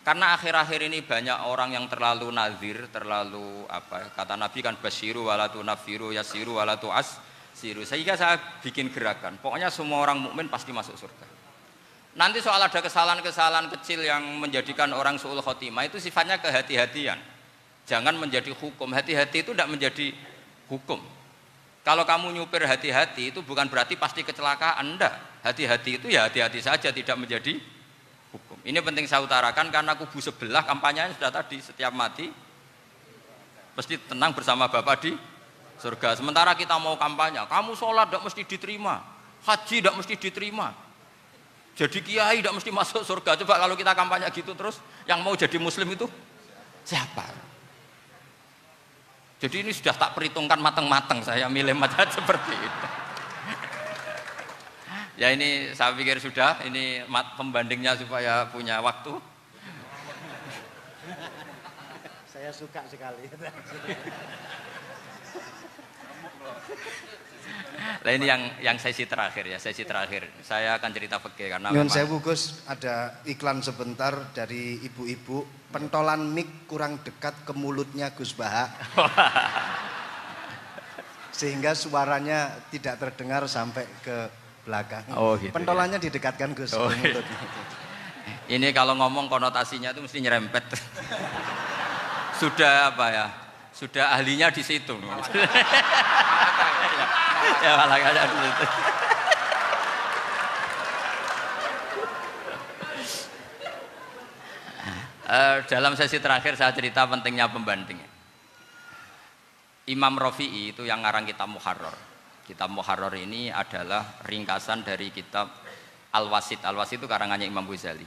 Karena 0.00 0.32
akhir-akhir 0.32 0.80
ini 0.88 1.04
banyak 1.04 1.44
orang 1.44 1.76
yang 1.76 1.84
terlalu 1.84 2.32
nazir, 2.32 2.88
terlalu 2.88 3.68
apa 3.68 4.08
kata 4.16 4.32
Nabi 4.32 4.64
kan 4.64 4.80
basiru 4.80 5.28
walatu 5.28 5.60
nafiru 5.60 6.08
yasiru 6.08 6.56
walatu 6.56 6.88
as 6.88 7.20
siru. 7.52 7.84
Sehingga 7.84 8.16
saya 8.16 8.40
bikin 8.64 8.88
gerakan. 8.88 9.36
Pokoknya 9.44 9.68
semua 9.68 10.00
orang 10.00 10.24
mukmin 10.24 10.48
pasti 10.48 10.72
masuk 10.72 10.96
surga. 10.96 11.26
Nanti 12.16 12.42
soal 12.42 12.58
ada 12.58 12.80
kesalahan-kesalahan 12.80 13.70
kecil 13.78 14.02
yang 14.02 14.24
menjadikan 14.40 14.90
orang 14.96 15.20
suul 15.20 15.38
khotimah 15.38 15.86
itu 15.86 16.00
sifatnya 16.00 16.40
kehati-hatian. 16.40 17.20
Jangan 17.86 18.16
menjadi 18.16 18.50
hukum. 18.56 18.90
Hati-hati 18.90 19.44
itu 19.44 19.52
tidak 19.52 19.68
menjadi 19.68 20.16
hukum. 20.72 20.98
Kalau 21.84 22.04
kamu 22.08 22.40
nyupir 22.40 22.64
hati-hati 22.64 23.30
itu 23.36 23.44
bukan 23.44 23.68
berarti 23.68 24.00
pasti 24.00 24.24
kecelakaan. 24.24 24.96
Enggak. 24.96 25.44
Hati-hati 25.44 26.02
itu 26.02 26.06
ya 26.08 26.26
hati-hati 26.26 26.60
saja 26.60 26.88
tidak 26.88 27.16
menjadi 27.20 27.56
hukum. 28.32 28.58
Ini 28.62 28.78
penting 28.82 29.06
saya 29.06 29.22
utarakan 29.22 29.70
karena 29.70 29.94
kubu 29.98 30.18
sebelah 30.22 30.62
kampanyenya 30.66 31.14
sudah 31.18 31.30
tadi 31.30 31.58
setiap 31.58 31.90
mati 31.94 32.30
pasti 33.74 33.96
tenang 33.96 34.34
bersama 34.34 34.66
Bapak 34.66 34.96
di 35.02 35.12
surga. 35.80 36.18
Sementara 36.18 36.52
kita 36.54 36.76
mau 36.76 36.94
kampanye, 37.00 37.40
kamu 37.48 37.72
sholat 37.78 38.10
tidak 38.10 38.22
mesti 38.26 38.42
diterima, 38.44 39.00
haji 39.46 39.76
tidak 39.80 39.94
mesti 39.96 40.14
diterima, 40.18 40.68
jadi 41.80 41.98
kiai 42.04 42.44
tidak 42.44 42.54
mesti 42.60 42.70
masuk 42.74 43.02
surga. 43.06 43.40
Coba 43.40 43.56
kalau 43.56 43.72
kita 43.72 43.96
kampanye 43.96 44.28
gitu 44.36 44.52
terus, 44.52 44.76
yang 45.08 45.24
mau 45.24 45.32
jadi 45.32 45.56
muslim 45.56 45.88
itu 45.94 46.04
siapa? 46.84 47.24
Jadi 49.40 49.64
ini 49.64 49.72
sudah 49.72 49.96
tak 49.96 50.12
perhitungkan 50.12 50.60
matang-matang 50.60 51.24
saya 51.24 51.48
milih 51.48 51.72
macam 51.82 52.04
seperti 52.04 52.52
itu. 52.52 52.86
Ya 55.20 55.36
ini 55.36 55.76
saya 55.76 55.92
pikir 55.92 56.16
sudah, 56.16 56.64
ini 56.64 57.04
pembandingnya 57.36 57.92
supaya 57.92 58.48
punya 58.48 58.80
waktu. 58.80 59.20
Saya 62.24 62.48
suka 62.56 62.80
sekali. 62.88 63.28
Nah 68.00 68.12
ini 68.16 68.24
yang 68.24 68.42
yang 68.64 68.80
sesi 68.80 69.04
terakhir 69.04 69.44
ya, 69.44 69.60
sesi 69.60 69.84
terakhir. 69.84 70.24
Saya 70.40 70.80
akan 70.80 70.88
cerita 70.88 71.20
fakir 71.20 71.52
karena 71.52 71.68
Nyun 71.68 71.92
saya 71.92 72.08
Gus, 72.08 72.64
ada 72.64 73.20
iklan 73.28 73.60
sebentar 73.60 74.32
dari 74.32 74.80
ibu-ibu. 74.80 75.44
Pentolan 75.68 76.32
mic 76.32 76.64
kurang 76.64 77.04
dekat 77.04 77.44
ke 77.44 77.52
mulutnya 77.52 78.08
Gus 78.16 78.32
Baha. 78.32 78.72
Sehingga 81.44 81.76
suaranya 81.76 82.56
tidak 82.72 83.04
terdengar 83.04 83.44
sampai 83.44 83.84
ke 84.00 84.40
belakang. 84.64 85.04
Oh 85.16 85.36
gitu. 85.40 85.52
Pentolannya 85.52 85.98
ya. 85.98 86.04
didekatkan 86.10 86.52
Gus. 86.52 86.72
Oh, 86.76 86.90
gitu. 86.90 87.22
Ini 88.54 88.74
kalau 88.74 88.98
ngomong 88.98 89.30
konotasinya 89.30 89.94
itu 89.94 90.02
mesti 90.02 90.18
nyerempet. 90.18 90.64
Sudah 92.40 92.90
apa 92.90 93.06
ya? 93.14 93.26
Sudah 93.70 94.10
ahlinya 94.18 94.50
di 94.50 94.62
situ. 94.66 94.98
ya 97.64 97.72
malah 97.78 97.96
ada 97.96 98.22
di 98.26 98.38
situ. 98.42 98.64
Uh, 105.30 105.62
dalam 105.70 105.94
sesi 105.94 106.18
terakhir 106.18 106.58
saya 106.58 106.74
cerita 106.74 107.06
pentingnya 107.06 107.46
pembanding. 107.46 108.02
Imam 109.86 110.18
Rafi'i 110.18 110.74
itu 110.74 110.82
yang 110.82 111.06
ngarang 111.06 111.22
kita 111.22 111.46
Muharrar 111.46 112.09
Kitab 112.50 112.66
Muharrar 112.74 113.14
ini 113.14 113.46
adalah 113.46 114.18
ringkasan 114.26 114.82
dari 114.82 115.14
kitab 115.14 115.46
Al-Wasid. 116.10 116.66
Al-Wasid 116.66 116.98
itu 116.98 117.06
karangannya 117.06 117.46
Imam 117.46 117.62
Ghazali. 117.62 118.02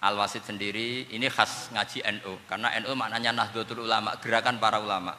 Al-Wasid 0.00 0.48
sendiri 0.48 1.04
ini 1.12 1.28
khas 1.28 1.68
ngaji 1.68 2.00
NU 2.16 2.40
karena 2.48 2.72
NU 2.80 2.96
maknanya 2.96 3.36
Nahdlatul 3.36 3.84
Ulama, 3.84 4.16
gerakan 4.24 4.56
para 4.56 4.80
ulama. 4.80 5.12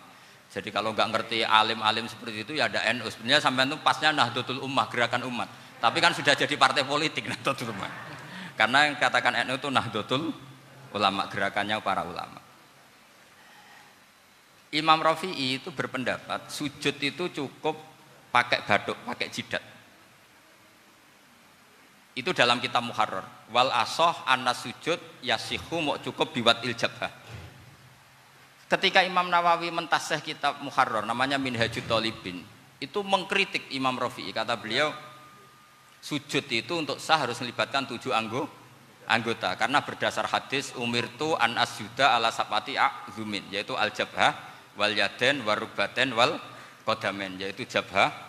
Jadi 0.49 0.73
kalau 0.73 0.97
nggak 0.97 1.13
ngerti 1.13 1.45
alim-alim 1.45 2.09
seperti 2.09 2.41
itu 2.41 2.51
ya 2.57 2.65
ada 2.65 2.81
NU. 2.97 3.05
Sebenarnya 3.05 3.37
sampai 3.37 3.69
itu 3.69 3.77
pasnya 3.85 4.09
Nahdlatul 4.09 4.65
Ummah, 4.65 4.89
gerakan 4.89 5.21
umat. 5.29 5.49
Tapi 5.77 6.01
kan 6.01 6.17
sudah 6.17 6.33
jadi 6.33 6.57
partai 6.57 6.81
politik 6.89 7.27
Nahdlatul 7.31 7.69
Ummah. 7.69 7.91
Karena 8.57 8.89
yang 8.89 8.97
katakan 8.97 9.45
NU 9.45 9.61
itu 9.61 9.69
Nahdlatul 9.69 10.33
Ulama, 10.97 11.29
gerakannya 11.29 11.77
para 11.85 12.01
ulama. 12.01 12.41
Imam 14.73 14.99
Rafi'i 14.99 15.63
itu 15.63 15.71
berpendapat 15.71 16.51
sujud 16.51 16.95
itu 16.99 17.23
cukup 17.31 17.75
pakai 18.37 18.61
baduk, 18.61 18.97
pakai 19.01 19.33
jidat. 19.33 19.63
Itu 22.13 22.33
dalam 22.33 22.61
kitab 22.61 22.85
Muharrar. 22.85 23.25
Wal 23.49 23.73
asoh 23.73 24.13
anas 24.29 24.61
sujud 24.61 24.97
yasihu 25.25 25.81
mau 25.81 25.97
cukup 25.97 26.33
biwat 26.37 26.61
iljabah. 26.61 27.09
Ketika 28.67 29.01
Imam 29.01 29.31
Nawawi 29.31 29.73
mentaseh 29.73 30.21
kitab 30.21 30.61
Muharrar 30.61 31.01
namanya 31.01 31.41
Minhajul 31.41 31.85
Talibin, 31.89 32.45
itu 32.77 32.99
mengkritik 33.01 33.69
Imam 33.73 33.97
Rafi'i. 33.97 34.29
Kata 34.29 34.59
beliau, 34.59 34.93
sujud 36.01 36.45
itu 36.45 36.73
untuk 36.77 37.01
sah 37.01 37.17
harus 37.21 37.39
melibatkan 37.41 37.87
tujuh 37.89 38.11
anggo, 38.11 38.45
anggota. 39.07 39.55
Karena 39.55 39.81
berdasar 39.81 40.27
hadis 40.27 40.75
umirtu 40.75 41.33
an 41.39 41.55
asyuda 41.55 42.17
ala 42.17 42.29
sapati 42.29 42.75
a'zumin, 42.75 43.47
yaitu 43.49 43.71
al-jabhah, 43.71 44.35
wal 44.75 44.91
yaden, 44.91 45.47
warubaten, 45.47 46.11
wal 46.11 46.35
kodamen, 46.83 47.39
yaitu 47.39 47.63
jabhah, 47.63 48.26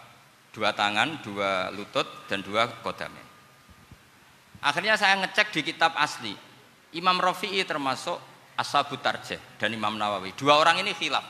dua 0.59 0.75
tangan, 0.75 1.23
dua 1.23 1.71
lutut, 1.71 2.27
dan 2.27 2.43
dua 2.43 2.67
kodamen. 2.83 3.23
Akhirnya 4.59 4.99
saya 4.99 5.15
ngecek 5.23 5.55
di 5.55 5.63
kitab 5.63 5.95
asli. 5.95 6.35
Imam 6.99 7.15
Rafi'i 7.23 7.63
termasuk 7.63 8.19
Ashabut 8.59 8.99
Tarjeh 8.99 9.39
dan 9.55 9.71
Imam 9.71 9.95
Nawawi. 9.95 10.35
Dua 10.35 10.59
orang 10.59 10.83
ini 10.83 10.91
khilaf. 10.91 11.23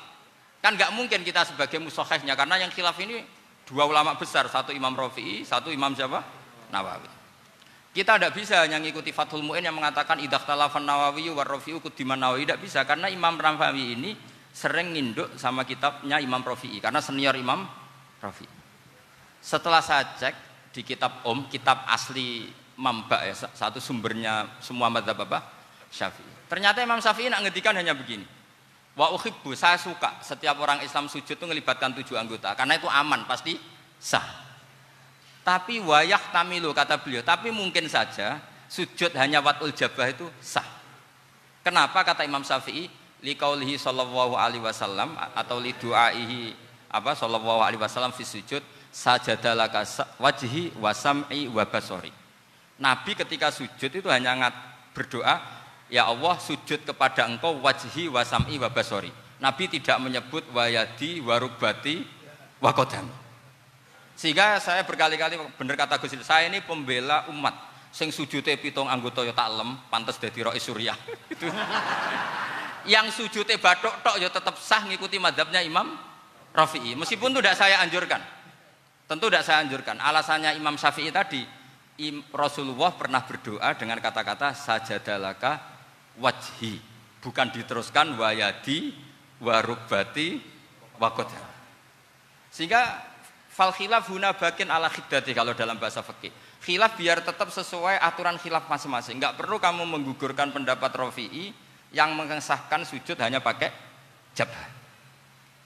Kan 0.64 0.80
nggak 0.80 0.96
mungkin 0.96 1.20
kita 1.20 1.44
sebagai 1.44 1.76
musohehnya 1.76 2.32
karena 2.32 2.56
yang 2.56 2.72
khilaf 2.72 2.96
ini 3.04 3.20
dua 3.68 3.84
ulama 3.84 4.16
besar, 4.16 4.48
satu 4.48 4.72
Imam 4.72 4.96
Rafi'i, 4.96 5.44
satu 5.44 5.68
Imam 5.68 5.92
siapa? 5.92 6.24
Nawawi. 6.72 7.20
Kita 7.92 8.16
tidak 8.16 8.32
bisa 8.32 8.64
hanya 8.64 8.80
ngikuti 8.80 9.12
Fathul 9.12 9.44
Mu'in 9.44 9.64
yang 9.64 9.76
mengatakan 9.76 10.22
idah 10.24 10.40
talafan 10.40 10.88
Nawawi 10.88 11.28
warrofiu 11.28 11.84
kudiman 11.84 12.16
Nawawi 12.16 12.48
tidak 12.48 12.64
bisa 12.64 12.80
karena 12.88 13.12
Imam 13.12 13.36
Nawawi 13.36 13.92
ini 13.92 14.10
sering 14.52 14.96
nginduk 14.96 15.36
sama 15.36 15.68
kitabnya 15.68 16.16
Imam 16.16 16.40
Rafi'i 16.40 16.80
karena 16.80 17.04
senior 17.04 17.36
Imam 17.36 17.68
Rafi'i. 18.24 18.57
Setelah 19.38 19.80
saya 19.80 20.04
cek 20.18 20.34
di 20.74 20.82
kitab 20.82 21.22
Om, 21.24 21.48
kitab 21.48 21.86
asli 21.88 22.50
Mamba 22.78 23.26
ya, 23.26 23.34
satu 23.34 23.82
sumbernya 23.82 24.46
semua 24.62 24.86
madzhab 24.86 25.18
apa? 25.26 25.42
Syafi'i. 25.90 26.46
Ternyata 26.46 26.78
Imam 26.78 27.02
Syafi'i 27.02 27.26
nak 27.26 27.42
ngedikan 27.42 27.74
hanya 27.74 27.90
begini. 27.90 28.22
Wa 28.94 29.10
uhibbu, 29.10 29.50
saya 29.58 29.74
suka 29.74 30.22
setiap 30.22 30.54
orang 30.62 30.78
Islam 30.86 31.10
sujud 31.10 31.34
itu 31.34 31.46
melibatkan 31.46 31.90
tujuh 31.98 32.14
anggota 32.14 32.54
karena 32.54 32.78
itu 32.78 32.86
aman, 32.86 33.26
pasti 33.26 33.58
sah. 33.98 34.22
Tapi 35.42 35.82
wayah 35.82 36.22
tamilu 36.30 36.70
kata 36.70 37.02
beliau, 37.02 37.26
tapi 37.26 37.50
mungkin 37.50 37.90
saja 37.90 38.38
sujud 38.70 39.10
hanya 39.18 39.42
watul 39.42 39.74
jabah 39.74 40.14
itu 40.14 40.30
sah. 40.38 40.66
Kenapa 41.66 42.06
kata 42.06 42.22
Imam 42.22 42.46
Syafi'i? 42.46 42.86
Liqaulihi 43.18 43.74
sallallahu 43.74 44.38
alaihi 44.38 44.62
wasallam 44.62 45.18
atau 45.34 45.58
li 45.58 45.74
du'aihi 45.74 46.54
apa 46.86 47.18
sallallahu 47.18 47.58
alaihi 47.58 47.82
wasallam 47.82 48.14
fi 48.14 48.22
sujud 48.22 48.62
sajadalaka 48.92 49.84
wajhi 50.18 50.74
wa 50.78 50.92
sam'i 50.92 51.46
wa 51.48 51.64
basori. 51.64 52.12
Nabi 52.78 53.12
ketika 53.18 53.50
sujud 53.50 53.90
itu 53.90 54.08
hanya 54.08 54.38
ngat 54.38 54.54
berdoa, 54.94 55.42
ya 55.90 56.06
Allah 56.06 56.36
sujud 56.38 56.86
kepada 56.86 57.26
engkau 57.26 57.58
wajhi 57.58 58.06
wa 58.06 58.22
sam'i 58.22 58.56
wa 58.58 58.70
basori. 58.70 59.10
Nabi 59.38 59.70
tidak 59.70 60.02
menyebut 60.02 60.44
wayadi 60.50 61.22
warubati 61.22 62.02
wa 62.58 62.74
kodami. 62.74 63.14
Sehingga 64.18 64.58
saya 64.58 64.82
berkali-kali 64.82 65.38
bener 65.54 65.78
kata 65.78 65.94
Gus 66.02 66.10
saya 66.26 66.50
ini 66.50 66.58
pembela 66.58 67.30
umat. 67.30 67.54
Sing 67.94 68.10
sujute 68.10 68.50
pitung 68.58 68.90
anggota 68.90 69.24
ya 69.24 69.32
taklem, 69.32 69.78
pantes 69.88 70.18
dadi 70.18 70.42
rois 70.42 70.60
suryah. 70.60 70.98
Itu. 71.32 71.46
Yang 72.84 73.06
sujute 73.14 73.54
batuk 73.62 73.94
tok 74.02 74.18
ya 74.18 74.28
tetap 74.28 74.58
sah 74.58 74.82
ngikuti 74.84 75.22
madhabnya 75.22 75.62
Imam 75.62 75.94
Rafi'i. 76.52 76.98
Meskipun 76.98 77.30
itu 77.30 77.40
tidak 77.44 77.56
saya 77.58 77.78
anjurkan. 77.84 78.20
Tentu 79.08 79.32
tidak 79.32 79.42
saya 79.48 79.64
anjurkan. 79.64 79.96
Alasannya 79.96 80.52
Imam 80.54 80.76
Syafi'i 80.76 81.08
tadi, 81.08 81.40
Rasulullah 82.30 82.92
pernah 82.92 83.24
berdoa 83.24 83.72
dengan 83.74 83.96
kata-kata 84.04 84.52
sajadalaka 84.52 85.58
wajhi. 86.20 86.76
Bukan 87.24 87.48
diteruskan 87.50 88.14
wayadi, 88.20 88.92
warubati, 89.40 90.38
wakodah. 91.00 91.48
Sehingga 92.52 93.08
Fal 93.58 93.74
khilaf 93.74 94.06
huna 94.06 94.38
bakin 94.38 94.70
ala 94.70 94.86
khidati 94.86 95.34
kalau 95.34 95.50
dalam 95.50 95.82
bahasa 95.82 95.98
fikih. 95.98 96.30
Khilaf 96.62 96.94
biar 96.94 97.26
tetap 97.26 97.50
sesuai 97.50 97.98
aturan 97.98 98.38
khilaf 98.38 98.70
masing-masing. 98.70 99.18
Enggak 99.18 99.34
perlu 99.34 99.58
kamu 99.58 99.82
menggugurkan 99.82 100.54
pendapat 100.54 100.94
Rafi'i 100.94 101.50
yang 101.90 102.14
mengesahkan 102.14 102.86
sujud 102.86 103.18
hanya 103.18 103.42
pakai 103.42 103.74
jabah. 104.30 104.62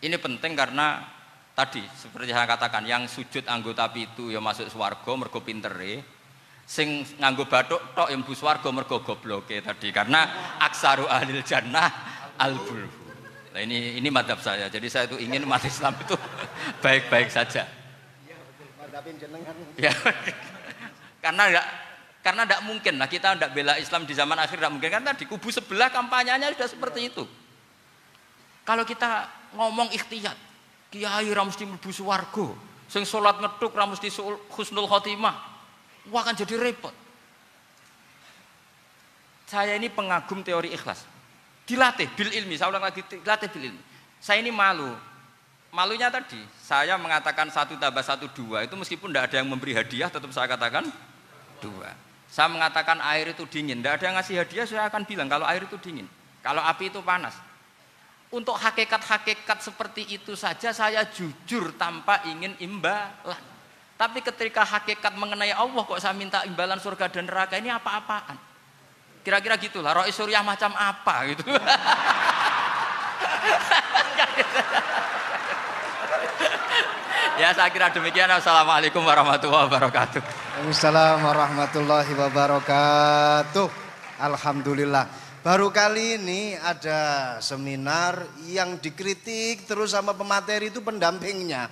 Ini 0.00 0.16
penting 0.16 0.56
karena 0.56 1.04
tadi 1.52 1.84
seperti 1.94 2.32
saya 2.32 2.48
katakan 2.48 2.84
yang 2.88 3.04
sujud 3.04 3.44
anggota 3.48 3.88
itu 3.96 4.32
ya 4.32 4.40
masuk 4.40 4.68
swarga 4.72 5.12
mergo 5.16 5.40
pintere. 5.44 6.22
Sing 6.62 7.04
nganggo 7.18 7.50
batuk 7.50 7.92
tok 7.92 8.08
yang 8.08 8.22
bu 8.24 8.32
swarga 8.32 8.70
mergo 8.72 9.02
gobloke 9.02 9.60
tadi 9.60 9.92
karena 9.92 10.54
aksaru 10.62 11.04
ahlil 11.10 11.42
jannah 11.44 11.90
al 12.38 12.56
Nah 13.52 13.60
ini 13.60 14.00
ini 14.00 14.08
madhab 14.08 14.40
saya. 14.40 14.72
Jadi 14.72 14.88
saya 14.88 15.04
itu 15.04 15.20
ingin 15.20 15.44
umat 15.44 15.60
Islam 15.60 15.92
itu 16.00 16.16
baik-baik 16.84 17.28
saja. 17.28 17.68
Ya. 19.76 19.92
karena 21.24 21.42
enggak 21.48 21.66
karena 22.22 22.42
tidak 22.46 22.60
mungkin 22.68 22.94
lah 23.00 23.08
kita 23.10 23.34
tidak 23.34 23.50
bela 23.50 23.74
Islam 23.80 24.04
di 24.06 24.14
zaman 24.14 24.38
akhir 24.38 24.60
tidak 24.60 24.72
mungkin 24.72 24.90
karena 24.94 25.10
di 25.16 25.24
kubu 25.26 25.50
sebelah 25.50 25.90
kampanyenya 25.90 26.54
sudah 26.54 26.68
seperti 26.70 27.10
itu. 27.12 27.24
Kalau 28.62 28.86
kita 28.86 29.26
ngomong 29.58 29.90
ikhtiyat, 29.90 30.38
kiai 30.92 31.32
ra 31.32 31.42
mesti 31.42 31.64
mlebu 31.64 31.88
swarga, 31.88 32.52
sing 32.86 33.08
salat 33.08 33.40
ngethuk 33.40 33.72
ra 33.72 33.88
mesti 33.88 34.12
husnul 34.52 34.86
khotimah. 34.86 35.36
Wah 36.12 36.20
akan 36.20 36.36
jadi 36.36 36.60
repot. 36.60 36.92
Saya 39.48 39.80
ini 39.80 39.88
pengagum 39.88 40.44
teori 40.44 40.68
ikhlas. 40.72 41.08
Dilatih 41.64 42.12
bil 42.12 42.28
ilmi, 42.28 42.60
saya 42.60 42.68
ulang 42.68 42.84
lagi 42.84 43.00
dilatih 43.06 43.48
bil 43.48 43.72
ilmi. 43.72 43.82
Saya 44.20 44.44
ini 44.44 44.52
malu 44.52 44.92
malunya 45.72 46.12
tadi 46.12 46.36
saya 46.60 47.00
mengatakan 47.00 47.48
satu 47.48 47.80
tambah 47.80 48.04
satu 48.04 48.28
dua 48.36 48.68
itu 48.68 48.76
meskipun 48.76 49.08
tidak 49.08 49.32
ada 49.32 49.36
yang 49.40 49.48
memberi 49.48 49.72
hadiah 49.72 50.12
tetap 50.12 50.28
saya 50.28 50.44
katakan 50.44 50.84
dua 51.64 51.96
saya 52.28 52.52
mengatakan 52.52 53.00
air 53.00 53.32
itu 53.32 53.48
dingin 53.48 53.80
tidak 53.80 53.96
ada 53.98 54.04
yang 54.04 54.16
ngasih 54.20 54.36
hadiah 54.44 54.64
saya 54.68 54.84
akan 54.92 55.08
bilang 55.08 55.32
kalau 55.32 55.48
air 55.48 55.64
itu 55.64 55.80
dingin 55.80 56.04
kalau 56.44 56.60
api 56.60 56.92
itu 56.92 57.00
panas 57.00 57.32
untuk 58.32 58.56
hakikat-hakikat 58.56 59.58
seperti 59.60 60.08
itu 60.16 60.32
saja 60.32 60.72
saya 60.72 61.04
jujur 61.12 61.76
tanpa 61.76 62.24
ingin 62.26 62.56
imbalan 62.64 63.42
tapi 64.00 64.24
ketika 64.24 64.64
hakikat 64.64 65.14
mengenai 65.14 65.52
Allah 65.52 65.84
kok 65.84 66.00
saya 66.00 66.16
minta 66.16 66.42
imbalan 66.48 66.80
surga 66.80 67.12
dan 67.12 67.28
neraka 67.28 67.60
ini 67.60 67.68
apa-apaan 67.68 68.40
kira-kira 69.22 69.60
gitulah 69.60 69.94
roh 69.94 70.08
suryah 70.08 70.42
macam 70.42 70.72
apa 70.74 71.14
gitu 71.30 71.44
ya 77.42 77.50
saya 77.50 77.70
kira 77.74 77.90
demikian. 77.90 78.30
Assalamualaikum 78.30 79.02
warahmatullahi 79.02 79.66
wabarakatuh. 79.66 80.20
Waalaikumsalam 80.22 81.18
warahmatullahi 81.26 82.12
wabarakatuh. 82.14 83.66
Alhamdulillah. 84.22 85.04
Baru 85.42 85.74
kali 85.74 86.22
ini 86.22 86.54
ada 86.54 87.34
seminar 87.42 88.22
yang 88.46 88.78
dikritik 88.78 89.66
terus 89.66 89.90
sama 89.90 90.14
pemateri 90.14 90.70
itu 90.70 90.78
pendampingnya. 90.78 91.66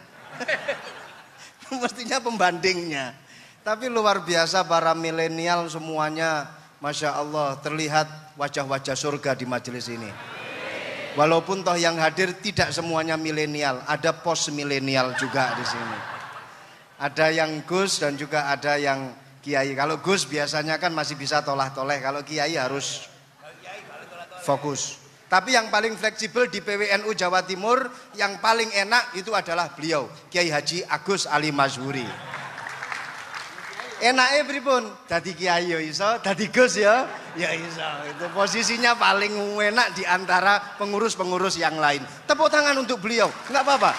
Mestinya 1.78 2.18
pembandingnya. 2.18 3.14
Tapi 3.62 3.86
luar 3.86 4.26
biasa 4.26 4.66
para 4.66 4.90
milenial 4.90 5.70
semuanya 5.70 6.50
Masya 6.82 7.14
Allah 7.14 7.62
terlihat 7.62 8.34
wajah-wajah 8.34 8.98
surga 8.98 9.38
di 9.38 9.46
majelis 9.46 9.86
ini. 9.86 10.10
Walaupun 11.14 11.62
toh 11.62 11.78
yang 11.78 11.94
hadir 12.02 12.34
tidak 12.42 12.74
semuanya 12.74 13.14
milenial, 13.14 13.86
ada 13.86 14.10
pos 14.10 14.50
milenial 14.50 15.14
juga 15.14 15.54
di 15.54 15.62
sini. 15.62 15.98
Ada 16.98 17.30
yang 17.30 17.62
Gus 17.62 18.02
dan 18.02 18.18
juga 18.18 18.50
ada 18.50 18.74
yang 18.82 19.14
Kiai. 19.38 19.78
Kalau 19.78 20.02
Gus 20.02 20.26
biasanya 20.26 20.74
kan 20.82 20.90
masih 20.90 21.14
bisa 21.14 21.38
tolah-toleh, 21.46 22.02
kalau 22.02 22.26
Kiai 22.26 22.58
harus 22.58 23.06
fokus. 24.42 25.00
Tapi 25.30 25.54
yang 25.54 25.70
paling 25.70 25.94
fleksibel 25.94 26.50
di 26.50 26.58
PWNU 26.58 27.14
Jawa 27.14 27.46
Timur, 27.46 27.86
yang 28.18 28.42
paling 28.42 28.66
enak 28.74 29.14
itu 29.14 29.30
adalah 29.30 29.70
beliau, 29.70 30.10
Kiai 30.26 30.50
Haji 30.50 30.82
Agus 30.90 31.30
Ali 31.30 31.54
Mazhuri. 31.54 32.02
Enaknya 34.00 34.42
pripun? 34.48 34.82
Dadi 35.04 35.36
kiai 35.36 35.76
ya 35.76 35.78
iso, 35.78 36.08
dadi 36.24 36.48
Gus 36.48 36.80
ya, 36.80 37.04
ya 37.36 37.52
iso. 37.52 37.84
Itu 38.08 38.32
posisinya 38.32 38.96
paling 38.96 39.60
enak 39.60 39.92
di 39.92 40.08
antara 40.08 40.80
pengurus-pengurus 40.80 41.60
yang 41.60 41.76
lain. 41.76 42.00
Tepuk 42.24 42.48
tangan 42.48 42.80
untuk 42.80 42.96
beliau, 42.96 43.28
enggak 43.52 43.60
apa-apa. 43.60 43.92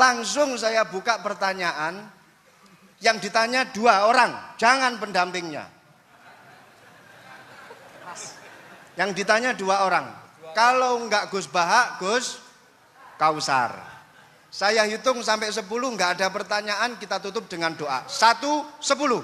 Langsung 0.00 0.56
saya 0.56 0.88
buka 0.88 1.20
pertanyaan 1.20 2.08
yang 3.04 3.20
ditanya 3.20 3.68
dua 3.68 4.08
orang, 4.08 4.56
jangan 4.56 4.96
pendampingnya. 4.96 5.79
Yang 9.00 9.24
ditanya 9.24 9.56
dua 9.56 9.88
orang. 9.88 10.12
Kalau 10.52 11.00
enggak 11.00 11.32
Gus 11.32 11.48
Bahak, 11.48 11.96
Gus 11.96 12.36
Kausar. 13.16 13.72
Saya 14.52 14.84
hitung 14.84 15.24
sampai 15.24 15.48
10 15.48 15.64
nggak 15.64 16.20
ada 16.20 16.26
pertanyaan 16.28 16.98
kita 17.00 17.16
tutup 17.22 17.46
dengan 17.48 17.72
doa. 17.72 18.04
Satu, 18.10 18.66
sepuluh. 18.82 19.22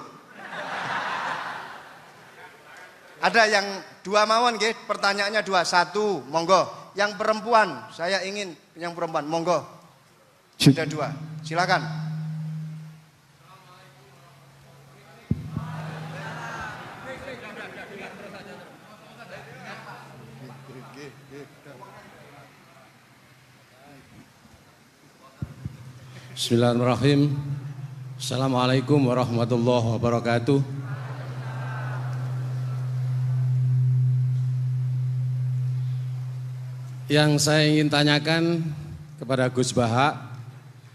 Ada 3.21 3.43
yang 3.51 3.67
dua 4.07 4.23
mawon 4.23 4.55
nggih, 4.55 4.87
pertanyaannya 4.87 5.43
dua. 5.43 5.67
Satu, 5.67 6.23
monggo. 6.31 6.95
Yang 6.95 7.19
perempuan, 7.21 7.91
saya 7.93 8.23
ingin 8.23 8.57
yang 8.79 8.95
perempuan, 8.97 9.29
monggo. 9.29 9.61
Sudah 10.57 10.87
dua. 10.89 11.11
Silakan. 11.43 12.06
Bismillahirrahmanirrahim. 26.37 27.33
Assalamualaikum 28.21 29.01
warahmatullahi 29.09 29.97
wabarakatuh. 29.97 30.61
Yang 37.09 37.31
saya 37.41 37.65
ingin 37.73 37.89
tanyakan 37.89 38.61
kepada 39.17 39.49
Gus 39.49 39.73
Baha, 39.73 40.29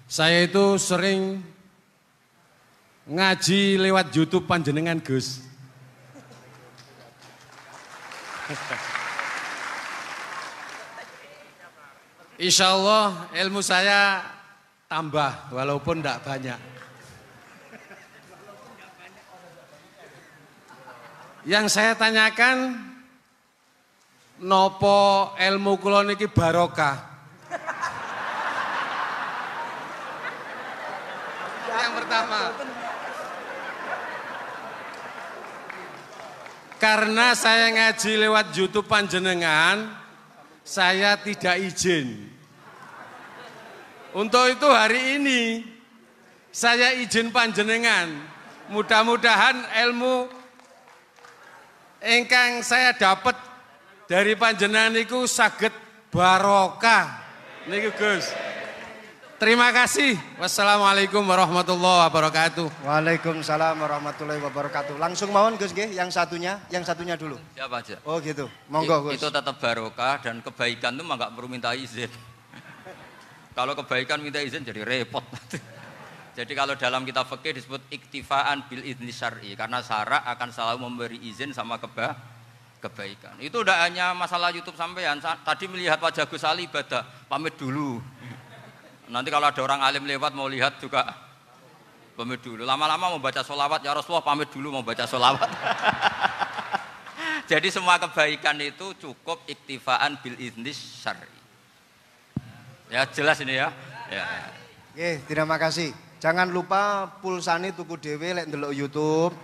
Saya 0.05 0.45
itu 0.45 0.77
sering 0.77 1.41
ngaji 3.09 3.81
lewat 3.81 4.13
YouTube 4.13 4.45
panjenengan 4.45 5.01
Gus. 5.01 5.41
Insya 12.37 12.77
Allah 12.77 13.25
ilmu 13.41 13.65
saya 13.65 14.37
tambah 14.91 15.55
walaupun 15.55 16.03
tidak 16.03 16.19
banyak. 16.27 16.59
Yang 21.47 21.65
saya 21.71 21.95
tanyakan 21.95 22.75
nopo 24.43 25.31
ilmu 25.39 25.79
kula 25.79 26.03
niki 26.03 26.27
barokah. 26.27 27.07
Yang 31.71 31.91
pertama. 32.03 32.41
Karena 36.83 37.31
saya 37.37 37.71
ngaji 37.71 38.11
lewat 38.27 38.45
YouTube 38.57 38.91
panjenengan, 38.91 39.87
saya 40.67 41.15
tidak 41.15 41.61
izin. 41.63 42.40
Untuk 44.11 44.43
itu 44.51 44.67
hari 44.67 45.19
ini 45.19 45.63
saya 46.51 46.91
izin 46.99 47.31
panjenengan. 47.31 48.11
Mudah-mudahan 48.67 49.67
ilmu 49.87 50.27
ingkang 52.03 52.59
saya 52.59 52.91
dapat 52.91 53.39
dari 54.11 54.35
panjenengan 54.35 54.95
itu 54.99 55.23
saged 55.27 55.71
barokah. 56.11 57.23
Niku 57.71 57.95
Gus. 57.95 58.35
Terima 59.41 59.73
kasih. 59.73 60.19
Wassalamualaikum 60.37 61.23
warahmatullahi 61.25 62.05
wabarakatuh. 62.05 62.85
Waalaikumsalam 62.85 63.73
warahmatullahi 63.79 64.37
wabarakatuh. 64.37 65.01
Langsung 65.01 65.33
mawon 65.33 65.57
Gus 65.57 65.73
nggih, 65.73 65.97
yang 65.97 66.13
satunya, 66.13 66.61
yang 66.69 66.85
satunya 66.85 67.17
dulu. 67.17 67.41
Siapa 67.57 67.81
aja? 67.81 67.97
Oh 68.05 68.21
gitu. 68.21 68.45
Monggo 68.69 69.09
Gus. 69.09 69.17
Itu 69.17 69.33
tetap 69.33 69.57
barokah 69.57 70.21
dan 70.21 70.45
kebaikan 70.45 70.93
itu 70.99 71.03
mah 71.07 71.15
nggak 71.17 71.31
perlu 71.33 71.49
minta 71.49 71.73
izin. 71.73 72.11
Kalau 73.51 73.75
kebaikan 73.75 74.23
minta 74.23 74.39
izin 74.39 74.63
jadi 74.63 74.87
repot. 74.87 75.23
jadi 76.37 76.51
kalau 76.55 76.79
dalam 76.79 77.03
kitab 77.03 77.27
fikih 77.27 77.59
disebut 77.59 77.83
iktifaan 77.91 78.63
bil 78.71 78.87
idni 78.87 79.11
syar'i 79.11 79.51
karena 79.59 79.83
syarak 79.83 80.23
akan 80.23 80.49
selalu 80.55 80.87
memberi 80.87 81.19
izin 81.19 81.51
sama 81.51 81.75
keba 81.75 82.15
kebaikan. 82.81 83.37
Itu 83.37 83.61
udah 83.61 83.85
hanya 83.85 84.15
masalah 84.17 84.49
YouTube 84.49 84.79
sampean. 84.79 85.21
Sa- 85.21 85.37
Tadi 85.43 85.69
melihat 85.69 86.01
wajah 86.01 86.25
Gus 86.25 86.41
Ali 86.41 86.65
ibadah, 86.65 87.05
pamit 87.29 87.53
dulu. 87.59 88.01
Nanti 89.11 89.27
kalau 89.27 89.51
ada 89.51 89.61
orang 89.61 89.83
alim 89.83 90.07
lewat 90.07 90.31
mau 90.31 90.47
lihat 90.47 90.79
juga 90.79 91.03
pamit 92.15 92.39
dulu. 92.41 92.63
Lama-lama 92.63 93.11
mau 93.11 93.21
baca 93.21 93.43
solawat, 93.43 93.83
ya 93.83 93.91
Rasulullah 93.91 94.23
pamit 94.23 94.47
dulu 94.49 94.71
mau 94.71 94.83
baca 94.83 95.03
solawat. 95.03 95.45
Jadi 97.51 97.67
semua 97.67 97.99
kebaikan 97.99 98.55
itu 98.63 98.95
cukup 98.95 99.43
iktifaan 99.43 100.15
bil 100.23 100.39
idnis 100.39 101.03
syar'i. 101.03 101.40
Ya 102.91 103.07
jelas 103.07 103.39
ini 103.39 103.55
ya. 103.55 103.71
ya. 104.11 104.27
Oke, 104.91 105.23
terima 105.23 105.55
kasih. 105.55 105.95
Jangan 106.19 106.51
lupa 106.51 107.07
pulsani 107.23 107.71
tuku 107.71 107.95
dewe 107.95 108.35
lek 108.35 108.51
ndelok 108.51 108.75
YouTube. 108.75 109.35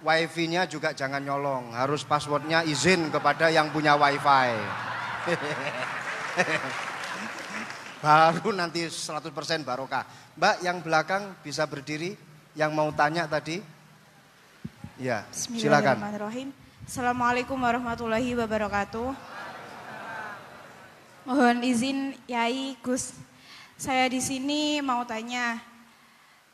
Wifi-nya 0.00 0.64
juga 0.64 0.96
jangan 0.96 1.18
nyolong, 1.18 1.74
harus 1.74 2.06
passwordnya 2.06 2.62
izin 2.62 3.10
kepada 3.10 3.50
yang 3.52 3.68
punya 3.74 3.98
wifi. 3.98 4.54
Baru 8.04 8.54
nanti 8.54 8.86
100% 8.86 9.34
barokah. 9.66 10.06
Mbak 10.38 10.56
yang 10.62 10.78
belakang 10.84 11.34
bisa 11.42 11.66
berdiri, 11.66 12.14
yang 12.54 12.70
mau 12.70 12.92
tanya 12.94 13.26
tadi. 13.26 13.58
Ya, 14.96 15.26
silakan. 15.34 16.00
Bismillahirrahmanirrahim. 16.00 16.48
Assalamualaikum 16.86 17.58
warahmatullahi 17.58 18.30
wabarakatuh. 18.38 19.35
Mohon 21.26 21.66
izin 21.66 22.14
Yai 22.30 22.78
Gus. 22.86 23.10
Saya 23.74 24.06
di 24.06 24.22
sini 24.22 24.78
mau 24.78 25.02
tanya, 25.02 25.58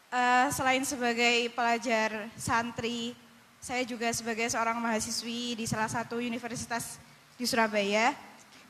eh, 0.09 0.49
selain 0.49 0.81
sebagai 0.81 1.53
pelajar 1.53 2.33
santri, 2.41 3.13
saya 3.61 3.85
juga 3.85 4.09
sebagai 4.17 4.49
seorang 4.49 4.81
mahasiswi 4.81 5.61
di 5.61 5.69
salah 5.69 5.93
satu 5.93 6.25
universitas 6.25 6.97
di 7.37 7.45
Surabaya. 7.45 8.17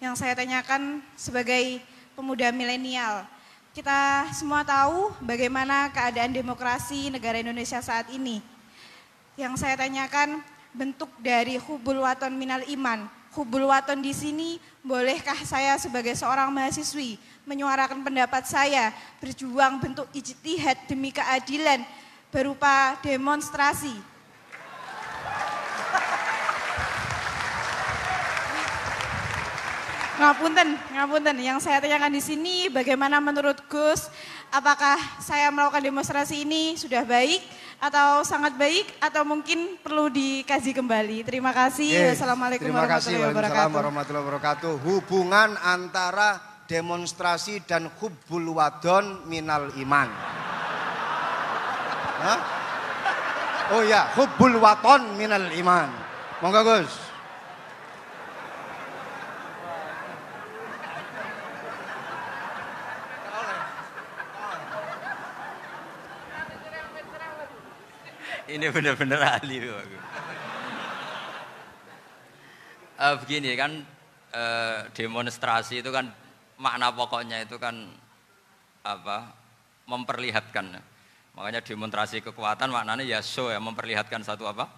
Yang 0.02 0.26
saya 0.26 0.34
tanyakan 0.34 1.06
sebagai 1.14 1.78
pemuda 2.18 2.50
milenial, 2.50 3.22
kita 3.70 4.26
semua 4.34 4.66
tahu 4.66 5.14
bagaimana 5.22 5.86
keadaan 5.94 6.34
demokrasi 6.34 7.14
negara 7.14 7.38
Indonesia 7.38 7.78
saat 7.78 8.10
ini. 8.10 8.42
Yang 9.38 9.54
saya 9.54 9.78
tanyakan 9.78 10.42
bentuk 10.74 11.14
dari 11.22 11.62
hubul 11.62 12.02
waton 12.02 12.34
minal 12.34 12.66
iman. 12.66 13.21
Hubul 13.32 13.64
waton 13.64 14.04
di 14.04 14.12
sini 14.12 14.60
bolehkah 14.84 15.40
saya 15.48 15.80
sebagai 15.80 16.12
seorang 16.12 16.52
mahasiswi 16.52 17.16
menyuarakan 17.48 18.04
pendapat 18.04 18.44
saya 18.44 18.92
berjuang 19.24 19.80
bentuk 19.80 20.04
ijtihad 20.12 20.76
demi 20.84 21.08
keadilan 21.08 21.80
berupa 22.28 23.00
demonstrasi. 23.00 24.11
Ngapunten, 30.22 30.68
ngapunten. 30.94 31.36
Yang 31.42 31.66
saya 31.66 31.82
tanyakan 31.82 32.14
di 32.14 32.22
sini 32.22 32.70
bagaimana 32.70 33.18
menurut 33.18 33.58
Gus, 33.66 34.06
apakah 34.54 34.94
saya 35.18 35.50
melakukan 35.50 35.82
demonstrasi 35.82 36.46
ini 36.46 36.78
sudah 36.78 37.02
baik 37.02 37.42
atau 37.82 38.22
sangat 38.22 38.54
baik 38.54 38.86
atau 39.02 39.26
mungkin 39.26 39.82
perlu 39.82 40.06
dikaji 40.06 40.70
kembali. 40.78 41.26
Terima 41.26 41.50
kasih. 41.50 41.90
Oke, 41.90 42.08
Wassalamualaikum 42.14 42.70
Terima 42.70 42.86
kasih. 42.86 43.18
warahmatullahi 43.18 43.18
Waalaikumsalam 43.18 43.34
wabarakatuh. 43.34 43.78
warahmatullahi 43.82 44.24
wabarakatuh. 44.30 44.72
Hubungan 44.86 45.48
antara 45.58 46.28
demonstrasi 46.70 47.66
dan 47.66 47.90
hubbul 47.98 48.62
wadon 48.62 49.26
minal 49.26 49.74
iman. 49.74 50.06
Hah? 52.22 52.38
Oh 53.74 53.82
ya, 53.82 54.06
hubbul 54.14 54.62
waton 54.62 55.18
minal 55.18 55.50
iman. 55.58 55.90
Monggo 56.38 56.62
Gus. 56.62 57.10
Ini 68.52 68.68
benar-benar 68.68 69.40
ahli 69.40 69.64
loh. 69.64 69.80
Eh, 73.00 73.14
begini 73.24 73.56
kan 73.56 73.80
eh, 74.36 74.78
demonstrasi 74.92 75.80
itu 75.80 75.88
kan 75.88 76.12
makna 76.60 76.92
pokoknya 76.92 77.48
itu 77.48 77.56
kan 77.56 77.88
apa 78.84 79.32
memperlihatkan. 79.88 80.84
Makanya 81.32 81.64
demonstrasi 81.64 82.20
kekuatan 82.20 82.68
maknanya 82.68 83.08
ya 83.08 83.24
show 83.24 83.48
ya 83.48 83.56
memperlihatkan 83.56 84.20
satu 84.20 84.44
apa? 84.44 84.68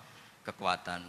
Kekuatan. 0.47 1.03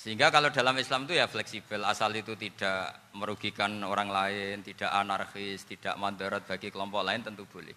Sehingga 0.00 0.32
kalau 0.32 0.48
dalam 0.48 0.80
Islam 0.80 1.04
itu 1.04 1.20
ya 1.20 1.28
fleksibel 1.28 1.84
asal 1.84 2.08
itu 2.16 2.40
tidak 2.40 3.12
merugikan 3.12 3.84
orang 3.84 4.08
lain 4.08 4.64
tidak 4.64 4.88
anarkis 4.96 5.68
tidak 5.68 6.00
mandarat 6.00 6.40
bagi 6.48 6.72
kelompok 6.72 7.04
lain 7.04 7.20
tentu 7.20 7.44
boleh. 7.44 7.76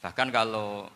Bahkan 0.00 0.28
kalau 0.32 0.88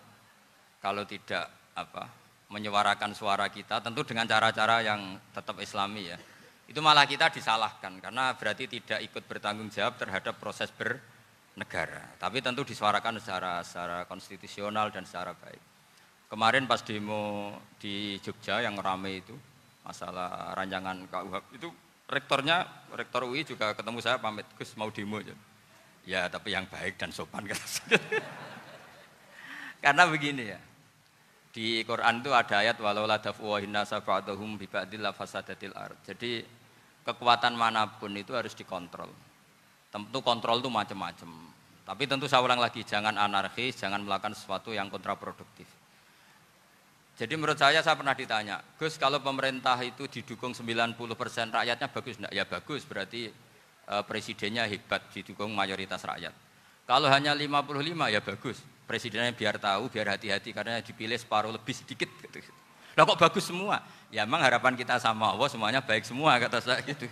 kalau 0.80 1.04
tidak 1.04 1.48
apa 1.76 2.19
menyuarakan 2.50 3.14
suara 3.14 3.46
kita 3.46 3.78
tentu 3.78 4.02
dengan 4.02 4.26
cara-cara 4.26 4.82
yang 4.82 5.16
tetap 5.30 5.56
islami 5.62 6.10
ya. 6.10 6.18
Itu 6.66 6.82
malah 6.82 7.06
kita 7.06 7.30
disalahkan 7.30 7.98
karena 8.02 8.34
berarti 8.34 8.66
tidak 8.66 9.00
ikut 9.06 9.22
bertanggung 9.26 9.70
jawab 9.70 9.98
terhadap 9.98 10.38
proses 10.38 10.70
bernegara. 10.74 12.14
Tapi 12.18 12.42
tentu 12.42 12.66
disuarakan 12.66 13.22
secara 13.22 13.62
secara 13.62 14.06
konstitusional 14.06 14.90
dan 14.90 15.06
secara 15.06 15.34
baik. 15.34 15.62
Kemarin 16.30 16.66
pas 16.70 16.82
demo 16.82 17.54
di 17.78 18.18
Jogja 18.22 18.62
yang 18.62 18.78
rame 18.78 19.18
itu 19.18 19.34
masalah 19.82 20.54
rancangan 20.54 21.06
KUHP 21.10 21.46
itu 21.58 21.68
rektornya 22.06 22.66
rektor 22.94 23.26
UI 23.26 23.42
juga 23.42 23.74
ketemu 23.74 23.98
saya 23.98 24.18
pamit 24.18 24.46
Gus 24.58 24.74
mau 24.74 24.90
demo 24.90 25.18
aja. 25.22 25.34
Ya 26.06 26.26
tapi 26.26 26.54
yang 26.54 26.66
baik 26.70 26.98
dan 26.98 27.14
sopan 27.14 27.46
karena 29.84 30.04
begini 30.06 30.54
ya 30.54 30.60
di 31.50 31.82
Quran 31.82 32.22
itu 32.22 32.30
ada 32.30 32.62
ayat 32.62 32.78
walau 32.78 33.10
la 33.10 33.18
daf'uwahin 33.18 33.74
nasa 33.74 33.98
ba'dahum 33.98 34.54
bi 34.54 34.70
ba'dil 34.70 35.02
la 35.02 35.10
fasadatil 35.10 35.74
ard. 35.74 35.98
Jadi 36.06 36.46
kekuatan 37.02 37.58
mana 37.58 37.90
pun 37.90 38.14
itu 38.14 38.30
harus 38.34 38.54
dikontrol. 38.54 39.10
Tentu 39.90 40.18
kontrol 40.22 40.62
itu 40.62 40.70
macam-macam. 40.70 41.30
Tapi 41.82 42.06
tentu 42.06 42.30
saya 42.30 42.46
ulang 42.46 42.62
lagi, 42.62 42.86
jangan 42.86 43.18
anarkis, 43.18 43.74
jangan 43.82 43.98
melakukan 44.06 44.30
sesuatu 44.38 44.70
yang 44.70 44.86
kontraproduktif. 44.86 45.66
Jadi 47.18 47.34
menurut 47.34 47.58
saya 47.58 47.82
saya 47.82 47.98
pernah 47.98 48.14
ditanya, 48.14 48.62
Gus 48.78 48.94
kalau 48.94 49.18
pemerintah 49.18 49.74
itu 49.82 50.06
didukung 50.06 50.54
90% 50.54 50.96
rakyatnya 51.50 51.88
bagus 51.90 52.14
enggak? 52.16 52.32
Ya 52.32 52.44
bagus, 52.46 52.86
berarti 52.86 53.28
eh, 53.90 54.02
presidennya 54.06 54.70
hebat 54.70 55.10
didukung 55.10 55.50
mayoritas 55.50 56.00
rakyat. 56.06 56.32
Kalau 56.86 57.10
hanya 57.10 57.34
55 57.34 58.14
ya 58.14 58.22
bagus. 58.22 58.62
Presidennya 58.90 59.30
biar 59.30 59.54
tahu, 59.54 59.86
biar 59.86 60.18
hati-hati 60.18 60.50
karena 60.50 60.82
dipilih 60.82 61.14
separuh 61.14 61.54
lebih 61.54 61.78
sedikit. 61.78 62.10
Gitu. 62.10 62.42
Lah 62.98 63.06
kok 63.06 63.22
bagus 63.22 63.46
semua? 63.46 63.86
Ya 64.10 64.26
emang 64.26 64.42
harapan 64.42 64.74
kita 64.74 64.98
sama 64.98 65.30
Allah 65.30 65.46
semuanya 65.46 65.78
baik 65.78 66.02
semua 66.02 66.34
kata 66.42 66.58
saya 66.58 66.82
gitu. 66.82 67.06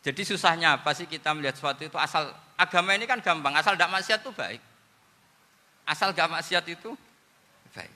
Jadi 0.00 0.22
susahnya 0.24 0.80
apa 0.80 0.96
sih 0.96 1.04
kita 1.04 1.36
melihat 1.36 1.60
sesuatu 1.60 1.84
itu 1.84 1.92
asal 2.00 2.32
agama 2.56 2.96
ini 2.96 3.04
kan 3.04 3.20
gampang, 3.20 3.52
asal 3.52 3.76
tidak 3.76 4.00
maksiat 4.00 4.24
itu 4.24 4.32
baik. 4.32 4.60
Asal 5.84 6.16
gak 6.16 6.32
maksiat 6.32 6.64
itu 6.72 6.96
baik. 7.76 7.92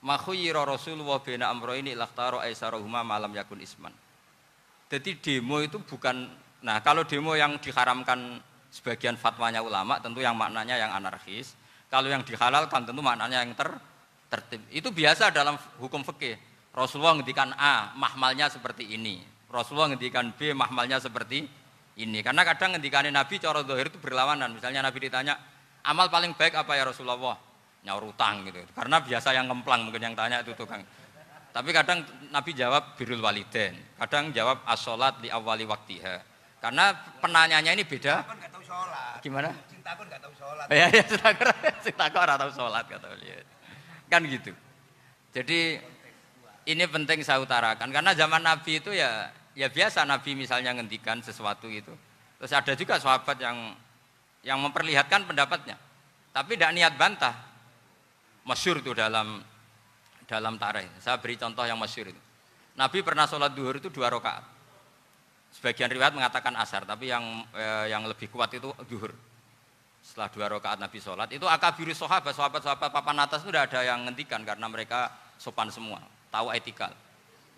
Makhuyira 0.00 0.64
Rasulullah 0.64 1.20
bina 1.20 1.52
amro 1.52 1.76
ini 1.76 1.92
lakhtaro 1.92 2.40
aisarohuma 2.40 3.04
malam 3.04 3.36
yakun 3.36 3.60
isman. 3.60 3.92
Jadi 4.88 5.20
demo 5.20 5.60
itu 5.60 5.76
bukan, 5.76 6.24
nah 6.64 6.80
kalau 6.80 7.04
demo 7.04 7.36
yang 7.36 7.60
diharamkan 7.60 8.40
sebagian 8.72 9.20
fatwanya 9.20 9.60
ulama 9.60 10.00
tentu 10.00 10.24
yang 10.24 10.34
maknanya 10.34 10.80
yang 10.80 10.90
anarkis. 10.96 11.52
Kalau 11.92 12.08
yang 12.08 12.24
dihalalkan 12.24 12.88
tentu 12.88 13.04
maknanya 13.04 13.44
yang 13.44 13.52
ter, 13.52 13.68
tertib. 14.32 14.64
Itu 14.72 14.88
biasa 14.88 15.28
dalam 15.28 15.60
hukum 15.76 16.00
fikih. 16.00 16.40
Rasulullah 16.72 17.20
ngendikan 17.20 17.52
A, 17.52 17.92
mahmalnya 17.92 18.48
seperti 18.48 18.96
ini. 18.96 19.20
Rasulullah 19.52 19.92
ngendikan 19.92 20.32
B, 20.32 20.56
mahmalnya 20.56 20.96
seperti 20.96 21.44
ini. 22.00 22.24
Karena 22.24 22.48
kadang 22.48 22.72
ngendikanin 22.72 23.12
Nabi 23.12 23.36
cara 23.36 23.60
zahir 23.60 23.92
itu 23.92 24.00
berlawanan. 24.00 24.56
Misalnya 24.56 24.80
Nabi 24.80 25.04
ditanya, 25.04 25.36
amal 25.84 26.08
paling 26.08 26.32
baik 26.32 26.56
apa 26.56 26.72
ya 26.80 26.88
Rasulullah? 26.88 27.36
Nyaur 27.84 28.08
utang 28.08 28.48
gitu. 28.48 28.64
Karena 28.72 29.04
biasa 29.04 29.36
yang 29.36 29.52
ngemplang 29.52 29.84
mungkin 29.84 30.00
yang 30.00 30.16
tanya 30.16 30.40
itu 30.40 30.56
tukang. 30.56 30.80
Tapi 31.52 31.68
kadang 31.76 32.00
Nabi 32.32 32.56
jawab 32.56 32.96
birul 32.96 33.20
waliden. 33.20 33.76
Kadang 34.00 34.32
jawab 34.32 34.64
as-sholat 34.64 35.20
li 35.20 35.28
awali 35.28 35.68
waktiha. 35.68 36.24
Karena 36.56 36.96
penanyanya 37.20 37.76
ini 37.76 37.84
beda. 37.84 38.24
Gimana? 39.20 39.52
Pun 39.82 40.06
gak 40.06 40.22
tahu 40.22 40.34
sholat. 40.38 40.66
Ya, 40.70 40.86
ya, 40.88 41.02
cinta 41.82 42.06
kok 42.06 42.22
tahu 42.22 42.50
sholat 42.54 42.84
kata 42.86 43.06
beliau. 43.10 43.42
Kan 44.06 44.22
gitu. 44.30 44.54
Jadi 45.34 45.82
ini 46.70 46.84
penting 46.86 47.26
saya 47.26 47.42
utarakan 47.42 47.90
karena 47.90 48.14
zaman 48.14 48.38
Nabi 48.38 48.78
itu 48.78 48.94
ya 48.94 49.34
ya 49.58 49.66
biasa 49.66 50.06
Nabi 50.06 50.38
misalnya 50.38 50.70
ngendikan 50.70 51.18
sesuatu 51.18 51.66
itu. 51.66 51.90
Terus 52.38 52.52
ada 52.54 52.72
juga 52.78 53.02
sahabat 53.02 53.38
yang 53.42 53.74
yang 54.46 54.58
memperlihatkan 54.62 55.26
pendapatnya. 55.26 55.78
Tapi 56.30 56.54
tidak 56.54 56.72
niat 56.74 56.94
bantah. 56.94 57.34
Masyur 58.42 58.82
itu 58.82 58.90
dalam 58.94 59.42
dalam 60.26 60.54
tarikh. 60.58 60.90
Saya 60.98 61.18
beri 61.18 61.38
contoh 61.38 61.62
yang 61.62 61.78
masyur 61.78 62.10
itu. 62.10 62.20
Nabi 62.74 63.04
pernah 63.04 63.28
sholat 63.28 63.52
duhur 63.52 63.78
itu 63.78 63.92
dua 63.92 64.10
rakaat. 64.10 64.42
Sebagian 65.52 65.92
riwayat 65.92 66.16
mengatakan 66.16 66.56
asar, 66.56 66.88
tapi 66.88 67.12
yang 67.12 67.22
eh, 67.52 67.92
yang 67.92 68.08
lebih 68.08 68.32
kuat 68.32 68.48
itu 68.56 68.72
duhur. 68.88 69.12
Setelah 70.02 70.28
dua 70.34 70.46
rakaat 70.58 70.82
Nabi 70.82 70.98
sholat, 70.98 71.30
itu 71.30 71.46
akabiru 71.46 71.94
sahabat, 71.94 72.34
sahabat-sahabat 72.34 72.90
papan 72.90 73.22
atas 73.22 73.46
itu 73.46 73.54
tidak 73.54 73.70
ada 73.70 73.86
yang 73.86 74.02
ngentikan 74.02 74.42
karena 74.42 74.66
mereka 74.66 75.14
sopan 75.38 75.70
semua, 75.70 76.02
tahu 76.28 76.50
etikal. 76.50 76.90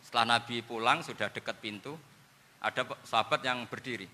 Setelah 0.05 0.37
Nabi 0.37 0.61
pulang 0.61 1.01
sudah 1.01 1.33
dekat 1.33 1.57
pintu, 1.59 1.97
ada 2.61 2.85
sahabat 3.01 3.41
yang 3.41 3.65
berdiri. 3.65 4.05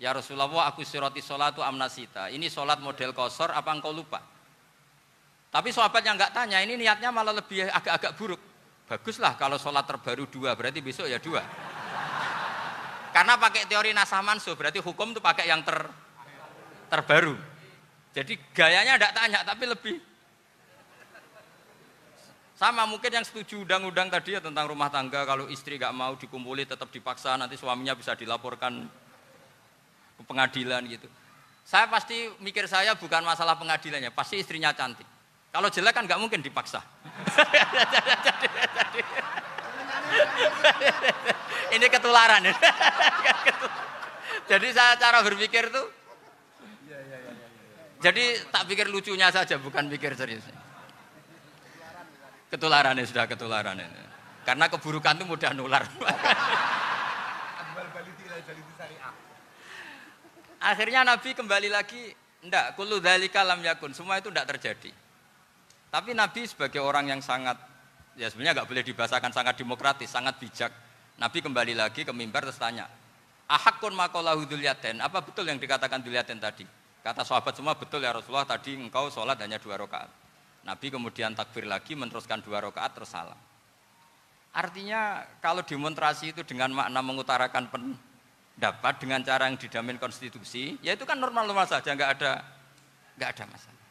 Ya 0.00 0.16
Rasulullah, 0.16 0.48
aku 0.70 0.80
siroti 0.80 1.20
sholatu 1.20 1.60
amnasita. 1.60 2.32
Ini 2.32 2.48
sholat 2.48 2.80
model 2.80 3.12
kosor, 3.12 3.52
apa 3.52 3.68
engkau 3.68 3.92
lupa? 3.92 4.24
Tapi 5.52 5.68
sahabat 5.68 6.00
yang 6.04 6.16
nggak 6.16 6.32
tanya, 6.32 6.64
ini 6.64 6.76
niatnya 6.80 7.12
malah 7.12 7.36
lebih 7.36 7.68
agak-agak 7.68 8.12
buruk. 8.16 8.40
Baguslah 8.88 9.36
kalau 9.36 9.60
sholat 9.60 9.84
terbaru 9.84 10.24
dua, 10.24 10.56
berarti 10.56 10.80
besok 10.80 11.04
ya 11.04 11.20
dua. 11.20 11.44
Karena 13.12 13.36
pakai 13.36 13.68
teori 13.68 13.92
nasah 13.92 14.24
mansuh, 14.24 14.56
berarti 14.56 14.80
hukum 14.80 15.12
itu 15.12 15.20
pakai 15.20 15.48
yang 15.50 15.60
ter, 15.60 15.76
terbaru. 16.88 17.57
Jadi 18.16 18.34
gayanya 18.56 18.96
tidak 18.96 19.14
tanya, 19.14 19.40
tapi 19.44 19.68
lebih 19.68 20.00
sama 22.58 22.82
mungkin 22.90 23.14
yang 23.14 23.22
setuju 23.22 23.62
undang-undang 23.62 24.10
tadi 24.10 24.34
ya 24.34 24.42
tentang 24.42 24.66
rumah 24.66 24.90
tangga, 24.90 25.22
kalau 25.22 25.46
istri 25.46 25.78
nggak 25.78 25.94
mau 25.94 26.18
dikumpuli 26.18 26.66
tetap 26.66 26.90
dipaksa, 26.90 27.38
nanti 27.38 27.54
suaminya 27.54 27.94
bisa 27.94 28.18
dilaporkan 28.18 28.82
ke 30.18 30.22
pengadilan 30.26 30.82
gitu. 30.90 31.06
Saya 31.62 31.86
pasti 31.86 32.26
mikir 32.42 32.66
saya 32.66 32.98
bukan 32.98 33.22
masalah 33.22 33.54
pengadilannya, 33.54 34.10
pasti 34.10 34.42
istrinya 34.42 34.74
cantik. 34.74 35.06
Kalau 35.54 35.70
jelek 35.70 35.94
kan 35.94 36.02
nggak 36.02 36.18
mungkin 36.18 36.42
dipaksa. 36.42 36.82
Ini 41.78 41.86
ketularan. 41.86 42.42
Jadi 44.50 44.68
saya 44.74 44.98
cara 44.98 45.22
berpikir 45.22 45.70
tuh 45.70 45.86
jadi 47.98 48.24
tak 48.54 48.70
pikir 48.70 48.86
lucunya 48.86 49.30
saja, 49.34 49.58
bukan 49.58 49.90
pikir 49.90 50.14
serius. 50.14 50.46
Ketularan 52.48 52.96
ya 52.96 53.04
sudah 53.04 53.26
ketularan 53.26 53.76
ini. 53.76 54.02
Karena 54.46 54.70
keburukan 54.70 55.18
itu 55.20 55.24
mudah 55.28 55.52
nular. 55.52 55.84
Akhirnya 60.58 61.06
Nabi 61.06 61.36
kembali 61.36 61.68
lagi, 61.70 62.14
enggak, 62.42 62.74
kullu 62.74 62.98
dzalika 62.98 63.44
lam 63.44 63.60
yakun. 63.60 63.92
Semua 63.92 64.18
itu 64.18 64.32
enggak 64.32 64.56
terjadi. 64.56 64.90
Tapi 65.88 66.12
Nabi 66.12 66.44
sebagai 66.48 66.80
orang 66.84 67.08
yang 67.08 67.20
sangat 67.20 67.56
ya 68.18 68.26
sebenarnya 68.28 68.60
nggak 68.60 68.68
boleh 68.68 68.84
dibahasakan 68.84 69.30
sangat 69.30 69.54
demokratis, 69.56 70.10
sangat 70.10 70.36
bijak. 70.36 70.72
Nabi 71.18 71.38
kembali 71.38 71.74
lagi 71.74 72.02
ke 72.02 72.12
mimbar 72.14 72.46
terus 72.46 72.58
tanya, 72.58 72.86
ahakun 73.50 73.94
makolahu 73.94 74.46
dulyaten, 74.46 75.02
apa 75.02 75.18
betul 75.22 75.46
yang 75.46 75.58
dikatakan 75.58 75.98
dulyaten 76.02 76.38
tadi? 76.38 76.77
Kata 77.08 77.24
sahabat 77.24 77.56
semua 77.56 77.72
betul 77.72 78.04
ya 78.04 78.12
Rasulullah 78.12 78.44
tadi 78.44 78.76
engkau 78.76 79.08
sholat 79.08 79.40
hanya 79.40 79.56
dua 79.56 79.80
rakaat. 79.80 80.12
Nabi 80.68 80.92
kemudian 80.92 81.32
takbir 81.32 81.64
lagi 81.64 81.96
meneruskan 81.96 82.44
dua 82.44 82.60
rakaat 82.60 82.92
terus 82.92 83.08
salam. 83.08 83.40
Artinya 84.52 85.24
kalau 85.40 85.64
demonstrasi 85.64 86.36
itu 86.36 86.44
dengan 86.44 86.68
makna 86.68 87.00
mengutarakan 87.00 87.64
pendapat 87.72 88.94
dengan 89.00 89.24
cara 89.24 89.48
yang 89.48 89.56
didamin 89.56 89.96
konstitusi, 89.96 90.76
ya 90.84 90.92
itu 90.92 91.08
kan 91.08 91.16
normal-normal 91.16 91.64
saja, 91.64 91.96
nggak 91.96 92.10
ada 92.20 92.44
nggak 93.16 93.30
ada 93.40 93.44
masalah. 93.56 93.84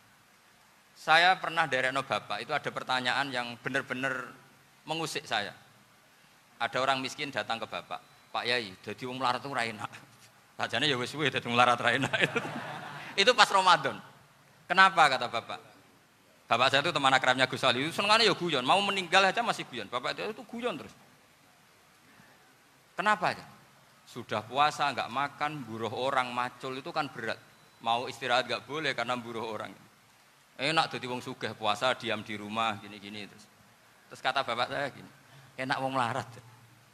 Saya 0.93 1.29
pernah 1.41 1.65
dari 1.65 1.89
no 1.89 2.05
bapak 2.05 2.45
itu 2.45 2.53
ada 2.53 2.69
pertanyaan 2.69 3.33
yang 3.33 3.57
benar-benar 3.65 4.29
mengusik 4.85 5.25
saya. 5.25 5.57
Ada 6.61 6.77
orang 6.85 7.01
miskin 7.01 7.33
datang 7.33 7.57
ke 7.57 7.65
bapak, 7.65 7.97
Pak 8.29 8.45
Yai, 8.45 8.77
jadi 8.85 9.09
wong 9.09 9.17
melarat 9.17 9.41
itu 9.41 9.49
raina. 9.49 9.89
Sajane 10.53 10.85
ya 10.85 11.01
wis 11.01 11.09
suwe 11.09 11.33
dadi 11.33 11.49
melarat 11.49 11.81
raina. 11.81 12.13
itu 13.17 13.31
pas 13.33 13.49
Ramadan. 13.49 13.97
Kenapa 14.69 15.09
kata 15.09 15.27
bapak? 15.27 15.59
Bapak 16.47 16.67
saya 16.71 16.79
itu 16.85 16.95
teman 16.95 17.11
akrabnya 17.11 17.49
Gus 17.49 17.65
Ali, 17.65 17.83
senengannya 17.91 18.31
ya 18.31 18.35
guyon, 18.37 18.63
mau 18.63 18.79
meninggal 18.79 19.19
aja 19.27 19.43
masih 19.43 19.67
guyon. 19.67 19.91
Bapak 19.91 20.15
itu, 20.15 20.31
itu 20.31 20.43
guyon 20.47 20.79
terus. 20.79 20.93
Kenapa 22.95 23.35
ya? 23.35 23.43
Sudah 24.07 24.39
puasa, 24.39 24.87
nggak 24.95 25.11
makan, 25.11 25.67
buruh 25.67 25.91
orang, 25.91 26.31
macul 26.31 26.79
itu 26.79 26.87
kan 26.95 27.11
berat. 27.11 27.35
Mau 27.83 28.07
istirahat 28.07 28.47
nggak 28.47 28.63
boleh 28.63 28.95
karena 28.95 29.19
buruh 29.19 29.43
orang 29.43 29.75
enak 30.57 30.89
jadi 30.89 31.05
wong 31.05 31.21
sugih 31.21 31.53
puasa 31.53 31.93
diam 31.93 32.25
di 32.25 32.33
rumah 32.33 32.81
gini-gini 32.81 33.29
terus 33.29 33.45
terus 34.09 34.21
kata 34.25 34.41
bapak 34.41 34.67
saya 34.73 34.89
gini 34.89 35.09
enak 35.61 35.77
wong 35.77 35.93
larat 35.93 36.25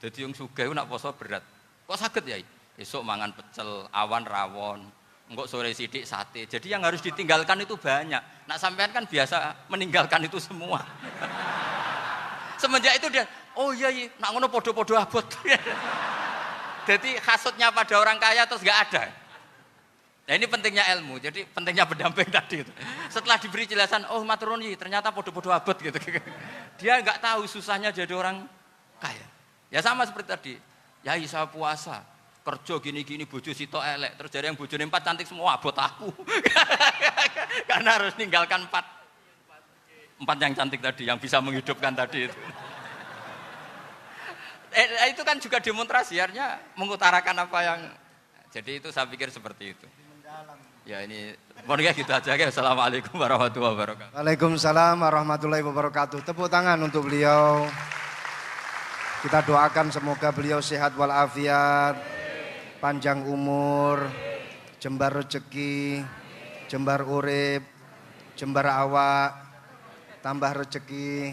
jadi 0.03 0.28
wong 0.28 0.36
sugih 0.36 0.67
nak 0.76 0.91
puasa 0.91 1.15
berat 1.15 1.43
kok 1.88 1.99
sakit 1.99 2.24
ya 2.28 2.38
esok 2.76 3.07
mangan 3.07 3.32
pecel 3.32 3.88
awan 3.95 4.24
rawon 4.28 4.80
enggak 5.34 5.49
sore 5.49 5.73
sidik 5.73 6.05
sate. 6.05 6.45
Jadi 6.45 6.71
yang 6.71 6.86
harus 6.86 7.01
ditinggalkan 7.01 7.65
itu 7.65 7.73
banyak. 7.75 8.21
Nak 8.45 8.57
sampean 8.61 8.93
kan 8.93 9.09
biasa 9.09 9.67
meninggalkan 9.67 10.21
itu 10.23 10.38
semua. 10.38 10.86
Semenjak 12.61 13.01
itu 13.01 13.09
dia 13.11 13.25
oh 13.57 13.73
iya 13.75 13.89
iya 13.91 14.07
nak 14.21 14.38
ngono 14.38 14.47
podo-podo 14.47 14.95
abot. 14.95 15.25
Jadi 16.89 17.15
khasutnya 17.19 17.71
pada 17.71 17.95
orang 17.97 18.19
kaya 18.19 18.45
terus 18.45 18.61
nggak 18.61 18.79
ada. 18.89 19.03
Nah 20.23 20.39
ini 20.39 20.47
pentingnya 20.47 20.88
ilmu, 20.95 21.19
jadi 21.19 21.43
pentingnya 21.51 21.84
pendamping 21.84 22.31
tadi 22.39 22.63
itu. 22.63 22.71
Setelah 23.11 23.36
diberi 23.36 23.67
jelasan, 23.67 24.07
oh 24.07 24.23
maturuni 24.23 24.71
ternyata 24.79 25.11
podo-podo 25.11 25.51
abad 25.51 25.75
gitu. 25.75 25.99
Dia 26.79 27.03
nggak 27.03 27.19
tahu 27.19 27.43
susahnya 27.43 27.91
jadi 27.91 28.11
orang 28.15 28.47
kaya. 29.03 29.27
Ya 29.67 29.84
sama 29.84 30.07
seperti 30.07 30.27
tadi, 30.31 30.53
ya 31.03 31.19
saya 31.27 31.43
puasa, 31.51 32.07
kerja 32.43 32.75
gini-gini, 32.83 33.23
bojo 33.23 33.55
sito 33.55 33.79
elek, 33.79 34.19
terus 34.19 34.29
jadi 34.29 34.51
yang 34.51 34.59
bojo 34.59 34.75
empat 34.75 35.01
cantik 35.01 35.23
semua, 35.23 35.55
abot 35.55 35.71
aku. 35.71 36.11
Karena 37.71 37.89
harus 37.95 38.13
ninggalkan 38.19 38.67
empat, 38.67 38.85
empat 40.19 40.37
yang 40.43 40.53
cantik 40.53 40.83
tadi, 40.83 41.07
yang 41.07 41.17
bisa 41.17 41.39
menghidupkan 41.39 41.95
tadi 41.95 42.27
itu. 42.27 42.39
Eh, 44.73 45.13
itu 45.13 45.21
kan 45.21 45.37
juga 45.37 45.61
demonstrasi, 45.61 46.17
artinya 46.17 46.57
mengutarakan 46.73 47.45
apa 47.45 47.59
yang, 47.61 47.79
jadi 48.49 48.81
itu 48.81 48.89
saya 48.89 49.05
pikir 49.05 49.29
seperti 49.29 49.77
itu. 49.77 49.85
Ya 50.83 50.99
ini 50.99 51.31
pokoknya 51.63 51.95
gitu 51.95 52.11
aja 52.11 52.35
ya. 52.35 52.49
Assalamualaikum 52.51 53.15
warahmatullahi 53.15 53.71
wabarakatuh. 53.71 54.13
Waalaikumsalam 54.17 54.97
warahmatullahi 54.99 55.63
wabarakatuh. 55.63 56.19
Tepuk 56.27 56.49
tangan 56.51 56.75
untuk 56.81 57.07
beliau. 57.07 57.69
Kita 59.23 59.39
doakan 59.47 59.87
semoga 59.95 60.35
beliau 60.35 60.59
sehat 60.59 60.91
walafiat, 60.99 62.12
panjang 62.84 63.23
umur, 63.31 64.11
jembar 64.75 65.15
rezeki, 65.15 66.03
jembar 66.67 67.07
urip, 67.07 67.63
jembar 68.36 68.67
awak, 68.67 69.39
tambah 70.19 70.51
rezeki, 70.51 71.31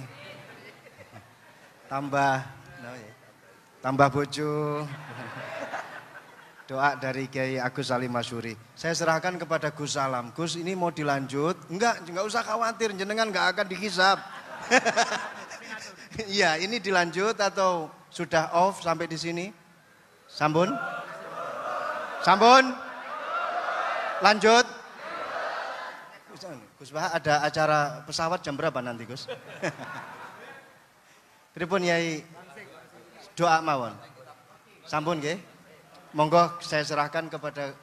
tambah 1.90 2.46
tambah 3.82 4.09
bojo. 4.14 4.86
Doa 6.70 6.94
dari 6.94 7.26
Kiai 7.26 7.59
Agus 7.59 7.90
Salim 7.90 8.14
Masyuri. 8.14 8.55
Saya 8.78 8.94
serahkan 8.94 9.34
kepada 9.34 9.74
Gus 9.74 9.98
Salam. 9.98 10.30
Gus 10.30 10.55
ini 10.55 10.78
mau 10.78 10.94
dilanjut? 10.94 11.66
Enggak, 11.66 12.07
enggak 12.07 12.30
usah 12.30 12.46
khawatir, 12.46 12.94
jenengan 12.94 13.26
enggak 13.26 13.51
akan 13.51 13.66
dihisap. 13.66 14.18
Iya, 16.20 16.61
ini 16.61 16.82
dilanjut 16.82 17.38
atau 17.38 17.88
sudah 18.12 18.53
off 18.53 18.84
sampai 18.84 19.09
di 19.09 19.16
sini? 19.16 19.46
Sambun? 20.28 20.68
Sambun? 22.20 22.64
Lanjut? 24.20 24.66
Gus 26.80 26.92
Bah 26.92 27.12
ada 27.12 27.44
acara 27.44 28.00
pesawat 28.08 28.40
jam 28.40 28.56
berapa 28.56 28.80
nanti 28.80 29.04
Gus? 29.04 29.28
Pripun 31.56 31.84
Yai 31.84 32.24
doa 33.36 33.60
mawon. 33.60 33.92
Sampun 34.88 35.20
nggih. 35.20 35.36
Monggo 36.16 36.58
saya 36.64 36.82
serahkan 36.82 37.30
kepada 37.30 37.76